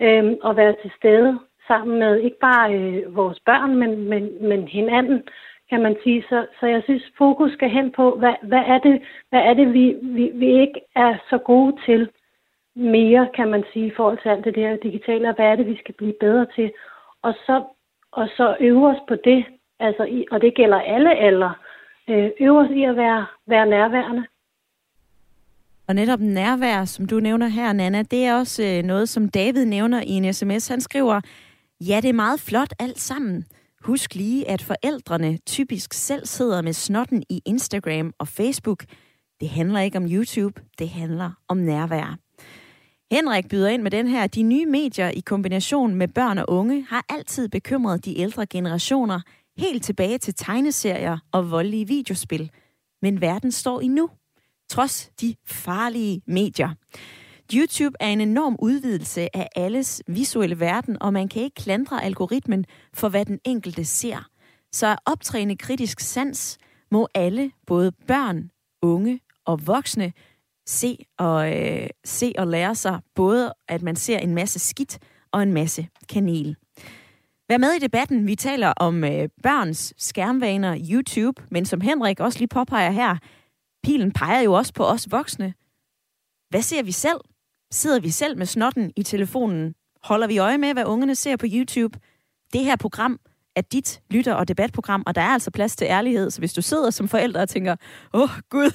øh, 0.01 0.37
og 0.43 0.57
være 0.57 0.75
til 0.83 0.91
stede 0.99 1.39
sammen 1.67 1.99
med 1.99 2.21
ikke 2.21 2.39
bare 2.41 2.75
øh, 2.75 3.17
vores 3.17 3.41
børn, 3.41 3.75
men, 3.77 4.09
men, 4.09 4.49
men 4.49 4.69
hinanden 4.69 5.23
kan 5.71 5.83
man 5.83 5.97
sige. 6.03 6.25
Så, 6.29 6.47
så 6.61 6.67
jeg 6.67 6.83
synes, 6.85 7.03
fokus 7.19 7.53
skal 7.53 7.71
hen 7.71 7.93
på, 7.93 8.17
hvad, 8.19 8.35
hvad 8.43 8.65
er 8.75 8.79
det, 8.79 9.03
hvad 9.31 9.41
er 9.41 9.55
det 9.55 9.73
vi, 9.73 9.97
vi, 10.03 10.31
vi 10.35 10.61
ikke 10.61 10.81
er 10.97 11.13
så 11.31 11.39
gode 11.39 11.77
til 11.87 12.11
mere, 12.77 13.29
kan 13.37 13.49
man 13.51 13.65
sige, 13.73 13.87
i 13.87 13.97
forhold 13.97 14.19
til 14.23 14.29
alt 14.29 14.45
det 14.45 14.55
der 14.55 14.77
digitale, 14.77 15.29
og 15.29 15.35
hvad 15.35 15.47
er 15.47 15.57
det, 15.57 15.67
vi 15.67 15.77
skal 15.77 15.95
blive 15.95 16.15
bedre 16.21 16.47
til. 16.57 16.73
Og 17.23 17.35
så, 17.47 17.65
og 18.13 18.29
så 18.37 18.57
øve 18.61 18.89
os 18.89 19.03
på 19.09 19.15
det, 19.25 19.45
altså 19.81 20.05
i, 20.05 20.27
og 20.31 20.41
det 20.41 20.55
gælder 20.55 20.81
alle 20.81 21.19
aldre, 21.19 21.55
øh, 22.09 22.31
øve 22.41 22.59
os 22.61 22.71
i 22.71 22.83
at 22.83 22.97
være, 22.97 23.27
være 23.47 23.67
nærværende. 23.67 24.27
Og 25.89 25.95
netop 25.95 26.21
nærvær, 26.21 26.85
som 26.85 27.07
du 27.07 27.21
nævner 27.21 27.49
her, 27.49 27.73
Nana, 27.73 28.03
det 28.03 28.25
er 28.25 28.35
også 28.35 28.63
øh, 28.65 28.83
noget, 28.83 29.09
som 29.09 29.29
David 29.29 29.65
nævner 29.65 30.01
i 30.03 30.11
en 30.11 30.33
sms. 30.33 30.69
Han 30.69 30.81
skriver, 30.81 31.21
ja, 31.81 32.01
det 32.03 32.09
er 32.09 32.23
meget 32.25 32.41
flot 32.41 32.73
alt 32.79 32.99
sammen. 32.99 33.45
Husk 33.85 34.15
lige, 34.15 34.49
at 34.49 34.63
forældrene 34.63 35.39
typisk 35.47 35.93
selv 35.93 36.27
sidder 36.27 36.63
med 36.63 36.73
snotten 36.73 37.23
i 37.31 37.43
Instagram 37.45 38.13
og 38.19 38.29
Facebook. 38.29 38.85
Det 39.41 39.49
handler 39.49 39.81
ikke 39.81 39.99
om 39.99 40.07
YouTube, 40.07 40.63
det 40.79 40.89
handler 40.89 41.31
om 41.49 41.57
nærvær. 41.57 42.19
Henrik 43.11 43.49
byder 43.49 43.69
ind 43.69 43.83
med 43.83 43.91
den 43.91 44.09
her. 44.09 44.27
De 44.27 44.43
nye 44.43 44.67
medier 44.67 45.09
i 45.09 45.21
kombination 45.21 45.95
med 45.95 46.09
børn 46.09 46.39
og 46.39 46.45
unge 46.49 46.87
har 46.89 47.05
altid 47.09 47.49
bekymret 47.49 48.05
de 48.05 48.19
ældre 48.19 48.47
generationer 48.47 49.21
helt 49.59 49.85
tilbage 49.85 50.19
til 50.19 50.35
tegneserier 50.35 51.19
og 51.33 51.51
voldelige 51.51 51.87
videospil. 51.87 52.51
Men 53.03 53.21
verden 53.21 53.53
står 53.53 53.81
i 53.81 53.89
nu, 53.89 54.11
trods 54.69 55.11
de 55.21 55.35
farlige 55.47 56.23
medier. 56.27 56.75
YouTube 57.55 57.97
er 58.01 58.09
en 58.09 58.21
enorm 58.21 58.57
udvidelse 58.59 59.37
af 59.37 59.49
alles 59.57 60.03
visuelle 60.07 60.61
verden, 60.61 61.03
og 61.03 61.13
man 61.13 61.29
kan 61.29 61.43
ikke 61.43 61.55
klandre 61.55 62.05
algoritmen 62.05 62.65
for, 62.95 63.09
hvad 63.09 63.25
den 63.25 63.39
enkelte 63.45 63.85
ser. 63.85 64.29
Så 64.73 64.87
at 64.87 64.99
optræne 65.07 65.57
kritisk 65.57 66.01
sans 66.01 66.59
må 66.91 67.09
alle, 67.15 67.51
både 67.67 67.93
børn, 68.07 68.51
unge 68.83 69.21
og 69.45 69.67
voksne, 69.67 70.13
se 70.67 70.99
og, 71.19 71.57
øh, 71.57 71.89
se 72.05 72.33
og 72.39 72.47
lære 72.47 72.75
sig 72.75 73.01
både, 73.15 73.53
at 73.69 73.83
man 73.83 73.97
ser 73.97 74.19
en 74.19 74.35
masse 74.35 74.59
skidt 74.59 74.99
og 75.33 75.43
en 75.43 75.53
masse 75.53 75.89
kanel. 76.09 76.57
Vær 77.49 77.59
med 77.59 77.73
i 77.73 77.79
debatten. 77.79 78.27
Vi 78.27 78.35
taler 78.35 78.73
om 78.77 79.05
øh, 79.05 79.29
børns 79.43 79.95
skærmvaner, 79.99 80.79
YouTube, 80.91 81.43
men 81.51 81.65
som 81.65 81.81
Henrik 81.81 82.21
også 82.21 82.39
lige 82.39 82.49
påpeger 82.49 82.91
her, 82.91 83.17
pilen 83.83 84.13
peger 84.13 84.41
jo 84.41 84.53
også 84.53 84.75
på 84.75 84.85
os 84.85 85.11
voksne. 85.11 85.55
Hvad 86.51 86.63
ser 86.63 86.83
vi 86.83 86.93
selv? 86.93 87.21
Sidder 87.73 88.01
vi 88.01 88.11
selv 88.11 88.39
med 88.39 88.47
snotten 88.47 88.93
i 88.97 89.03
telefonen? 89.03 89.75
Holder 90.03 90.27
vi 90.27 90.39
øje 90.39 90.59
med, 90.59 90.73
hvad 90.73 90.85
ungerne 90.85 91.15
ser 91.15 91.37
på 91.37 91.47
YouTube? 91.49 91.99
Det 92.53 92.65
her 92.65 92.77
program 92.77 93.21
er 93.57 93.61
dit 93.61 94.01
lytter- 94.11 94.35
og 94.35 94.49
debatprogram, 94.49 95.03
og 95.07 95.15
der 95.15 95.21
er 95.21 95.27
altså 95.29 95.51
plads 95.51 95.77
til 95.77 95.85
ærlighed. 95.85 96.31
Så 96.31 96.39
hvis 96.39 96.53
du 96.53 96.63
sidder 96.63 96.91
som 96.91 97.09
forælder 97.09 97.41
og 97.41 97.49
tænker, 97.49 97.77
åh 98.15 98.23
oh, 98.23 98.29
gud, 98.51 98.71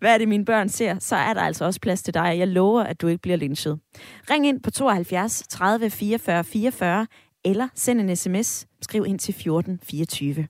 hvad 0.00 0.14
er 0.14 0.18
det, 0.18 0.28
mine 0.28 0.44
børn 0.44 0.68
ser, 0.68 0.98
så 0.98 1.16
er 1.16 1.34
der 1.34 1.40
altså 1.40 1.64
også 1.64 1.80
plads 1.80 2.02
til 2.02 2.14
dig. 2.14 2.38
Jeg 2.38 2.48
lover, 2.48 2.82
at 2.82 3.00
du 3.00 3.06
ikke 3.06 3.22
bliver 3.22 3.36
lynchet. 3.36 3.78
Ring 4.30 4.46
ind 4.46 4.62
på 4.62 4.70
72 4.70 5.44
30 5.48 5.90
44 5.90 6.44
44, 6.44 7.06
eller 7.44 7.68
send 7.74 8.00
en 8.00 8.16
sms. 8.16 8.66
Skriv 8.82 9.04
ind 9.06 9.18
til 9.18 9.34
14 9.34 9.80
24. 9.82 10.46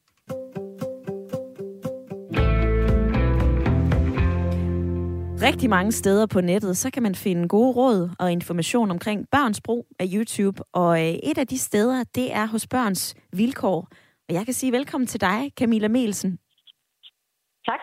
rigtig 5.42 5.70
mange 5.70 5.92
steder 5.92 6.26
på 6.26 6.40
nettet, 6.40 6.76
så 6.76 6.90
kan 6.90 7.02
man 7.02 7.14
finde 7.14 7.48
gode 7.48 7.72
råd 7.72 8.10
og 8.18 8.32
information 8.32 8.90
omkring 8.90 9.26
børns 9.30 9.60
brug 9.60 9.86
af 9.98 10.06
YouTube. 10.14 10.62
Og 10.72 11.00
øh, 11.00 11.14
et 11.14 11.38
af 11.38 11.46
de 11.46 11.58
steder, 11.58 12.04
det 12.14 12.32
er 12.32 12.46
hos 12.46 12.66
Børns 12.66 13.14
Vilkår. 13.32 13.88
Og 14.28 14.34
jeg 14.34 14.44
kan 14.44 14.54
sige 14.54 14.72
velkommen 14.72 15.06
til 15.06 15.20
dig, 15.20 15.52
Camilla 15.58 15.88
Melsen. 15.88 16.38
Tak. 17.66 17.80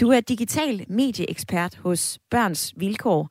Du 0.00 0.08
er 0.08 0.20
digital 0.20 0.86
medieekspert 0.88 1.76
hos 1.76 2.18
Børns 2.30 2.74
Vilkår. 2.76 3.30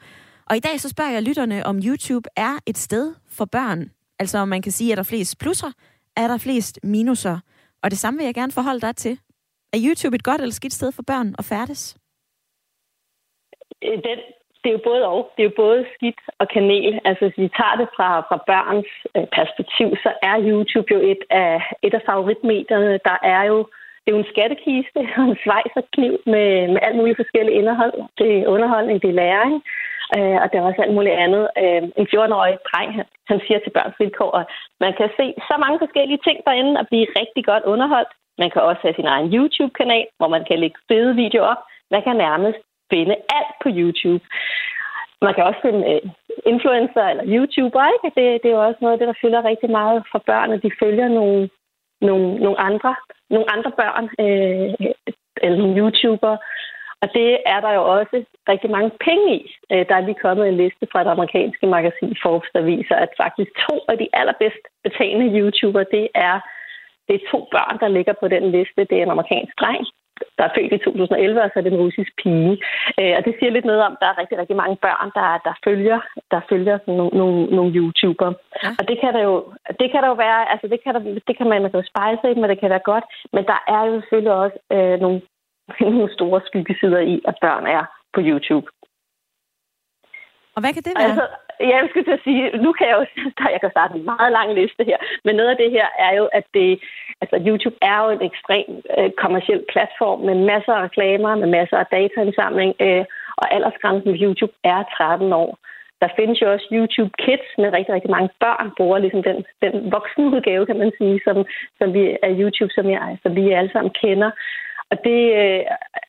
Og 0.50 0.58
i 0.58 0.60
dag 0.60 0.82
så 0.82 0.90
spørger 0.90 1.12
jeg 1.12 1.24
lytterne, 1.24 1.66
om 1.66 1.80
YouTube 1.84 2.30
er 2.36 2.60
et 2.66 2.78
sted 2.78 3.14
for 3.28 3.46
børn. 3.46 3.92
Altså 4.20 4.38
om 4.38 4.48
man 4.48 4.62
kan 4.62 4.72
sige, 4.72 4.92
er 4.92 4.96
der 4.96 5.04
flest 5.04 5.38
plusser, 5.40 5.72
er 6.16 6.28
der 6.28 6.38
flest 6.38 6.80
minuser. 6.84 7.40
Og 7.84 7.92
det 7.92 8.00
samme 8.00 8.18
vil 8.18 8.26
jeg 8.26 8.34
gerne 8.34 8.52
forholde 8.52 8.82
dig 8.82 8.96
til. 8.96 9.20
Er 9.74 9.80
YouTube 9.90 10.16
et 10.16 10.24
godt 10.24 10.42
eller 10.42 10.54
skidt 10.54 10.74
sted 10.74 10.92
for 10.92 11.04
børn 11.04 11.36
at 11.40 11.46
færdes? 11.46 11.98
Øh, 13.86 13.98
den, 14.08 14.20
det 14.62 14.70
er 14.70 14.78
jo 14.80 14.90
både 14.92 15.08
og. 15.14 15.22
Det 15.34 15.42
er 15.42 15.50
jo 15.50 15.62
både 15.66 15.86
skidt 15.96 16.22
og 16.42 16.48
kanel. 16.56 17.00
Altså, 17.08 17.22
hvis 17.26 17.38
vi 17.44 17.50
tager 17.60 17.76
det 17.82 17.88
fra, 17.96 18.10
fra 18.28 18.38
børns 18.52 18.92
øh, 19.18 19.28
perspektiv, 19.38 19.88
så 20.04 20.12
er 20.30 20.46
YouTube 20.50 20.90
jo 20.96 21.00
et 21.12 21.24
af, 21.30 21.54
et 21.86 21.94
af 21.94 22.02
favoritmedierne. 22.10 23.00
Der 23.10 23.18
er 23.36 23.44
jo, 23.52 23.58
det 24.02 24.08
er 24.10 24.16
jo 24.16 24.24
en 24.24 24.32
skattekiste 24.34 25.00
og 25.20 25.24
en 25.24 25.38
svejserkniv 25.44 26.14
med, 26.34 26.50
med 26.74 26.80
alt 26.86 26.98
muligt 27.00 27.22
forskellige 27.22 27.58
indhold. 27.60 27.94
Det 28.20 28.30
er 28.38 28.48
underholdning, 28.54 29.02
det 29.02 29.10
er 29.10 29.20
læring, 29.24 29.56
øh, 30.18 30.38
og 30.42 30.46
det 30.48 30.56
er 30.58 30.68
også 30.70 30.82
alt 30.82 30.98
muligt 30.98 31.20
andet. 31.26 31.44
Øh, 31.62 31.82
en 32.00 32.08
14-årig 32.12 32.58
dreng, 32.70 32.90
han, 32.98 33.06
han 33.32 33.40
siger 33.46 33.60
til 33.60 33.76
børns 33.78 34.00
vilkår, 34.00 34.32
at 34.42 34.48
man 34.84 34.94
kan 35.00 35.10
se 35.20 35.26
så 35.50 35.56
mange 35.64 35.80
forskellige 35.84 36.24
ting 36.28 36.38
derinde 36.46 36.80
og 36.80 36.88
blive 36.88 37.08
rigtig 37.20 37.44
godt 37.52 37.64
underholdt. 37.74 38.12
Man 38.42 38.50
kan 38.52 38.62
også 38.62 38.82
have 38.86 38.98
sin 38.98 39.12
egen 39.14 39.28
YouTube-kanal, 39.36 40.08
hvor 40.18 40.30
man 40.36 40.44
kan 40.48 40.60
lægge 40.60 40.80
fede 40.90 41.16
videoer 41.16 41.52
op. 41.54 41.62
Man 41.92 42.02
kan 42.04 42.16
nærmest 42.16 42.62
finde 42.92 43.16
alt 43.38 43.54
på 43.64 43.70
YouTube. 43.80 44.24
Man 45.22 45.34
kan 45.34 45.44
også 45.44 45.60
finde 45.62 45.82
øh, 45.92 46.02
influencer 46.46 47.04
eller 47.12 47.26
YouTuber, 47.36 47.84
ikke? 47.96 48.08
Det, 48.18 48.26
det 48.42 48.48
er 48.50 48.56
jo 48.58 48.66
også 48.68 48.80
noget 48.82 48.94
af 48.94 49.00
det, 49.00 49.08
der 49.08 49.22
fylder 49.22 49.50
rigtig 49.52 49.70
meget 49.70 50.04
for 50.12 50.20
børn, 50.26 50.52
at 50.52 50.64
de 50.64 50.72
følger 50.82 51.08
nogle, 51.08 51.50
nogle, 52.02 52.36
nogle, 52.36 52.60
andre, 52.60 52.96
nogle 53.30 53.52
andre 53.56 53.72
børn, 53.82 54.06
øh, 54.24 54.70
eller 55.44 55.58
nogle 55.58 55.78
YouTubere. 55.80 56.38
Og 57.02 57.08
det 57.14 57.30
er 57.46 57.60
der 57.60 57.72
jo 57.72 57.84
også 57.98 58.24
rigtig 58.50 58.70
mange 58.70 58.92
penge 59.08 59.36
i. 59.36 59.42
Øh, 59.72 59.86
Der 59.90 59.96
er 59.96 60.06
lige 60.06 60.24
kommet 60.26 60.48
en 60.48 60.58
liste 60.58 60.88
fra 60.92 61.04
det 61.04 61.10
amerikanske 61.10 61.68
magasin 61.68 62.16
Forbes, 62.24 62.50
der 62.54 62.62
viser, 62.62 62.96
at 62.96 63.10
faktisk 63.18 63.52
to 63.70 63.76
af 63.92 63.98
de 63.98 64.08
allerbedst 64.14 64.64
betalende 64.84 65.40
YouTubere, 65.40 65.86
det 65.92 66.08
er, 66.16 66.36
det 67.08 67.16
er 67.16 67.30
to 67.32 67.40
børn, 67.52 67.80
der 67.80 67.88
ligger 67.88 68.14
på 68.20 68.28
den 68.28 68.52
liste. 68.52 68.82
Det 68.90 68.98
er 68.98 69.04
en 69.04 69.16
amerikansk 69.16 69.54
dreng, 69.62 69.86
der 70.38 70.44
er 70.46 70.54
født 70.56 70.74
i 70.74 70.78
2011, 70.78 71.44
og 71.44 71.50
så 71.50 71.56
er 71.60 71.64
det 71.64 71.74
en 71.74 71.84
russisk 71.86 72.12
pige. 72.22 72.54
Øh, 73.00 73.14
Og 73.18 73.22
det 73.26 73.34
siger 73.36 73.52
lidt 73.52 73.66
noget 73.66 73.82
om, 73.88 73.94
at 73.96 74.02
der 74.02 74.08
er 74.10 74.20
rigtig, 74.22 74.38
rigtig 74.42 74.58
mange 74.62 74.78
børn, 74.86 75.10
der, 75.18 75.28
der 75.48 75.54
følger, 75.66 76.00
der 76.32 76.42
følger 76.50 76.76
sådan 76.78 76.98
nogle, 77.00 77.18
nogle, 77.22 77.40
nogle 77.58 77.72
YouTubere. 77.80 78.34
Ja. 78.64 78.70
Og 78.80 78.84
det 78.90 78.98
kan 79.02 79.12
der 79.16 79.24
jo, 79.30 79.36
det 79.80 79.88
kan 79.92 80.02
der 80.02 80.10
jo 80.14 80.18
være, 80.28 80.42
altså 80.52 80.68
det 80.74 80.80
kan, 80.84 80.94
der, 80.96 81.02
det 81.28 81.34
kan 81.38 81.48
man 81.50 81.62
man 81.62 81.72
kan 81.72 81.82
jo 81.82 81.92
spejle 81.92 82.18
sig 82.22 82.32
i, 82.32 82.40
men 82.40 82.50
det 82.50 82.60
kan 82.60 82.70
være 82.70 82.90
godt. 82.92 83.06
Men 83.34 83.44
der 83.52 83.60
er 83.76 83.82
jo 83.90 83.94
selvfølgelig 84.02 84.34
også 84.44 84.58
øh, 84.76 84.96
nogle, 85.04 85.22
nogle 85.96 86.14
store 86.18 86.42
skyggesider 86.48 87.00
i, 87.00 87.16
at 87.30 87.36
børn 87.42 87.66
er 87.78 87.84
på 88.16 88.20
YouTube. 88.30 88.68
Og 90.58 90.62
hvad 90.64 90.74
kan 90.74 90.84
det 90.88 90.94
være? 90.96 91.10
Altså, 91.10 91.26
ja, 91.70 91.76
jeg 91.82 91.88
skulle 91.90 92.08
til 92.08 92.20
at 92.20 92.26
sige, 92.28 92.44
nu 92.66 92.70
kan 92.78 92.86
jeg 92.88 92.96
jo, 93.00 93.04
jeg 93.56 93.62
kan 93.62 93.74
starte 93.76 93.94
en 93.98 94.06
meget 94.14 94.32
lang 94.38 94.50
liste 94.60 94.84
her, 94.90 94.98
men 95.26 95.34
noget 95.36 95.52
af 95.54 95.60
det 95.64 95.70
her 95.78 95.88
er 96.08 96.14
jo, 96.20 96.26
at 96.40 96.46
det, 96.58 96.70
altså 97.22 97.38
YouTube 97.48 97.78
er 97.92 97.98
jo 98.04 98.10
en 98.16 98.24
ekstrem 98.30 98.68
øh, 98.98 99.10
kommersiel 99.24 99.62
platform 99.74 100.20
med 100.28 100.36
masser 100.52 100.74
af 100.78 100.84
reklamer, 100.88 101.32
med 101.42 101.50
masser 101.58 101.78
af 101.84 101.88
dataindsamling, 101.98 102.72
øh, 102.86 103.04
og 103.42 103.46
aldersgrænsen 103.56 104.12
på 104.12 104.18
YouTube 104.24 104.54
er 104.74 104.80
13 104.98 105.34
år. 105.44 105.52
Der 106.02 106.10
findes 106.18 106.42
jo 106.42 106.48
også 106.54 106.68
YouTube 106.76 107.14
Kids 107.24 107.48
med 107.62 107.70
rigtig, 107.78 107.94
rigtig 107.96 108.12
mange 108.16 108.30
børn, 108.44 108.68
bruger 108.78 108.98
ligesom 108.98 109.24
den, 109.30 109.38
den 109.64 109.74
voksne 109.92 110.26
udgave, 110.34 110.66
kan 110.66 110.80
man 110.84 110.92
sige, 110.98 111.20
som, 111.26 111.38
som 111.80 111.88
vi 111.94 112.04
er 112.28 112.32
YouTube, 112.42 112.74
som, 112.78 112.86
jeg, 112.90 113.18
som 113.24 113.36
vi 113.36 113.52
alle 113.52 113.72
sammen 113.74 113.92
kender. 114.04 114.32
Og 114.92 114.98
det, 115.08 115.22
øh, 115.42 115.64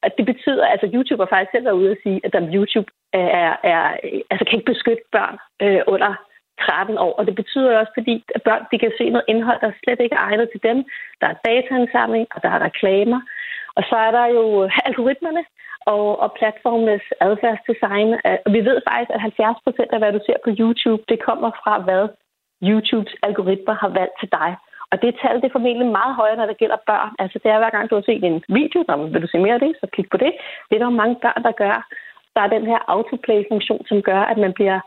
og 0.04 0.10
det 0.18 0.26
betyder, 0.26 0.66
altså 0.66 0.86
YouTube 0.94 1.22
har 1.22 1.30
faktisk 1.32 1.52
selv 1.52 1.64
været 1.64 1.80
ude 1.82 1.90
at 1.90 2.02
sige, 2.02 2.20
at 2.24 2.32
der 2.32 2.50
YouTube 2.54 2.90
er, 3.12 3.56
er, 3.72 3.82
altså 4.30 4.44
kan 4.44 4.58
ikke 4.58 4.72
beskytte 4.72 5.04
børn 5.12 5.36
øh, 5.62 5.82
under 5.86 6.12
13 6.60 6.98
år. 6.98 7.12
Og 7.18 7.26
det 7.26 7.34
betyder 7.34 7.72
jo 7.72 7.78
også, 7.78 7.92
fordi 7.98 8.24
at 8.34 8.42
børn 8.42 8.62
de 8.72 8.78
kan 8.78 8.92
se 8.98 9.10
noget 9.10 9.30
indhold, 9.32 9.60
der 9.60 9.80
slet 9.82 10.00
ikke 10.00 10.16
er 10.16 10.26
egnet 10.28 10.48
til 10.50 10.62
dem. 10.68 10.78
Der 11.20 11.26
er 11.30 11.40
dataindsamling, 11.48 12.26
og 12.34 12.42
der 12.42 12.50
er 12.50 12.64
reklamer. 12.68 13.20
Og 13.76 13.82
så 13.88 13.96
er 14.06 14.10
der 14.18 14.26
jo 14.26 14.44
algoritmerne 14.88 15.44
og, 15.94 16.06
og 16.24 16.28
platformenes 16.38 17.04
adfærdsdesign. 17.20 18.08
Øh, 18.26 18.38
og 18.46 18.50
vi 18.56 18.60
ved 18.68 18.78
faktisk, 18.88 19.10
at 19.14 19.20
70 19.20 19.56
procent 19.64 19.90
af, 19.92 19.98
hvad 20.00 20.12
du 20.12 20.20
ser 20.26 20.38
på 20.44 20.50
YouTube, 20.60 21.02
det 21.08 21.18
kommer 21.28 21.50
fra, 21.62 21.74
hvad 21.86 22.04
YouTubes 22.68 23.14
algoritmer 23.22 23.74
har 23.82 23.90
valgt 23.98 24.16
til 24.20 24.28
dig. 24.38 24.50
Og 24.92 24.96
det 25.02 25.18
tal 25.22 25.36
det 25.40 25.48
er 25.48 25.56
formentlig 25.58 25.88
meget 25.98 26.14
højere, 26.20 26.36
når 26.36 26.46
det 26.46 26.60
gælder 26.62 26.86
børn. 26.90 27.10
Altså 27.18 27.36
det 27.42 27.50
er 27.50 27.58
hver 27.58 27.70
gang, 27.70 27.90
du 27.90 27.94
har 27.94 28.02
set 28.06 28.24
en 28.24 28.42
video, 28.60 28.80
når 28.88 28.96
vil 29.12 29.22
du 29.22 29.28
se 29.30 29.38
mere 29.38 29.54
af 29.58 29.60
det, 29.60 29.72
så 29.80 29.86
klik 29.94 30.08
på 30.10 30.16
det. 30.24 30.32
Det 30.68 30.74
er 30.76 30.82
der 30.84 31.00
mange 31.02 31.16
børn, 31.24 31.42
der 31.48 31.52
gør. 31.62 31.76
Der 32.34 32.40
er 32.42 32.54
den 32.56 32.64
her 32.70 32.78
autoplay-funktion, 32.94 33.82
som 33.90 34.02
gør, 34.02 34.20
at 34.32 34.38
man 34.44 34.52
bliver 34.52 34.80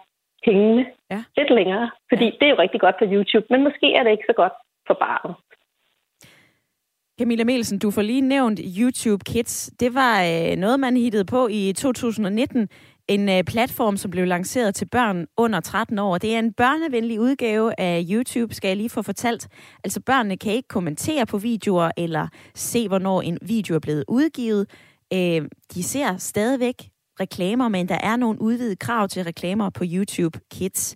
hængende 0.45 0.85
ja. 1.11 1.23
lidt 1.37 1.51
længere. 1.57 1.91
Fordi 2.09 2.25
ja. 2.25 2.35
det 2.39 2.45
er 2.45 2.53
jo 2.53 2.61
rigtig 2.63 2.81
godt 2.81 2.95
på 2.99 3.05
YouTube, 3.13 3.45
men 3.49 3.63
måske 3.63 3.87
er 3.97 4.03
det 4.03 4.11
ikke 4.11 4.29
så 4.29 4.35
godt 4.41 4.53
for 4.87 4.93
barnet. 4.93 5.35
Camilla 7.19 7.43
Melsen, 7.43 7.79
du 7.79 7.91
får 7.91 8.01
lige 8.01 8.21
nævnt 8.21 8.59
YouTube 8.79 9.23
Kids. 9.25 9.71
Det 9.79 9.95
var 9.95 10.15
øh, 10.23 10.55
noget, 10.57 10.79
man 10.79 10.97
hittede 10.97 11.25
på 11.25 11.47
i 11.51 11.73
2019. 11.73 12.69
En 13.07 13.29
øh, 13.29 13.43
platform, 13.43 13.97
som 13.97 14.11
blev 14.11 14.25
lanceret 14.25 14.75
til 14.75 14.85
børn 14.85 15.25
under 15.37 15.59
13 15.59 15.99
år. 15.99 16.17
Det 16.17 16.35
er 16.35 16.39
en 16.39 16.53
børnevenlig 16.53 17.19
udgave 17.19 17.79
af 17.79 18.05
YouTube, 18.09 18.53
skal 18.53 18.67
jeg 18.67 18.77
lige 18.77 18.89
få 18.89 19.01
fortalt. 19.01 19.47
Altså 19.83 20.01
børnene 20.01 20.37
kan 20.37 20.53
ikke 20.53 20.67
kommentere 20.67 21.25
på 21.25 21.37
videoer 21.37 21.91
eller 21.97 22.27
se, 22.55 22.87
hvornår 22.87 23.21
en 23.21 23.37
video 23.41 23.75
er 23.75 23.79
blevet 23.79 24.03
udgivet. 24.07 24.69
Øh, 25.13 25.41
de 25.73 25.83
ser 25.83 26.17
stadigvæk 26.17 26.75
reklamer, 27.19 27.69
men 27.69 27.89
der 27.89 27.97
er 28.03 28.15
nogle 28.15 28.41
udvidede 28.41 28.75
krav 28.75 29.07
til 29.07 29.23
reklamer 29.23 29.69
på 29.69 29.83
YouTube 29.87 30.39
Kids. 30.51 30.95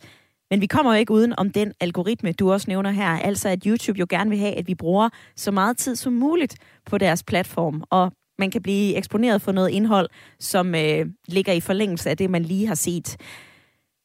Men 0.51 0.61
vi 0.61 0.67
kommer 0.67 0.93
jo 0.93 0.99
ikke 0.99 1.13
uden 1.13 1.33
om 1.39 1.51
den 1.51 1.73
algoritme, 1.79 2.31
du 2.31 2.51
også 2.51 2.65
nævner 2.67 2.91
her. 2.91 3.09
Altså 3.09 3.49
at 3.49 3.63
YouTube 3.65 3.99
jo 3.99 4.05
gerne 4.09 4.29
vil 4.29 4.39
have, 4.39 4.53
at 4.53 4.67
vi 4.67 4.75
bruger 4.75 5.09
så 5.35 5.51
meget 5.51 5.77
tid 5.77 5.95
som 5.95 6.13
muligt 6.13 6.55
på 6.85 6.97
deres 6.97 7.23
platform. 7.23 7.83
Og 7.89 8.11
man 8.39 8.51
kan 8.51 8.61
blive 8.61 8.95
eksponeret 8.95 9.41
for 9.41 9.51
noget 9.51 9.69
indhold, 9.69 10.09
som 10.39 10.75
øh, 10.75 11.05
ligger 11.27 11.53
i 11.53 11.59
forlængelse 11.59 12.09
af 12.09 12.17
det, 12.17 12.29
man 12.29 12.43
lige 12.43 12.67
har 12.67 12.75
set. 12.75 13.17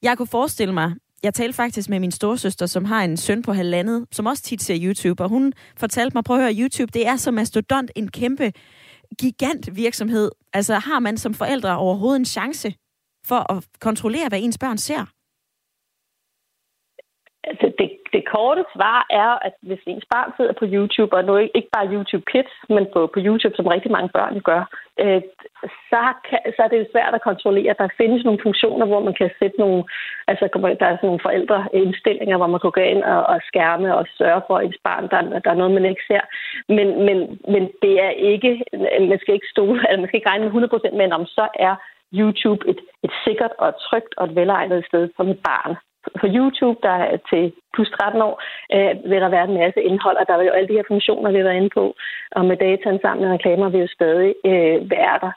Jeg 0.03 0.17
kunne 0.17 0.27
forestille 0.27 0.75
mig, 0.75 0.95
jeg 1.23 1.35
talte 1.35 1.57
faktisk 1.57 1.89
med 1.89 2.01
min 2.01 2.11
storsøster, 2.11 2.67
som 2.67 2.85
har 2.85 3.05
en 3.05 3.17
søn 3.17 3.43
på 3.43 3.53
halvandet, 3.53 4.07
som 4.13 4.27
også 4.27 4.43
tit 4.43 4.63
ser 4.63 4.79
YouTube, 4.83 5.23
og 5.23 5.29
hun 5.29 5.53
fortalte 5.77 6.17
mig, 6.17 6.25
prøv 6.25 6.37
at 6.37 6.43
høre, 6.43 6.63
YouTube, 6.63 6.93
det 6.93 7.07
er 7.07 7.17
som 7.17 7.35
mastodont 7.35 7.91
en 7.97 8.11
kæmpe 8.11 8.53
gigant 9.19 9.77
virksomhed. 9.77 10.31
Altså 10.53 10.75
har 10.75 10.99
man 10.99 11.17
som 11.17 11.35
forældre 11.35 11.77
overhovedet 11.79 12.19
en 12.19 12.25
chance 12.25 12.75
for 13.27 13.53
at 13.53 13.67
kontrollere, 13.81 14.29
hvad 14.29 14.41
ens 14.43 14.59
børn 14.59 14.79
ser? 14.79 15.05
Altså, 17.45 17.73
det, 17.79 18.00
det 18.13 18.23
korte 18.35 18.65
svar 18.75 19.07
er, 19.11 19.31
at 19.47 19.55
hvis 19.69 19.83
ens 19.87 20.07
barn 20.13 20.31
sidder 20.37 20.55
på 20.61 20.67
YouTube, 20.75 21.13
og 21.17 21.25
nu 21.25 21.37
ikke, 21.37 21.69
bare 21.77 21.93
YouTube 21.95 22.27
Kids, 22.33 22.55
men 22.69 22.85
på, 22.93 23.01
på 23.15 23.19
YouTube, 23.27 23.57
som 23.57 23.67
rigtig 23.67 23.91
mange 23.97 24.11
børn 24.17 24.41
gør, 24.51 24.63
øh, 25.03 25.23
så, 25.91 26.03
kan, 26.29 26.41
så 26.55 26.61
er 26.65 26.69
det 26.71 26.79
jo 26.83 26.93
svært 26.93 27.15
at 27.15 27.27
kontrollere. 27.29 27.79
Der 27.79 27.97
findes 28.01 28.25
nogle 28.25 28.41
funktioner, 28.43 28.87
hvor 28.87 29.03
man 29.09 29.15
kan 29.21 29.31
sætte 29.39 29.59
nogle, 29.59 29.85
altså 30.29 30.45
der 30.81 30.87
er 30.89 30.97
sådan 30.97 31.11
nogle 31.11 31.27
forældreindstillinger, 31.27 32.37
hvor 32.37 32.51
man 32.53 32.61
kan 32.61 32.71
gå 32.79 32.85
ind 32.95 33.03
og, 33.03 33.21
og 33.33 33.39
skærme 33.49 33.97
og 33.99 34.05
sørge 34.19 34.43
for, 34.47 34.55
at 34.59 34.65
ens 34.65 34.81
barn, 34.89 35.05
der, 35.13 35.21
der 35.45 35.51
er 35.51 35.61
noget, 35.61 35.77
man 35.79 35.91
ikke 35.93 36.05
ser. 36.11 36.25
Men, 36.77 36.89
men, 37.07 37.19
men 37.53 37.63
det 37.83 37.95
er 38.07 38.13
ikke, 38.33 38.53
man 39.11 39.19
skal 39.21 39.35
ikke 39.35 39.53
stole, 39.55 39.79
altså 39.89 40.01
man 40.01 40.09
skal 40.09 40.19
ikke 40.19 40.31
regne 40.31 40.45
med 40.45 40.69
100%, 40.93 40.97
men 40.97 41.13
om 41.13 41.27
så 41.27 41.49
er 41.69 41.75
YouTube 42.21 42.63
et, 42.71 42.81
et 43.03 43.13
sikkert 43.25 43.53
og 43.59 43.69
et 43.69 43.75
trygt 43.87 44.13
og 44.17 44.25
et 44.27 44.35
velegnet 44.37 44.87
sted 44.87 45.09
for 45.17 45.25
mit 45.25 45.43
barn 45.51 45.77
på 46.21 46.27
YouTube, 46.37 46.79
der 46.83 46.97
er 47.13 47.17
til 47.31 47.53
plus 47.75 47.91
13 47.91 48.23
år, 48.23 48.35
øh, 48.75 49.11
vil 49.11 49.21
der 49.21 49.29
være 49.37 49.49
en 49.49 49.59
masse 49.63 49.81
indhold, 49.83 50.17
og 50.17 50.27
der 50.29 50.37
vil 50.39 50.47
jo 50.47 50.53
alle 50.53 50.69
de 50.69 50.79
her 50.79 50.91
funktioner, 50.93 51.31
vi 51.31 51.45
var 51.45 51.51
inde 51.51 51.71
på, 51.79 51.95
og 52.37 52.45
med 52.45 52.57
dataansamling 52.57 53.29
og 53.29 53.35
reklamer 53.35 53.69
vil 53.69 53.81
jo 53.81 53.89
stadig 53.99 54.35
øh, 54.51 54.91
være 54.97 55.17
der. 55.25 55.33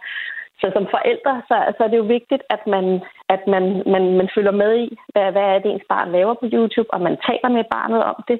Så 0.61 0.71
som 0.73 0.85
forældre, 0.95 1.33
så, 1.47 1.55
så 1.77 1.83
er 1.83 1.87
det 1.87 1.97
jo 1.97 2.13
vigtigt, 2.17 2.43
at 2.55 2.67
man, 2.67 2.85
at 3.29 3.41
man, 3.53 3.63
man, 3.93 4.03
man 4.19 4.29
følger 4.35 4.55
med 4.63 4.71
i, 4.85 4.87
hvad, 5.13 5.31
hvad 5.31 5.45
er 5.53 5.59
det, 5.59 5.71
ens 5.71 5.89
barn 5.89 6.11
laver 6.11 6.33
på 6.33 6.45
YouTube, 6.53 6.93
og 6.93 7.01
man 7.01 7.17
taler 7.27 7.49
med 7.57 7.63
barnet 7.75 8.03
om 8.03 8.17
det. 8.27 8.39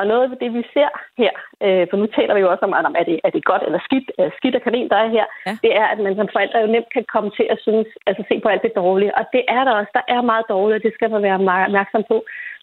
Og 0.00 0.04
noget 0.06 0.22
af 0.22 0.38
det, 0.42 0.50
vi 0.58 0.62
ser 0.74 0.90
her, 1.22 1.32
øh, 1.66 1.84
for 1.90 1.96
nu 1.96 2.06
taler 2.16 2.34
vi 2.34 2.40
jo 2.44 2.50
også 2.52 2.64
om, 2.68 2.72
om 2.90 2.94
er, 3.00 3.06
det, 3.10 3.16
er 3.26 3.30
det 3.30 3.44
godt 3.50 3.62
eller 3.66 3.80
skidt, 3.86 4.08
øh, 4.20 4.30
skidt 4.38 4.56
og 4.58 4.62
kanel, 4.66 4.88
der 4.92 4.98
er 5.04 5.08
her, 5.16 5.26
ja. 5.46 5.54
det 5.64 5.72
er, 5.80 5.86
at 5.92 5.98
man 6.06 6.16
som 6.16 6.28
forældre 6.34 6.58
jo 6.64 6.68
nemt 6.74 6.90
kan 6.96 7.04
komme 7.14 7.30
til 7.38 7.46
at 7.52 7.58
synes, 7.66 7.88
altså 8.08 8.22
se 8.28 8.36
på 8.40 8.48
alt 8.48 8.62
det 8.66 8.78
dårlige. 8.82 9.16
Og 9.18 9.24
det 9.34 9.42
er 9.56 9.62
der 9.64 9.72
også. 9.80 9.92
Der 9.98 10.04
er 10.14 10.30
meget 10.32 10.46
dårligt, 10.54 10.78
og 10.78 10.84
det 10.86 10.94
skal 10.94 11.10
man 11.10 11.22
være 11.22 11.38
meget 11.50 11.66
opmærksom 11.68 12.04
på. 12.12 12.16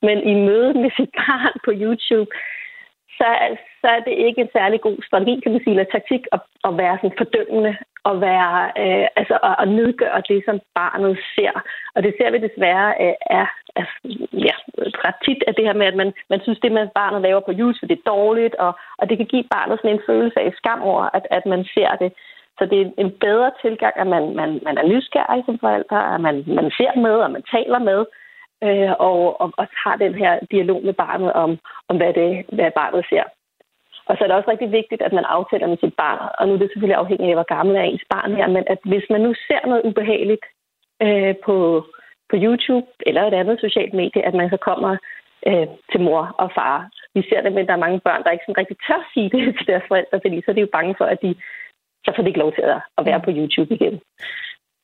Men 0.08 0.18
i 0.32 0.34
mødet 0.48 0.76
med 0.84 0.92
sit 0.98 1.12
barn 1.22 1.56
på 1.66 1.72
YouTube, 1.84 2.30
så, 3.18 3.28
så 3.82 3.88
er 3.96 4.02
det 4.08 4.16
ikke 4.26 4.42
en 4.42 4.50
særlig 4.54 4.82
god 4.82 4.98
strategi, 5.08 5.40
kan 5.40 5.52
man 5.52 5.62
sige, 5.64 5.74
eller 5.76 5.94
taktik 5.96 6.24
at, 6.36 6.42
at 6.68 6.78
være 6.78 6.98
sådan 6.98 7.18
fordømmende 7.18 7.74
og 8.10 8.22
være, 8.22 8.56
øh, 8.84 9.08
altså 9.20 9.36
at, 9.50 9.56
at 9.64 9.68
nedgøre 9.80 10.22
det, 10.30 10.40
som 10.48 10.58
barnet 10.80 11.14
ser. 11.36 11.54
Og 11.96 12.04
det 12.04 12.14
ser 12.18 12.30
vi 12.32 12.38
desværre 12.48 12.90
øh, 13.04 13.16
er, 13.40 13.48
er 13.82 13.86
ja, 14.48 14.56
ret 15.06 15.20
tit 15.26 15.42
af 15.48 15.54
det 15.56 15.66
her 15.68 15.76
med, 15.80 15.88
at 15.92 15.98
man, 16.02 16.14
man 16.30 16.42
synes, 16.42 16.60
det 16.60 16.72
man 16.72 16.90
barnet 17.02 17.22
laver 17.22 17.42
på 17.46 17.54
YouTube, 17.60 17.88
det 17.90 17.98
er 17.98 18.12
dårligt, 18.16 18.56
og, 18.56 18.72
og 19.00 19.10
det 19.10 19.18
kan 19.18 19.28
give 19.34 19.52
barnet 19.56 19.80
sådan 19.80 19.96
en 19.96 20.08
følelse 20.10 20.40
af 20.40 20.54
skam 20.60 20.82
over, 20.82 21.04
at, 21.18 21.26
at 21.38 21.46
man 21.46 21.66
ser 21.76 21.92
det. 22.02 22.12
Så 22.58 22.66
det 22.66 22.78
er 22.82 22.90
en 22.98 23.12
bedre 23.26 23.52
tilgang, 23.62 23.94
at 23.98 24.08
man, 24.08 24.36
man, 24.36 24.50
man 24.68 24.78
er 24.78 24.88
nysgerrig 24.92 25.44
som 25.46 25.60
forældre, 25.60 26.00
at 26.16 26.22
man, 26.22 26.36
man 26.48 26.72
ser 26.78 26.94
med, 27.06 27.16
og 27.26 27.32
man 27.32 27.44
taler 27.56 27.80
med, 27.80 28.06
øh, 28.64 28.92
og, 29.00 29.42
og, 29.42 29.50
og 29.58 29.66
tager 29.80 29.98
den 30.06 30.14
her 30.22 30.40
dialog 30.52 30.80
med 30.84 30.94
barnet 30.94 31.34
om, 31.34 31.60
om 31.90 31.98
hvad, 31.98 32.14
det, 32.14 32.46
hvad 32.56 32.72
barnet 32.72 33.06
ser. 33.10 33.24
Og 34.08 34.14
så 34.16 34.24
er 34.24 34.28
det 34.28 34.38
også 34.38 34.52
rigtig 34.52 34.72
vigtigt, 34.72 35.02
at 35.02 35.14
man 35.14 35.26
aftaler 35.26 35.68
med 35.68 35.78
sit 35.84 35.96
barn, 36.04 36.20
og 36.40 36.48
nu 36.48 36.54
er 36.54 36.58
det 36.58 36.70
selvfølgelig 36.70 37.02
afhængigt 37.04 37.30
af, 37.30 37.36
hvor 37.36 37.54
gammel 37.56 37.76
er 37.76 37.82
ens 37.82 38.06
barn 38.10 38.32
her, 38.36 38.48
men 38.48 38.64
at 38.74 38.80
hvis 38.92 39.06
man 39.10 39.22
nu 39.22 39.34
ser 39.48 39.68
noget 39.68 39.86
ubehageligt 39.90 40.46
øh, 41.06 41.36
på, 41.46 41.56
på 42.30 42.36
YouTube 42.46 42.88
eller 43.08 43.24
et 43.24 43.34
andet 43.42 43.58
socialt 43.60 43.94
medie, 43.94 44.26
at 44.30 44.34
man 44.34 44.50
så 44.50 44.58
kommer 44.58 44.98
øh, 45.48 45.68
til 45.92 46.02
mor 46.02 46.36
og 46.44 46.50
far. 46.58 46.90
Vi 47.16 47.22
ser 47.30 47.42
det 47.42 47.58
at 47.58 47.68
der 47.68 47.74
er 47.74 47.86
mange 47.86 48.00
børn, 48.00 48.24
der 48.24 48.32
ikke 48.32 48.46
sådan 48.46 48.62
rigtig 48.62 48.78
tør 48.88 49.02
sige 49.14 49.30
det 49.34 49.56
til 49.58 49.68
deres 49.68 49.86
forældre, 49.88 50.20
fordi 50.24 50.38
så 50.42 50.52
er 50.52 50.56
de 50.56 50.66
jo 50.66 50.76
bange 50.78 50.96
for, 50.98 51.06
at 51.06 51.22
de 51.22 51.36
så 52.06 52.14
får 52.16 52.24
de 52.24 52.30
ikke 52.30 52.44
lov 52.46 52.54
til 52.54 52.64
at 52.98 53.06
være 53.06 53.22
på 53.26 53.32
YouTube 53.38 53.74
igen. 53.74 54.00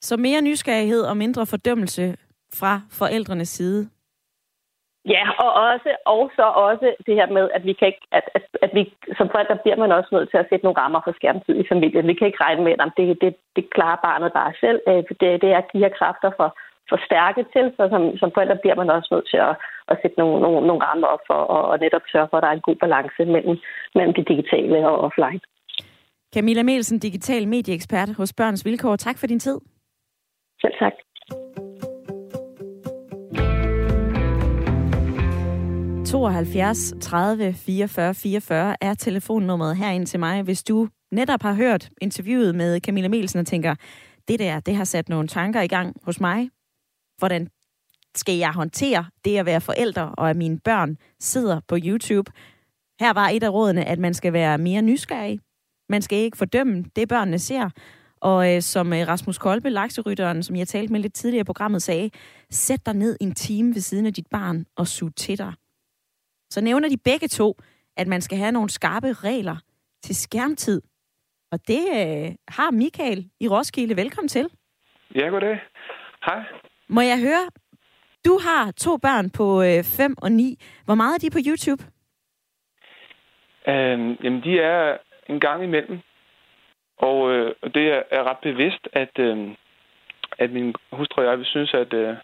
Så 0.01 0.17
mere 0.17 0.41
nysgerrighed 0.41 1.01
og 1.01 1.17
mindre 1.17 1.45
fordømmelse 1.45 2.15
fra 2.60 2.82
forældrenes 2.99 3.49
side? 3.49 3.89
Ja, 5.06 5.26
og 5.43 5.51
også, 5.68 5.91
og 6.06 6.32
så 6.38 6.45
også 6.70 6.88
det 7.06 7.16
her 7.20 7.28
med, 7.38 7.45
at 7.58 7.64
vi 7.66 7.74
kan 7.74 7.88
ikke, 7.88 8.06
at, 8.12 8.26
at, 8.38 8.43
at 8.62 8.72
vi, 8.78 8.93
som 9.18 9.30
forældre 9.34 9.58
bliver 9.64 9.78
man 9.84 9.91
også 9.91 10.10
nødt 10.12 10.30
til 10.30 10.38
at 10.38 10.47
sætte 10.49 10.66
nogle 10.66 10.82
rammer 10.82 11.01
for 11.04 11.14
skærmtid 11.16 11.56
i 11.60 11.70
familien. 11.72 12.08
Vi 12.08 12.14
kan 12.14 12.28
ikke 12.28 12.43
regne 12.43 12.64
med, 12.64 12.72
at 12.72 12.91
det, 12.97 13.22
det, 13.24 13.36
det 13.56 13.74
klarer 13.76 13.99
barnet 14.08 14.34
bare 14.39 14.54
selv. 14.64 14.80
Øh, 14.89 15.04
det, 15.22 15.41
det 15.43 15.49
er 15.58 15.62
de 15.74 15.84
her 15.84 15.93
kræfter 15.99 16.32
for, 16.39 16.49
for 16.89 16.97
stærke 17.08 17.43
til, 17.54 17.66
så 17.78 17.84
som, 17.93 18.04
som 18.22 18.30
forældre 18.36 18.62
bliver 18.62 18.78
man 18.82 18.89
også 18.89 19.10
nødt 19.14 19.28
til 19.32 19.39
at, 19.49 19.56
at 19.91 19.99
sætte 20.01 20.18
nogle, 20.22 20.41
nogle, 20.43 20.68
nogle 20.68 20.86
rammer 20.88 21.08
op 21.08 21.24
for, 21.30 21.39
og, 21.56 21.64
og 21.72 21.80
netop 21.80 22.06
sørge 22.12 22.28
for, 22.30 22.38
at 22.38 22.43
der 22.43 22.49
er 22.49 22.58
en 22.58 22.68
god 22.70 22.76
balance 22.76 23.22
mellem, 23.36 23.56
mellem 23.95 24.14
det 24.14 24.28
digitale 24.32 24.78
og 24.89 24.95
offline. 25.08 25.41
Camilla 26.36 26.64
Melsen, 26.64 26.99
digital 26.99 27.47
medieekspert 27.47 28.10
hos 28.18 28.34
Børns 28.34 28.66
Vilkår. 28.66 28.95
Tak 28.95 29.18
for 29.20 29.28
din 29.28 29.39
tid. 29.39 29.58
Selv 30.62 30.74
tak. 30.80 30.93
72 36.14 36.93
30 37.01 37.53
44 37.53 38.14
44 38.14 38.76
er 38.82 38.93
telefonnummeret 38.93 39.78
herind 39.78 40.05
til 40.05 40.20
mig, 40.20 40.41
hvis 40.43 40.64
du 40.64 40.89
netop 41.11 41.41
har 41.41 41.53
hørt 41.53 41.89
interviewet 42.01 42.55
med 42.55 42.80
Camilla 42.80 43.07
Melsen 43.07 43.39
og 43.39 43.47
tænker, 43.47 43.76
det 44.28 44.39
der, 44.39 44.59
det 44.59 44.76
har 44.76 44.84
sat 44.84 45.09
nogle 45.09 45.28
tanker 45.28 45.61
i 45.61 45.68
gang 45.68 45.95
hos 46.03 46.20
mig. 46.20 46.49
Hvordan 47.18 47.47
skal 48.16 48.36
jeg 48.36 48.51
håndtere 48.51 49.05
det 49.26 49.38
at 49.38 49.45
være 49.45 49.61
forælder, 49.61 50.01
og 50.01 50.30
at 50.30 50.36
mine 50.36 50.59
børn 50.59 50.97
sidder 51.20 51.59
på 51.68 51.78
YouTube? 51.80 52.32
Her 52.99 53.14
var 53.14 53.30
et 53.30 53.43
af 53.43 53.49
rådene, 53.49 53.86
at 53.86 53.99
man 53.99 54.14
skal 54.14 54.34
være 54.34 54.57
mere 54.57 54.82
nysgerrig. 54.82 55.39
Man 55.89 56.01
skal 56.01 56.18
ikke 56.18 56.38
fordømme 56.38 56.86
det, 56.95 57.09
børnene 57.09 57.39
ser. 57.39 57.70
Og 58.22 58.55
øh, 58.55 58.61
som 58.61 58.93
øh, 58.93 59.07
Rasmus 59.07 59.38
Kolbe, 59.38 59.70
lakserytteren, 59.70 60.43
som 60.43 60.55
jeg 60.55 60.68
talte 60.68 60.93
med 60.93 60.99
lidt 60.99 61.14
tidligere 61.14 61.41
i 61.41 61.43
programmet, 61.43 61.82
sagde, 61.82 62.09
sæt 62.51 62.86
dig 62.86 62.93
ned 62.93 63.18
en 63.22 63.36
time 63.36 63.74
ved 63.74 63.82
siden 63.82 64.05
af 64.05 64.14
dit 64.14 64.28
barn 64.32 64.66
og 64.76 64.88
sug 64.88 65.16
til 65.16 65.38
dig. 65.38 65.53
Så 66.54 66.62
nævner 66.62 66.89
de 66.89 66.97
begge 67.06 67.28
to, 67.28 67.49
at 67.97 68.08
man 68.08 68.22
skal 68.22 68.38
have 68.38 68.51
nogle 68.51 68.70
skarpe 68.70 69.14
regler 69.14 69.58
til 70.01 70.16
skærmtid. 70.16 70.82
Og 71.51 71.60
det 71.68 71.84
øh, 71.99 72.30
har 72.47 72.72
Michael 72.72 73.30
i 73.39 73.47
Roskilde. 73.47 73.97
Velkommen 73.97 74.28
til. 74.28 74.45
Ja, 75.16 75.28
goddag. 75.28 75.60
Hej. 76.26 76.43
Må 76.88 77.01
jeg 77.01 77.20
høre, 77.28 77.45
du 78.26 78.39
har 78.47 78.72
to 78.72 78.97
børn 78.97 79.30
på 79.30 79.47
5 79.97 80.12
øh, 80.12 80.16
og 80.22 80.32
9. 80.32 80.58
Hvor 80.86 80.95
meget 80.95 81.16
er 81.16 81.20
de 81.20 81.36
på 81.36 81.41
YouTube? 81.47 81.84
Øhm, 83.68 84.12
jamen, 84.24 84.43
de 84.43 84.60
er 84.60 84.97
en 85.30 85.39
gang 85.39 85.64
imellem. 85.64 85.99
Og, 86.97 87.32
øh, 87.32 87.56
det 87.74 87.86
er, 87.95 88.01
er 88.12 88.24
ret 88.24 88.41
bevidst, 88.43 88.88
at, 88.93 89.20
øh, 89.20 89.38
at 90.38 90.51
min 90.51 90.76
hustru 90.91 91.22
og 91.22 91.28
jeg 91.28 91.38
vil 91.38 91.45
synes, 91.45 91.74
at, 91.74 91.93
øh, 91.93 92.16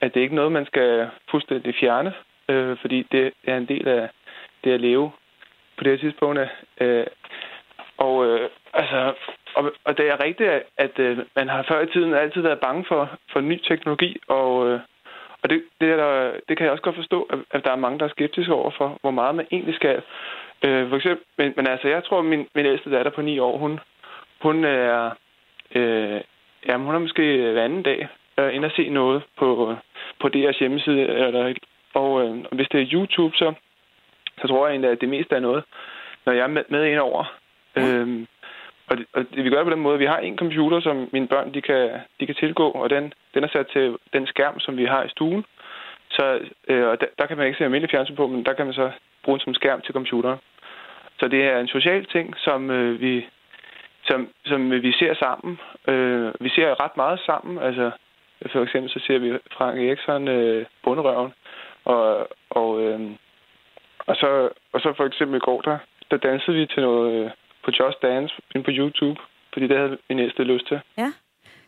at 0.00 0.14
det 0.14 0.20
ikke 0.20 0.32
er 0.32 0.40
noget, 0.40 0.52
man 0.52 0.66
skal 0.66 1.10
fuldstændig 1.30 1.74
fjerne 1.80 2.12
øh, 2.52 2.76
fordi 2.80 3.06
det 3.12 3.32
er 3.44 3.56
en 3.56 3.66
del 3.66 3.88
af 3.88 4.08
det 4.64 4.72
at 4.72 4.80
leve 4.80 5.10
på 5.76 5.84
det 5.84 5.92
her 5.92 5.98
tidspunkt. 5.98 6.40
Øh, 6.80 7.06
og 7.96 8.26
øh, 8.26 8.48
altså, 8.74 9.14
og, 9.54 9.72
og 9.84 9.98
det 9.98 10.08
er 10.08 10.24
rigtigt, 10.24 10.48
at, 10.50 10.62
at 10.76 10.98
øh, 10.98 11.18
man 11.36 11.48
har 11.48 11.64
før 11.68 11.80
i 11.80 11.92
tiden 11.92 12.14
altid 12.14 12.42
været 12.42 12.60
bange 12.60 12.84
for, 12.88 13.10
for 13.32 13.40
ny 13.40 13.60
teknologi, 13.68 14.16
og, 14.28 14.68
øh, 14.68 14.80
og 15.42 15.50
det, 15.50 15.62
det, 15.80 15.90
er 15.90 15.96
der, 15.96 16.32
det 16.48 16.56
kan 16.56 16.64
jeg 16.64 16.72
også 16.72 16.82
godt 16.82 16.96
forstå, 16.96 17.22
at, 17.22 17.38
at 17.50 17.64
der 17.64 17.70
er 17.72 17.76
mange, 17.84 17.98
der 17.98 18.04
er 18.04 18.16
skeptiske 18.16 18.54
over 18.54 18.70
for, 18.78 18.98
hvor 19.00 19.10
meget 19.10 19.34
man 19.34 19.46
egentlig 19.52 19.74
skal. 19.74 20.02
Øh, 20.64 20.88
for 20.88 20.96
eksempel, 20.96 21.24
men, 21.38 21.52
men 21.56 21.66
altså, 21.66 21.88
jeg 21.88 22.04
tror, 22.04 22.18
at 22.18 22.24
min, 22.24 22.46
min 22.54 22.66
ældste 22.66 22.90
datter 22.90 23.12
på 23.12 23.22
ni 23.22 23.38
år, 23.38 23.58
hun, 23.58 23.80
hun 24.40 24.64
er, 24.64 25.10
øh, 25.74 26.20
jamen, 26.68 26.86
hun 26.86 26.94
er 26.94 26.98
måske 26.98 27.52
hver 27.52 27.64
anden 27.64 27.82
dag 27.82 28.08
øh, 28.38 28.54
ind 28.54 28.64
og 28.64 28.70
se 28.76 28.88
noget 28.88 29.22
på, 29.38 29.76
på 30.20 30.28
deres 30.28 30.58
hjemmeside, 30.58 31.00
eller 31.00 31.54
og 31.94 32.22
øh, 32.22 32.44
hvis 32.52 32.68
det 32.72 32.80
er 32.80 32.92
YouTube, 32.92 33.36
så, 33.36 33.54
så 34.40 34.48
tror 34.48 34.66
jeg 34.66 34.72
egentlig, 34.72 34.90
at 34.90 35.00
det 35.00 35.08
meste 35.08 35.34
er 35.34 35.40
noget, 35.40 35.64
når 36.26 36.32
jeg 36.32 36.42
er 36.42 36.46
med, 36.46 36.64
med 36.68 36.84
ind 36.84 36.98
over. 36.98 37.24
Ja. 37.76 37.94
Øhm, 37.94 38.26
og, 38.86 38.96
det, 38.98 39.06
og 39.12 39.24
det, 39.34 39.44
vi 39.44 39.50
gør 39.50 39.56
det 39.56 39.66
på 39.66 39.70
den 39.70 39.86
måde, 39.86 39.98
vi 39.98 40.06
har 40.06 40.18
en 40.18 40.38
computer, 40.38 40.80
som 40.80 41.08
mine 41.12 41.28
børn 41.28 41.54
de 41.54 41.62
kan, 41.62 41.90
de 42.20 42.26
kan 42.26 42.34
tilgå, 42.34 42.70
og 42.70 42.90
den, 42.90 43.12
den 43.34 43.44
er 43.44 43.48
sat 43.48 43.66
til 43.72 43.96
den 44.12 44.26
skærm, 44.26 44.60
som 44.60 44.76
vi 44.76 44.84
har 44.84 45.04
i 45.04 45.08
stuen. 45.08 45.44
Så 46.10 46.40
øh, 46.68 46.86
og 46.88 47.00
der, 47.00 47.06
der 47.18 47.26
kan 47.26 47.36
man 47.36 47.46
ikke 47.46 47.58
se 47.58 47.64
almindelig 47.64 47.90
fjernsyn 47.90 48.16
på, 48.16 48.26
men 48.26 48.44
der 48.44 48.52
kan 48.52 48.66
man 48.66 48.74
så 48.74 48.90
bruge 49.24 49.38
den 49.38 49.44
som 49.44 49.54
skærm 49.54 49.80
til 49.80 49.92
computeren. 49.92 50.38
Så 51.18 51.28
det 51.28 51.44
er 51.44 51.58
en 51.58 51.68
social 51.68 52.04
ting, 52.04 52.34
som 52.36 52.70
øh, 52.70 53.00
vi 53.00 53.26
som, 54.04 54.28
som 54.44 54.70
vi 54.70 54.92
ser 54.92 55.14
sammen. 55.14 55.58
Øh, 55.88 56.32
vi 56.40 56.48
ser 56.48 56.84
ret 56.84 56.96
meget 56.96 57.20
sammen. 57.20 57.58
Altså, 57.58 57.90
for 58.52 58.62
eksempel 58.62 58.90
så 58.90 59.00
ser 59.06 59.18
vi 59.18 59.38
Frank 59.56 59.78
Eriksson 59.78 60.28
øh, 60.28 60.66
Bunderøven, 60.82 61.32
og, 61.84 62.28
og, 62.50 62.82
øh, 62.82 63.00
og, 63.98 64.16
så, 64.16 64.48
og 64.72 64.80
så 64.80 64.94
for 64.96 65.04
eksempel 65.04 65.36
i 65.36 65.46
går, 65.48 65.60
der, 65.60 65.78
der 66.10 66.16
dansede 66.16 66.56
vi 66.56 66.66
til 66.66 66.82
noget 66.82 67.24
øh, 67.24 67.30
på 67.64 67.70
Just 67.78 68.02
Dance 68.02 68.34
ind 68.54 68.64
på 68.64 68.70
YouTube, 68.74 69.20
fordi 69.52 69.68
det 69.68 69.76
havde 69.76 69.98
min 70.08 70.16
næste 70.16 70.44
lyst 70.44 70.66
til. 70.68 70.80
Ja, 70.98 71.12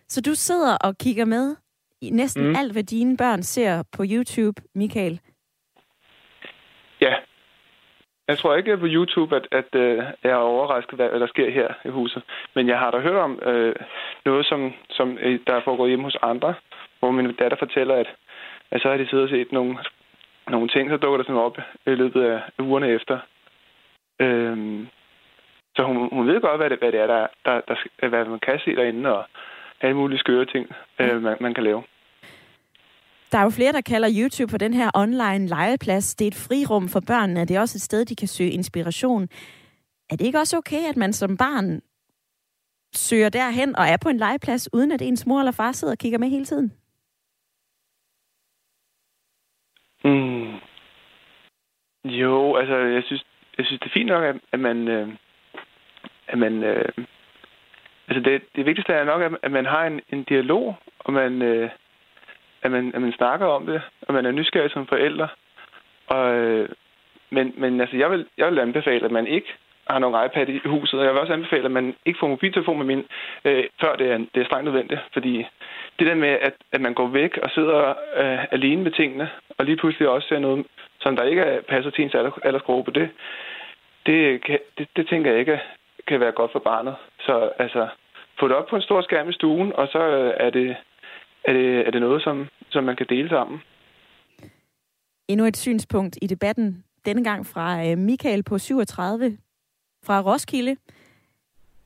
så 0.09 0.21
du 0.21 0.35
sidder 0.35 0.77
og 0.81 0.99
kigger 0.99 1.25
med 1.25 1.57
i 2.01 2.11
næsten 2.11 2.49
mm. 2.49 2.57
alt, 2.57 2.73
hvad 2.73 2.83
dine 2.83 3.17
børn 3.17 3.43
ser 3.43 3.83
på 3.97 4.03
YouTube, 4.13 4.63
Michael? 4.75 5.21
Ja. 7.01 7.15
Jeg 8.29 8.39
tror 8.39 8.57
ikke 8.57 8.79
på 8.79 8.87
YouTube, 8.87 9.37
at, 9.37 9.47
at 9.53 9.69
uh, 9.75 10.05
jeg 10.25 10.31
er 10.31 10.35
overrasket, 10.37 10.95
hvad, 10.95 11.09
hvad 11.09 11.21
der 11.21 11.27
sker 11.27 11.51
her 11.51 11.69
i 11.85 11.89
huset. 11.89 12.23
Men 12.55 12.69
jeg 12.69 12.79
har 12.79 12.91
da 12.91 12.99
hørt 12.99 13.17
om 13.17 13.33
uh, 13.47 13.73
noget, 14.25 14.47
som, 14.47 14.73
som 14.91 15.19
der 15.47 15.55
er 15.55 15.65
foregået 15.65 15.91
hjemme 15.91 16.05
hos 16.05 16.17
andre, 16.23 16.55
hvor 16.99 17.11
min 17.11 17.35
datter 17.35 17.57
fortæller, 17.59 17.95
at, 17.95 18.09
at 18.71 18.83
så 18.83 18.89
har 18.89 18.97
de 18.97 19.09
siddet 19.09 19.25
og 19.25 19.31
set 19.31 19.53
nogle 19.53 19.79
nogle 20.51 20.69
ting, 20.69 20.91
så 20.91 20.97
dukker 20.97 21.17
der 21.17 21.25
sådan 21.25 21.47
op 21.49 21.59
i 21.87 21.91
løbet 21.91 22.23
af 22.23 22.41
ugerne 22.59 22.89
efter. 22.89 23.19
Øhm, 24.21 24.87
så 25.77 25.83
hun, 25.83 26.09
hun 26.13 26.27
ved 26.27 26.41
godt, 26.41 26.61
hvad 26.61 26.71
det, 26.71 26.79
hvad 26.79 26.93
det 26.93 27.01
er, 27.01 27.07
der, 27.07 27.27
der, 27.45 27.61
der, 28.01 28.09
hvad 28.09 28.25
man 28.25 28.41
kan 28.41 28.59
se 28.65 28.77
derinde, 28.77 29.13
og 29.17 29.25
alle 29.81 29.97
mulige 29.97 30.19
skøre 30.19 30.45
ting, 30.45 30.67
øh, 31.01 31.23
man, 31.23 31.37
man 31.41 31.55
kan 31.55 31.65
lave. 31.65 31.83
Der 33.33 33.39
er 33.39 33.43
jo 33.43 33.51
flere, 33.51 33.73
der 33.73 33.81
kalder 33.81 34.09
YouTube 34.21 34.51
for 34.51 34.59
den 34.59 34.75
her 34.75 34.91
online 34.95 35.47
legeplads. 35.47 36.15
Det 36.15 36.25
er 36.25 36.29
et 36.29 36.45
frirum 36.49 36.89
for 36.89 37.01
børnene. 37.07 37.41
Det 37.41 37.57
er 37.57 37.61
også 37.61 37.77
et 37.77 37.83
sted, 37.83 38.05
de 38.05 38.17
kan 38.17 38.29
søge 38.29 38.51
inspiration. 38.51 39.29
Er 40.11 40.17
det 40.17 40.27
ikke 40.27 40.39
også 40.39 40.57
okay, 40.57 40.89
at 40.89 40.97
man 40.97 41.13
som 41.13 41.37
barn 41.37 41.81
søger 42.95 43.29
derhen 43.29 43.77
og 43.77 43.85
er 43.85 43.97
på 43.97 44.09
en 44.09 44.17
legeplads, 44.17 44.69
uden 44.73 44.93
at 44.93 45.03
ens 45.03 45.27
mor 45.27 45.39
eller 45.39 45.53
far 45.53 45.73
sidder 45.73 45.95
og 45.95 45.99
kigger 45.99 46.19
med 46.19 46.29
hele 46.29 46.45
tiden? 46.45 46.73
Mm. 50.05 50.55
Jo, 52.05 52.55
altså, 52.57 52.77
jeg 52.77 53.03
synes, 53.07 53.25
jeg 53.59 53.67
synes, 53.67 53.81
det 53.81 53.87
er 53.87 53.93
fint 53.93 54.07
nok, 54.09 54.25
at, 54.25 54.37
at 54.53 54.61
man... 54.61 54.89
Øh, 54.89 55.09
at 56.29 56.39
man 56.39 56.63
øh, 56.63 56.93
altså, 58.09 58.31
det, 58.31 58.43
det 58.57 58.67
vigtigste 58.67 58.93
er 58.93 59.05
nok, 59.05 59.23
at, 59.23 59.33
at 59.43 59.51
man 59.51 59.67
har 59.67 59.87
en, 59.87 60.01
en 60.13 60.23
dialog, 60.23 60.77
og 60.99 61.13
man, 61.13 61.43
øh, 61.43 61.71
at, 62.63 62.71
man, 62.71 62.95
at 62.95 63.03
man 63.03 63.13
snakker 63.13 63.47
om 63.47 63.67
det, 63.67 63.83
og 64.03 64.15
man 64.15 64.27
er 64.27 64.31
nysgerrig 64.31 64.71
som 64.71 64.87
forældre. 64.87 65.29
Og, 66.07 66.35
øh, 66.35 66.69
men, 67.31 67.55
men 67.57 67.81
altså, 67.81 67.97
jeg 67.97 68.11
vil, 68.11 68.27
jeg 68.39 68.51
vil 68.51 68.59
anbefale, 68.59 69.05
at 69.05 69.11
man 69.11 69.27
ikke 69.27 69.49
har 69.91 69.99
nogen 69.99 70.27
iPad 70.27 70.49
i 70.49 70.61
huset, 70.65 71.01
og 71.01 71.07
jeg 71.07 71.13
vil 71.13 71.21
også 71.21 71.33
anbefale, 71.33 71.65
at 71.65 71.71
man 71.71 71.95
ikke 72.05 72.19
får 72.19 72.29
mobiltelefon 72.29 72.79
med 72.79 72.87
min, 72.87 73.05
øh, 73.45 73.65
før 73.81 73.97
det 73.97 74.11
er, 74.11 74.19
det 74.19 74.41
er 74.41 74.45
strengt 74.45 74.65
nødvendigt, 74.65 75.01
fordi 75.13 75.47
det 75.99 76.07
der 76.07 76.15
med, 76.15 76.29
at, 76.29 76.55
at 76.73 76.81
man 76.81 76.95
går 76.95 77.07
væk 77.07 77.39
og 77.43 77.51
sidder 77.51 77.89
øh, 78.21 78.45
alene 78.53 78.83
med 78.83 78.93
tingene, 78.93 79.31
og 79.59 79.65
lige 79.65 79.77
pludselig 79.77 80.09
også 80.09 80.29
ser 80.29 80.39
noget, 80.39 80.67
som 81.01 81.17
der 81.17 81.23
ikke 81.25 81.63
passer 81.69 81.91
til 81.91 82.05
ens 82.05 82.15
aldersgruppe, 82.45 82.93
det, 82.93 83.11
det, 84.07 84.45
kan, 84.45 84.59
det, 84.79 84.89
det 84.97 85.09
tænker 85.09 85.31
jeg 85.31 85.41
ikke 85.41 85.61
kan 86.09 86.21
være 86.21 86.33
godt 86.33 86.53
for 86.53 86.59
barnet. 86.59 86.97
Så 87.21 87.51
altså, 87.59 87.89
få 88.41 88.49
det 88.49 88.57
op 88.57 88.67
på 88.71 88.77
en 88.77 88.83
stor 88.83 89.03
skærm 89.03 89.29
i 89.29 89.33
stuen, 89.33 89.73
og 89.73 89.89
så 89.89 89.99
øh, 89.99 90.35
er 90.37 90.51
det, 90.51 90.77
er 91.45 91.53
det, 91.53 91.87
er 91.87 91.91
det 91.91 92.01
noget, 92.01 92.23
som, 92.23 92.49
som 92.71 92.85
man 92.85 92.97
kan 92.97 93.07
dele 93.09 93.29
sammen. 93.29 93.63
Endnu 95.29 95.47
et 95.47 95.57
synspunkt 95.57 96.19
i 96.23 96.27
debatten, 96.27 96.85
denne 97.07 97.25
gang 97.25 97.47
fra 97.47 97.87
øh, 97.87 97.99
Michael 97.99 98.43
på 98.43 98.59
37 98.59 99.39
fra 100.07 100.21
Roskilde. 100.21 100.77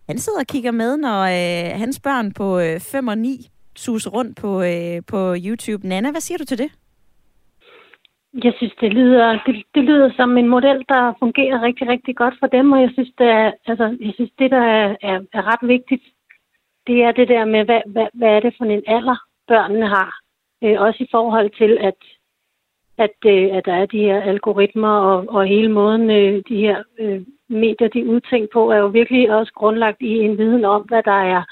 Han 0.09 0.19
sidder 0.19 0.41
og 0.41 0.47
kigger 0.47 0.71
med, 0.71 0.97
når 0.97 1.21
øh, 1.23 1.79
hans 1.79 2.01
børn 2.01 2.33
på 2.33 2.59
øh, 2.61 2.81
5 2.81 3.09
og 3.09 3.19
9 3.19 3.49
suse 3.85 4.09
rundt 4.17 4.33
på, 4.43 4.51
øh, 4.71 4.99
på 5.13 5.21
YouTube. 5.47 5.87
Nana, 5.87 6.11
hvad 6.11 6.21
siger 6.21 6.39
du 6.39 6.45
til 6.45 6.59
det? 6.59 6.71
Jeg 8.45 8.53
synes, 8.57 8.75
det 8.81 8.93
lyder, 8.93 9.39
det, 9.47 9.55
det 9.75 9.85
lyder 9.85 10.11
som 10.17 10.37
en 10.37 10.49
model, 10.49 10.85
der 10.89 11.15
fungerer 11.19 11.63
rigtig, 11.63 11.89
rigtig 11.89 12.17
godt 12.17 12.35
for 12.41 12.47
dem, 12.47 12.73
og 12.73 12.81
jeg 12.81 12.91
synes, 12.93 13.13
det, 13.19 13.27
er, 13.27 13.53
altså, 13.67 13.97
jeg 14.01 14.13
synes, 14.15 14.31
det 14.39 14.51
der 14.51 14.65
er, 14.81 14.97
er, 15.03 15.19
er 15.33 15.43
ret 15.53 15.69
vigtigt, 15.69 16.05
det 16.87 17.03
er 17.03 17.13
det 17.13 17.29
der 17.29 17.45
med, 17.45 17.65
hvad, 17.65 17.81
hvad, 17.87 18.07
hvad 18.15 18.29
er 18.29 18.41
det 18.41 18.55
for 18.59 18.65
en 18.65 18.83
alder, 18.87 19.17
børnene 19.49 19.89
har. 19.89 20.13
Øh, 20.65 20.81
også 20.81 21.05
i 21.05 21.09
forhold 21.11 21.51
til, 21.51 21.79
at, 21.81 22.01
at, 22.99 23.17
øh, 23.27 23.57
at 23.57 23.67
der 23.67 23.75
er 23.75 23.87
de 23.87 23.99
her 23.99 24.21
algoritmer 24.23 24.95
og, 25.11 25.25
og 25.29 25.47
hele 25.47 25.73
måden, 25.73 26.11
øh, 26.11 26.43
de 26.49 26.57
her 26.57 26.83
øh, 26.99 27.21
medier, 27.49 27.89
de 27.89 28.01
er 28.01 28.13
udtænkt 28.15 28.53
på, 28.53 28.71
er 28.71 28.77
jo 28.77 28.87
virkelig 28.87 29.31
også 29.31 29.53
grundlagt 29.53 30.01
i 30.01 30.13
en 30.19 30.39
viden 30.39 30.65
om, 30.65 30.83
hvad 30.83 31.03
der 31.03 31.21
er 31.37 31.43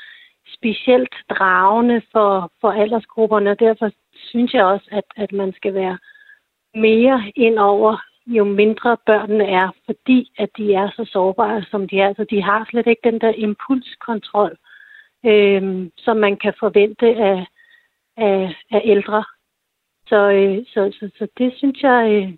specielt 0.57 1.15
dragende 1.31 2.03
for, 2.13 2.53
for 2.61 2.71
aldersgrupperne, 2.71 3.51
og 3.51 3.61
derfor 3.61 3.91
synes 4.15 4.55
jeg 4.55 4.65
også, 4.65 4.89
at, 4.91 5.05
at 5.17 5.33
man 5.33 5.53
skal 5.53 5.75
være 5.75 5.99
mere 6.75 7.33
ind 7.37 7.59
over, 7.59 7.97
jo 8.27 8.45
mindre 8.45 8.97
børnene 9.07 9.47
er, 9.47 9.69
fordi 9.85 10.33
at 10.39 10.51
de 10.57 10.75
er 10.75 10.91
så 10.97 11.05
sårbare, 11.13 11.65
som 11.71 11.89
de 11.89 12.01
er. 12.01 12.15
Så 12.15 12.25
de 12.31 12.43
har 12.43 12.67
slet 12.71 12.87
ikke 12.87 13.11
den 13.11 13.21
der 13.21 13.33
impulskontrol, 13.37 14.57
øh, 15.27 15.91
som 15.97 16.17
man 16.17 16.37
kan 16.37 16.55
forvente 16.59 17.07
af, 17.07 17.47
af, 18.17 18.57
af 18.71 18.81
ældre. 18.85 19.25
Så, 20.09 20.31
øh, 20.31 20.65
så, 20.67 20.97
så, 21.01 21.11
så 21.19 21.29
det 21.39 21.53
synes 21.57 21.83
jeg, 21.83 22.01
øh, 22.13 22.33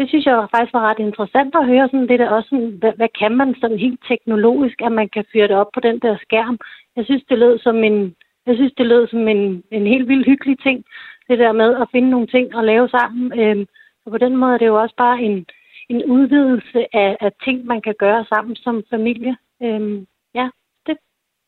det 0.00 0.08
synes 0.08 0.26
jeg 0.26 0.48
faktisk 0.54 0.74
var 0.74 0.88
ret 0.88 0.98
interessant 0.98 1.54
at 1.54 1.66
høre. 1.66 1.88
Sådan, 1.88 2.08
det 2.08 2.18
der 2.18 2.30
også 2.30 2.48
sådan, 2.48 2.72
hvad, 2.80 2.92
hvad 2.96 3.10
kan 3.20 3.32
man 3.36 3.54
sådan 3.60 3.78
helt 3.78 4.00
teknologisk, 4.08 4.76
at 4.82 4.92
man 4.92 5.08
kan 5.08 5.24
fyre 5.32 5.48
det 5.48 5.56
op 5.56 5.70
på 5.74 5.80
den 5.80 5.98
der 5.98 6.16
skærm. 6.26 6.58
Jeg 6.96 7.04
synes, 7.04 7.22
det 7.28 7.38
lød 7.38 7.58
som 7.58 7.76
en, 7.84 8.14
jeg 8.46 8.54
synes, 8.54 8.72
det 8.78 8.86
lød 8.86 9.08
som 9.08 9.28
en, 9.28 9.62
en 9.70 9.86
helt 9.86 10.08
vildt 10.08 10.26
hyggelig 10.26 10.58
ting, 10.58 10.84
det 11.28 11.38
der 11.38 11.52
med 11.52 11.70
at 11.82 11.88
finde 11.92 12.10
nogle 12.10 12.26
ting 12.26 12.54
og 12.54 12.64
lave 12.64 12.88
sammen. 12.88 13.40
Øhm, 13.40 13.66
så 14.02 14.10
på 14.10 14.18
den 14.18 14.36
måde 14.36 14.54
er 14.54 14.58
det 14.58 14.66
jo 14.66 14.80
også 14.82 14.94
bare 14.96 15.20
en, 15.20 15.46
en 15.88 16.04
udvidelse 16.04 16.80
af, 16.96 17.16
af 17.20 17.32
ting, 17.44 17.66
man 17.66 17.80
kan 17.82 17.94
gøre 17.98 18.24
sammen 18.24 18.56
som 18.56 18.82
familie. 18.90 19.36
Øhm, 19.62 20.06
ja, 20.34 20.48
det, 20.86 20.96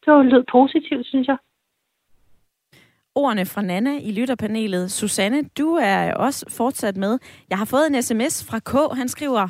det 0.07 0.27
lød 0.27 0.45
positivt, 0.53 1.07
synes 1.07 1.29
jeg 1.29 1.37
ordene 3.15 3.47
fra 3.47 3.63
Nana 3.63 3.99
i 3.99 4.13
lytterpanelet. 4.13 4.93
Susanne, 4.93 5.43
du 5.59 5.75
er 5.75 6.15
også 6.15 6.45
fortsat 6.49 6.97
med. 6.97 7.19
Jeg 7.51 7.59
har 7.59 7.65
fået 7.65 7.87
en 7.87 8.03
sms 8.03 8.45
fra 8.45 8.59
K. 8.59 8.97
Han 8.97 9.09
skriver, 9.09 9.49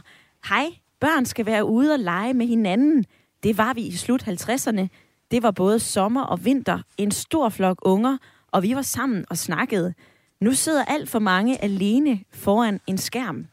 Hej, 0.49 0.67
børn 1.01 1.27
skal 1.27 1.47
være 1.47 1.65
ude 1.65 1.93
og 1.93 1.99
lege 1.99 2.35
med 2.35 2.47
hinanden. 2.47 3.05
Det 3.43 3.59
var 3.59 3.73
vi 3.73 3.81
i 3.81 3.97
slut 3.97 4.23
50'erne. 4.23 4.87
Det 5.31 5.43
var 5.43 5.51
både 5.51 5.79
sommer 5.79 6.23
og 6.23 6.45
vinter. 6.45 6.79
En 6.99 7.11
stor 7.11 7.49
flok 7.49 7.79
unger, 7.83 8.17
og 8.53 8.63
vi 8.63 8.75
var 8.75 8.83
sammen 8.83 9.25
og 9.31 9.39
snakkede. 9.39 9.95
Nu 10.41 10.53
sidder 10.53 10.85
alt 10.85 11.09
for 11.09 11.19
mange 11.19 11.65
alene 11.65 12.21
foran 12.33 12.81
en 12.87 12.99
skærm. 12.99 13.47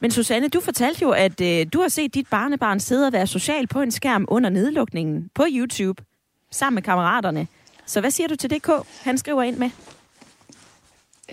Men 0.00 0.10
Susanne, 0.10 0.48
du 0.48 0.60
fortalte 0.60 1.02
jo, 1.02 1.10
at 1.10 1.40
øh, 1.40 1.66
du 1.72 1.80
har 1.80 1.88
set 1.88 2.14
dit 2.14 2.26
barnebarn 2.30 2.80
sidde 2.80 3.06
og 3.06 3.12
være 3.12 3.26
social 3.26 3.66
på 3.66 3.80
en 3.80 3.90
skærm 3.90 4.24
under 4.28 4.50
nedlukningen 4.50 5.30
på 5.34 5.44
YouTube, 5.50 6.02
sammen 6.50 6.74
med 6.74 6.82
kammeraterne. 6.82 7.46
Så 7.86 8.00
hvad 8.00 8.10
siger 8.10 8.28
du 8.28 8.36
til 8.36 8.50
det, 8.50 8.62
K? 8.62 8.68
Han 9.02 9.18
skriver 9.18 9.42
ind 9.42 9.56
med. 9.56 9.70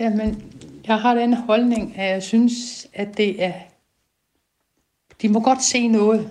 Jamen, 0.00 0.52
jeg 0.86 1.00
har 1.00 1.14
den 1.14 1.34
holdning, 1.34 1.98
at 1.98 2.10
jeg 2.10 2.22
synes, 2.22 2.86
at 2.92 3.16
det 3.16 3.44
er... 3.44 3.52
De 5.22 5.28
må 5.28 5.40
godt 5.40 5.62
se 5.62 5.88
noget, 5.88 6.30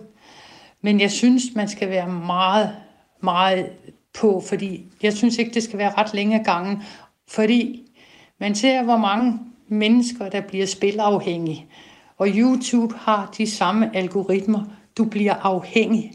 men 0.81 0.99
jeg 0.99 1.11
synes, 1.11 1.43
man 1.55 1.69
skal 1.69 1.89
være 1.89 2.07
meget, 2.07 2.75
meget 3.21 3.69
på, 4.13 4.43
fordi 4.47 4.85
jeg 5.03 5.13
synes 5.13 5.37
ikke, 5.37 5.53
det 5.53 5.63
skal 5.63 5.79
være 5.79 5.93
ret 5.97 6.13
længe 6.13 6.43
gangen, 6.43 6.83
fordi 7.27 7.91
man 8.39 8.55
ser, 8.55 8.83
hvor 8.83 8.97
mange 8.97 9.39
mennesker, 9.67 10.29
der 10.29 10.41
bliver 10.41 10.65
spilafhængige. 10.65 11.65
Og 12.17 12.27
YouTube 12.27 12.95
har 12.95 13.33
de 13.37 13.51
samme 13.51 13.95
algoritmer. 13.95 14.63
Du 14.97 15.05
bliver 15.05 15.33
afhængig. 15.33 16.11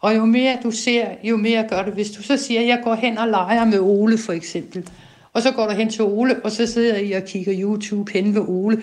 Og 0.00 0.16
jo 0.16 0.24
mere 0.24 0.58
du 0.62 0.70
ser, 0.70 1.06
jo 1.22 1.36
mere 1.36 1.66
gør 1.68 1.82
du. 1.82 1.90
Hvis 1.90 2.10
du 2.10 2.22
så 2.22 2.36
siger, 2.36 2.60
at 2.60 2.66
jeg 2.66 2.80
går 2.84 2.94
hen 2.94 3.18
og 3.18 3.28
leger 3.28 3.64
med 3.64 3.80
Ole 3.80 4.18
for 4.18 4.32
eksempel, 4.32 4.88
og 5.32 5.42
så 5.42 5.50
går 5.50 5.66
du 5.66 5.72
hen 5.72 5.90
til 5.90 6.02
Ole, 6.02 6.40
og 6.44 6.50
så 6.50 6.66
sidder 6.66 6.96
I 6.96 7.12
og 7.12 7.22
kigger 7.22 7.54
YouTube 7.58 8.12
hen 8.12 8.34
ved 8.34 8.42
Ole. 8.48 8.82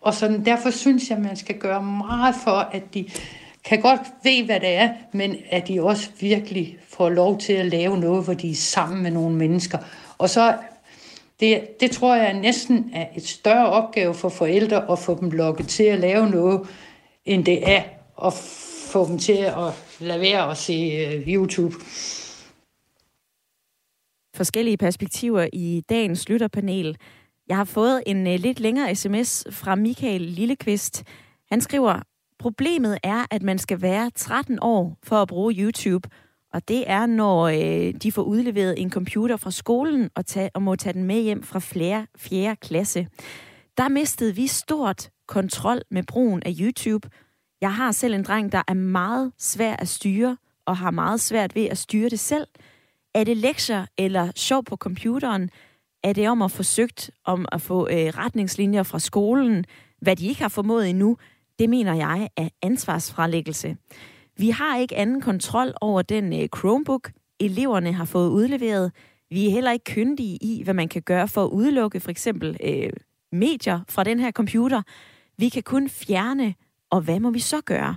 Og 0.00 0.14
sådan, 0.14 0.44
derfor 0.44 0.70
synes 0.70 1.10
jeg, 1.10 1.18
at 1.18 1.24
man 1.24 1.36
skal 1.36 1.58
gøre 1.58 1.82
meget 1.82 2.34
for, 2.44 2.68
at 2.72 2.94
de 2.94 3.08
kan 3.64 3.80
godt 3.80 4.00
ved, 4.22 4.44
hvad 4.44 4.60
det 4.60 4.74
er, 4.74 4.88
men 5.12 5.36
at 5.50 5.68
de 5.68 5.82
også 5.82 6.10
virkelig 6.20 6.78
får 6.88 7.08
lov 7.08 7.38
til 7.38 7.52
at 7.52 7.66
lave 7.66 7.98
noget, 7.98 8.24
hvor 8.24 8.34
de 8.34 8.50
er 8.50 8.54
sammen 8.54 9.02
med 9.02 9.10
nogle 9.10 9.36
mennesker. 9.36 9.78
Og 10.18 10.30
så, 10.30 10.54
det, 11.40 11.80
det 11.80 11.90
tror 11.90 12.14
jeg 12.14 12.34
næsten 12.34 12.90
er 12.94 13.06
et 13.16 13.28
større 13.28 13.66
opgave 13.66 14.14
for 14.14 14.28
forældre 14.28 14.92
at 14.92 14.98
få 14.98 15.18
dem 15.20 15.30
lukket 15.30 15.68
til 15.68 15.84
at 15.84 15.98
lave 15.98 16.30
noget, 16.30 16.60
end 17.24 17.44
det 17.44 17.70
er 17.70 17.82
at 18.26 18.32
få 18.88 19.08
dem 19.08 19.18
til 19.18 19.32
at 19.32 19.72
lade 20.00 20.20
være 20.20 20.50
at 20.50 20.56
se 20.56 20.72
øh, 20.72 21.28
YouTube. 21.28 21.74
Forskellige 24.34 24.76
perspektiver 24.76 25.48
i 25.52 25.82
dagens 25.88 26.28
lytterpanel. 26.28 26.96
Jeg 27.48 27.56
har 27.56 27.64
fået 27.64 28.02
en 28.06 28.26
øh, 28.26 28.40
lidt 28.40 28.60
længere 28.60 28.94
sms 28.94 29.44
fra 29.50 29.74
Michael 29.74 30.20
Lillekvist. 30.20 31.04
Han 31.50 31.60
skriver, 31.60 32.00
problemet 32.38 32.98
er, 33.02 33.26
at 33.30 33.42
man 33.42 33.58
skal 33.58 33.82
være 33.82 34.10
13 34.14 34.58
år 34.62 34.98
for 35.02 35.22
at 35.22 35.28
bruge 35.28 35.54
YouTube, 35.54 36.08
og 36.52 36.68
det 36.68 36.84
er, 36.86 37.06
når 37.06 37.42
øh, 37.42 37.94
de 38.02 38.12
får 38.12 38.22
udleveret 38.22 38.80
en 38.80 38.90
computer 38.90 39.36
fra 39.36 39.50
skolen 39.50 40.10
og, 40.16 40.26
tage, 40.26 40.50
og 40.54 40.62
må 40.62 40.76
tage 40.76 40.92
den 40.92 41.04
med 41.04 41.22
hjem 41.22 41.42
fra 41.42 41.58
flere, 41.58 42.06
fjerde 42.18 42.56
klasse. 42.56 43.08
Der 43.78 43.88
mistede 43.88 44.34
vi 44.34 44.46
stort 44.46 45.10
kontrol 45.28 45.82
med 45.90 46.02
brugen 46.02 46.42
af 46.46 46.52
YouTube, 46.60 47.08
jeg 47.64 47.74
har 47.74 47.92
selv 47.92 48.14
en 48.14 48.22
dreng, 48.22 48.52
der 48.52 48.62
er 48.68 48.74
meget 48.74 49.32
svær 49.38 49.76
at 49.76 49.88
styre, 49.88 50.36
og 50.66 50.76
har 50.76 50.90
meget 50.90 51.20
svært 51.20 51.54
ved 51.54 51.64
at 51.64 51.78
styre 51.78 52.08
det 52.08 52.20
selv. 52.20 52.46
Er 53.14 53.24
det 53.24 53.36
lektier 53.36 53.86
eller 53.98 54.32
sjov 54.36 54.64
på 54.64 54.76
computeren? 54.76 55.50
Er 56.02 56.12
det 56.12 56.28
om 56.28 56.42
at 56.42 56.50
forsøgt 56.50 57.10
om 57.24 57.46
at 57.52 57.60
få 57.60 57.88
øh, 57.88 58.06
retningslinjer 58.06 58.82
fra 58.82 58.98
skolen, 58.98 59.64
hvad 60.00 60.16
de 60.16 60.26
ikke 60.26 60.42
har 60.42 60.48
formået 60.48 60.90
endnu? 60.90 61.16
Det 61.58 61.70
mener 61.70 61.94
jeg 61.94 62.28
er 62.36 62.48
ansvarsfralæggelse. 62.62 63.76
Vi 64.36 64.50
har 64.50 64.78
ikke 64.78 64.96
anden 64.96 65.20
kontrol 65.20 65.72
over 65.80 66.02
den 66.02 66.32
øh, 66.32 66.48
Chromebook, 66.56 67.10
eleverne 67.40 67.92
har 67.92 68.04
fået 68.04 68.28
udleveret. 68.28 68.92
Vi 69.30 69.46
er 69.46 69.50
heller 69.50 69.72
ikke 69.72 69.84
kyndige 69.84 70.38
i, 70.40 70.62
hvad 70.64 70.74
man 70.74 70.88
kan 70.88 71.02
gøre 71.02 71.28
for 71.28 71.44
at 71.44 71.50
udelukke 71.50 72.00
for 72.00 72.10
eksempel 72.10 72.56
øh, 72.64 72.90
medier 73.32 73.80
fra 73.88 74.04
den 74.04 74.20
her 74.20 74.32
computer. 74.32 74.82
Vi 75.38 75.48
kan 75.48 75.62
kun 75.62 75.88
fjerne 75.88 76.54
og 76.94 77.00
hvad 77.00 77.20
må 77.20 77.30
vi 77.30 77.38
så 77.38 77.60
gøre? 77.60 77.96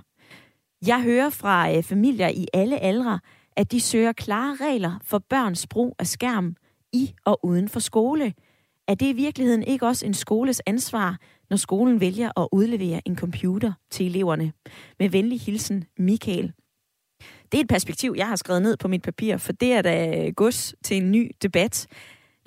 Jeg 0.86 1.02
hører 1.02 1.30
fra 1.30 1.76
øh, 1.76 1.82
familier 1.82 2.28
i 2.28 2.46
alle 2.52 2.78
aldre, 2.78 3.20
at 3.56 3.72
de 3.72 3.80
søger 3.80 4.12
klare 4.12 4.56
regler 4.60 4.98
for 5.02 5.18
børns 5.18 5.66
brug 5.66 5.96
af 5.98 6.06
skærm 6.06 6.56
i 6.92 7.14
og 7.24 7.44
uden 7.44 7.68
for 7.68 7.80
skole. 7.80 8.34
Er 8.88 8.94
det 8.94 9.06
i 9.06 9.12
virkeligheden 9.12 9.62
ikke 9.62 9.86
også 9.86 10.06
en 10.06 10.14
skoles 10.14 10.62
ansvar, 10.66 11.18
når 11.50 11.56
skolen 11.56 12.00
vælger 12.00 12.40
at 12.40 12.48
udlevere 12.52 13.00
en 13.04 13.16
computer 13.16 13.72
til 13.90 14.06
eleverne? 14.06 14.52
Med 14.98 15.08
venlig 15.08 15.40
hilsen, 15.40 15.84
Michael. 15.98 16.52
Det 17.52 17.58
er 17.58 17.62
et 17.62 17.68
perspektiv, 17.68 18.14
jeg 18.16 18.28
har 18.28 18.36
skrevet 18.36 18.62
ned 18.62 18.76
på 18.76 18.88
mit 18.88 19.02
papir, 19.02 19.36
for 19.36 19.52
det 19.52 19.72
er 19.72 19.82
da 19.82 20.26
øh, 20.26 20.32
gods 20.34 20.74
til 20.84 20.96
en 20.96 21.10
ny 21.10 21.30
debat. 21.42 21.86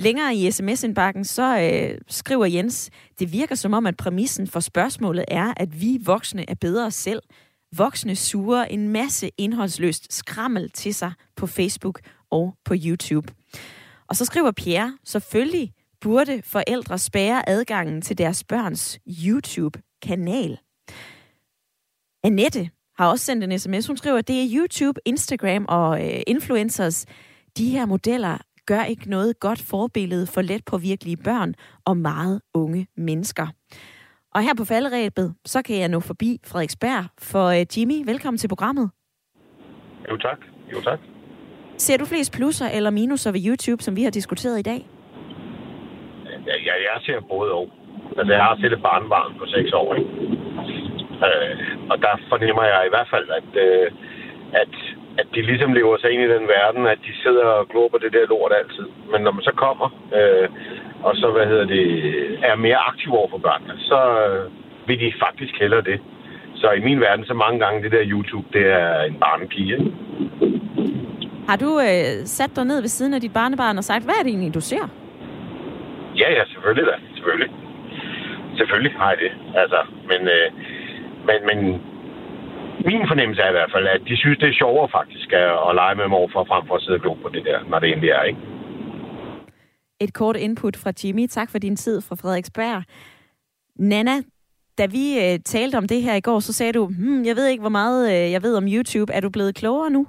Længere 0.02 0.36
i 0.36 0.52
sms-indbakken, 0.52 1.24
så 1.24 1.60
øh, 1.60 1.98
skriver 2.08 2.46
Jens, 2.46 2.90
det 3.20 3.32
virker 3.32 3.56
som 3.56 3.74
om, 3.74 3.86
at 3.86 3.98
præmissen 3.98 4.48
for 4.48 4.60
spørgsmålet 4.60 5.26
er, 5.28 5.54
at 5.58 5.82
vi 5.82 6.00
voksne 6.06 6.50
er 6.50 6.56
bedre 6.56 6.92
selv. 6.92 7.22
Voksne 7.78 8.16
suger 8.16 8.64
en 8.64 8.90
masse 8.90 9.32
indholdsløst 9.38 10.14
skrammel 10.14 10.70
til 10.70 10.94
sig 10.96 11.12
på 11.36 11.48
Facebook 11.48 12.00
og 12.32 12.56
på 12.66 12.76
YouTube. 12.86 13.34
Og 14.08 14.16
så 14.16 14.26
skriver 14.26 14.52
Pierre, 14.52 14.98
selvfølgelig 15.06 15.74
burde 16.02 16.42
forældre 16.46 16.98
spære 16.98 17.50
adgangen 17.50 18.02
til 18.02 18.18
deres 18.18 18.44
børns 18.44 19.00
YouTube-kanal. 19.08 20.60
Annette 22.24 22.70
har 22.98 23.08
også 23.08 23.26
sendt 23.26 23.44
en 23.44 23.60
sms. 23.60 23.88
Hun 23.88 23.98
skriver, 23.98 24.18
at 24.18 24.28
det 24.28 24.44
er 24.44 24.48
YouTube, 24.52 25.00
Instagram 25.06 25.66
og 25.70 26.08
øh, 26.08 26.22
influencers. 26.28 27.06
De 27.58 27.70
her 27.70 27.86
modeller 27.86 28.38
gør 28.72 28.84
ikke 28.94 29.10
noget 29.10 29.40
godt 29.40 29.62
forbillede 29.70 30.26
for 30.34 30.42
let 30.42 30.64
på 30.72 30.78
virkelige 30.78 31.20
børn 31.28 31.54
og 31.86 31.98
meget 31.98 32.42
unge 32.54 32.88
mennesker. 33.08 33.48
Og 34.36 34.42
her 34.46 34.54
på 34.58 34.66
falderæbet, 34.66 35.28
så 35.46 35.60
kan 35.66 35.76
jeg 35.82 35.90
nå 35.90 36.00
forbi 36.00 36.32
Frederiksberg. 36.50 37.04
For 37.30 37.46
uh, 37.50 37.62
Jimmy, 37.74 37.98
velkommen 38.12 38.38
til 38.38 38.48
programmet. 38.48 38.88
Jo 40.10 40.18
tak. 40.18 40.40
Jo 40.74 40.82
tak. 40.82 41.00
Ser 41.78 41.98
du 41.98 42.06
flest 42.06 42.32
plusser 42.38 42.68
eller 42.78 42.90
minuser 42.90 43.32
ved 43.32 43.42
YouTube, 43.48 43.84
som 43.84 43.96
vi 43.96 44.04
har 44.04 44.12
diskuteret 44.20 44.60
i 44.60 44.66
dag? 44.72 44.82
Ja, 46.48 46.56
ja 46.68 46.74
jeg 46.88 46.98
ser 47.06 47.20
både 47.34 47.52
og. 47.52 47.70
Altså, 48.18 48.34
jeg 48.34 48.44
har 48.44 48.58
selv 48.62 48.74
et 48.74 48.82
barnbarn 48.82 49.32
på 49.40 49.46
6 49.46 49.74
år, 49.74 49.96
ikke? 49.96 50.10
Øh, 51.28 51.56
og 51.92 51.98
der 52.06 52.14
fornemmer 52.30 52.64
jeg 52.64 52.82
i 52.86 52.94
hvert 52.94 53.10
fald, 53.14 53.28
at, 53.40 53.50
øh, 53.66 53.92
at 54.54 54.74
at 55.22 55.28
de 55.36 55.42
ligesom 55.42 55.74
lever 55.74 55.98
sig 55.98 56.10
ind 56.12 56.22
i 56.24 56.34
den 56.36 56.46
verden, 56.58 56.84
at 56.94 57.00
de 57.08 57.14
sidder 57.24 57.46
og 57.46 57.68
glor 57.72 57.88
på 57.90 57.98
det 58.04 58.14
der 58.14 58.32
lort 58.34 58.54
altid. 58.60 58.88
Men 59.12 59.20
når 59.22 59.32
man 59.38 59.44
så 59.50 59.54
kommer, 59.66 59.88
øh, 60.18 60.48
og 61.08 61.14
så, 61.16 61.28
hvad 61.36 61.46
hedder 61.52 61.68
det, 61.76 61.86
er 62.50 62.56
mere 62.56 62.82
aktiv 62.90 63.12
over 63.20 63.30
for 63.30 63.42
børnene, 63.48 63.76
så 63.90 64.00
øh, 64.24 64.42
vil 64.88 65.00
de 65.00 65.14
faktisk 65.26 65.54
hellere 65.64 65.84
det. 65.92 66.00
Så 66.62 66.72
i 66.72 66.82
min 66.88 67.00
verden, 67.00 67.26
så 67.26 67.34
mange 67.34 67.60
gange, 67.60 67.84
det 67.84 67.92
der 67.92 68.12
YouTube, 68.14 68.48
det 68.54 68.66
er 68.82 69.02
en 69.10 69.18
barnepige. 69.26 69.78
Har 71.50 71.58
du 71.64 71.72
øh, 71.80 72.12
sat 72.38 72.56
dig 72.56 72.66
ned 72.66 72.80
ved 72.82 72.92
siden 72.98 73.14
af 73.14 73.22
dit 73.22 73.34
barnebarn 73.34 73.78
og 73.78 73.84
sagt, 73.84 74.04
hvad 74.04 74.16
er 74.20 74.24
det 74.24 74.30
egentlig, 74.30 74.54
du 74.54 74.62
ser? 74.72 74.86
Ja, 76.22 76.28
ja, 76.38 76.44
selvfølgelig 76.54 76.86
da. 76.92 76.96
Selvfølgelig. 77.16 77.50
Selvfølgelig 78.58 78.94
har 79.00 79.10
jeg 79.10 79.20
det. 79.26 79.32
Altså, 79.62 79.80
men, 80.10 80.22
øh, 80.36 80.48
men, 81.28 81.40
men 81.50 81.82
min 82.90 83.08
fornemmelse 83.08 83.42
er 83.42 83.50
i 83.50 83.58
hvert 83.58 83.72
fald, 83.76 83.88
at 83.88 84.02
de 84.10 84.18
synes, 84.18 84.38
det 84.38 84.50
er 84.50 84.54
sjovere 84.62 84.90
faktisk 84.90 85.34
at, 85.34 85.52
at 85.70 85.76
lege 85.76 85.96
med 85.96 86.08
morfar, 86.08 86.44
frem 86.44 86.68
for 86.68 86.76
at 86.76 86.82
sidde 86.82 87.00
og 87.06 87.18
på 87.22 87.30
det 87.30 87.46
der, 87.46 87.60
når 87.70 87.80
det 87.80 87.90
egentlig 87.90 88.10
er, 88.10 88.24
ikke? 88.24 88.40
Et 90.00 90.14
kort 90.14 90.36
input 90.36 90.76
fra 90.84 90.92
Jimmy. 91.04 91.28
Tak 91.28 91.50
for 91.52 91.60
din 91.60 91.76
tid 91.76 92.02
fra 92.02 92.16
Frederiksberg. 92.16 92.84
Nana, 93.76 94.16
da 94.78 94.86
vi 94.86 95.06
øh, 95.24 95.40
talte 95.40 95.76
om 95.76 95.88
det 95.88 96.02
her 96.02 96.16
i 96.16 96.22
går, 96.22 96.40
så 96.40 96.54
sagde 96.54 96.74
du, 96.74 96.86
hmm, 96.86 97.26
jeg 97.26 97.36
ved 97.36 97.48
ikke, 97.48 97.62
hvor 97.62 97.78
meget 97.82 98.02
øh, 98.14 98.32
jeg 98.32 98.44
ved 98.44 98.58
om 98.58 98.68
YouTube. 98.76 99.14
Er 99.14 99.22
du 99.22 99.30
blevet 99.30 99.56
klogere 99.56 99.90
nu? 99.90 100.08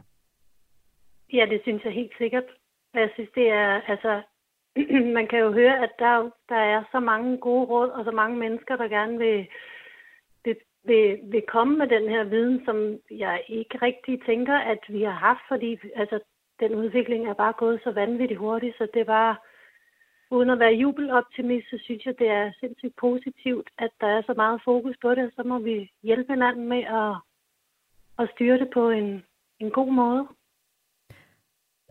Ja, 1.32 1.44
det 1.50 1.60
synes 1.62 1.84
jeg 1.84 1.92
helt 1.92 2.16
sikkert. 2.18 2.48
Jeg 2.94 3.08
synes, 3.14 3.30
det 3.34 3.48
er, 3.48 3.80
altså, 3.92 4.12
man 5.18 5.26
kan 5.30 5.38
jo 5.38 5.52
høre, 5.52 5.82
at 5.84 5.92
der, 5.98 6.30
der 6.48 6.62
er 6.74 6.82
så 6.92 7.00
mange 7.00 7.36
gode 7.36 7.64
råd, 7.64 7.88
og 7.88 8.04
så 8.04 8.10
mange 8.10 8.36
mennesker, 8.36 8.76
der 8.76 8.88
gerne 8.88 9.18
vil, 9.18 9.46
vil, 10.84 11.18
vil, 11.32 11.42
komme 11.48 11.78
med 11.78 11.86
den 11.86 12.08
her 12.08 12.24
viden, 12.24 12.64
som 12.64 12.98
jeg 13.10 13.42
ikke 13.48 13.78
rigtig 13.82 14.22
tænker, 14.26 14.56
at 14.58 14.78
vi 14.88 15.02
har 15.02 15.18
haft, 15.28 15.44
fordi 15.48 15.78
altså, 15.96 16.20
den 16.60 16.74
udvikling 16.74 17.26
er 17.26 17.34
bare 17.34 17.54
gået 17.58 17.80
så 17.84 17.90
vanvittigt 17.90 18.40
hurtigt, 18.40 18.76
så 18.78 18.88
det 18.94 19.06
var, 19.06 19.46
uden 20.30 20.50
at 20.50 20.58
være 20.58 20.80
jubeloptimist, 20.82 21.66
så 21.70 21.78
synes 21.84 22.06
jeg, 22.06 22.14
det 22.18 22.28
er 22.28 22.52
sindssygt 22.60 22.96
positivt, 22.96 23.68
at 23.78 23.90
der 24.00 24.06
er 24.06 24.22
så 24.26 24.34
meget 24.36 24.60
fokus 24.64 24.96
på 25.02 25.14
det, 25.14 25.32
så 25.36 25.42
må 25.42 25.58
vi 25.58 25.90
hjælpe 26.02 26.32
hinanden 26.32 26.68
med 26.68 26.82
at, 27.00 27.12
at 28.18 28.30
styre 28.34 28.58
det 28.58 28.70
på 28.74 28.90
en, 28.90 29.22
en 29.60 29.70
god 29.70 29.92
måde. 29.92 30.28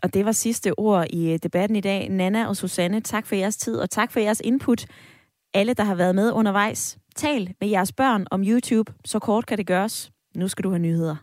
Og 0.04 0.14
det 0.14 0.26
var 0.26 0.32
sidste 0.32 0.80
ord 0.80 1.06
i 1.10 1.34
øh, 1.34 1.40
debatten 1.44 1.76
i 1.76 1.82
dag. 1.82 2.10
Nana 2.10 2.48
og 2.48 2.56
Susanne, 2.56 3.02
tak 3.02 3.28
for 3.28 3.36
jeres 3.36 3.58
tid, 3.58 3.80
og 3.80 3.90
tak 3.90 4.12
for 4.12 4.20
jeres 4.20 4.42
input. 4.46 4.86
Alle, 5.54 5.74
der 5.74 5.84
har 5.84 5.96
været 5.96 6.16
med 6.16 6.32
undervejs, 6.32 7.00
tal 7.16 7.54
med 7.60 7.70
jeres 7.70 7.92
børn 7.92 8.26
om 8.32 8.44
YouTube. 8.44 8.94
Så 9.06 9.20
kort 9.20 9.46
kan 9.46 9.58
det 9.58 9.68
gøres. 9.68 10.12
Nu 10.36 10.48
skal 10.48 10.64
du 10.64 10.70
have 10.70 10.80
nyheder. 10.80 11.16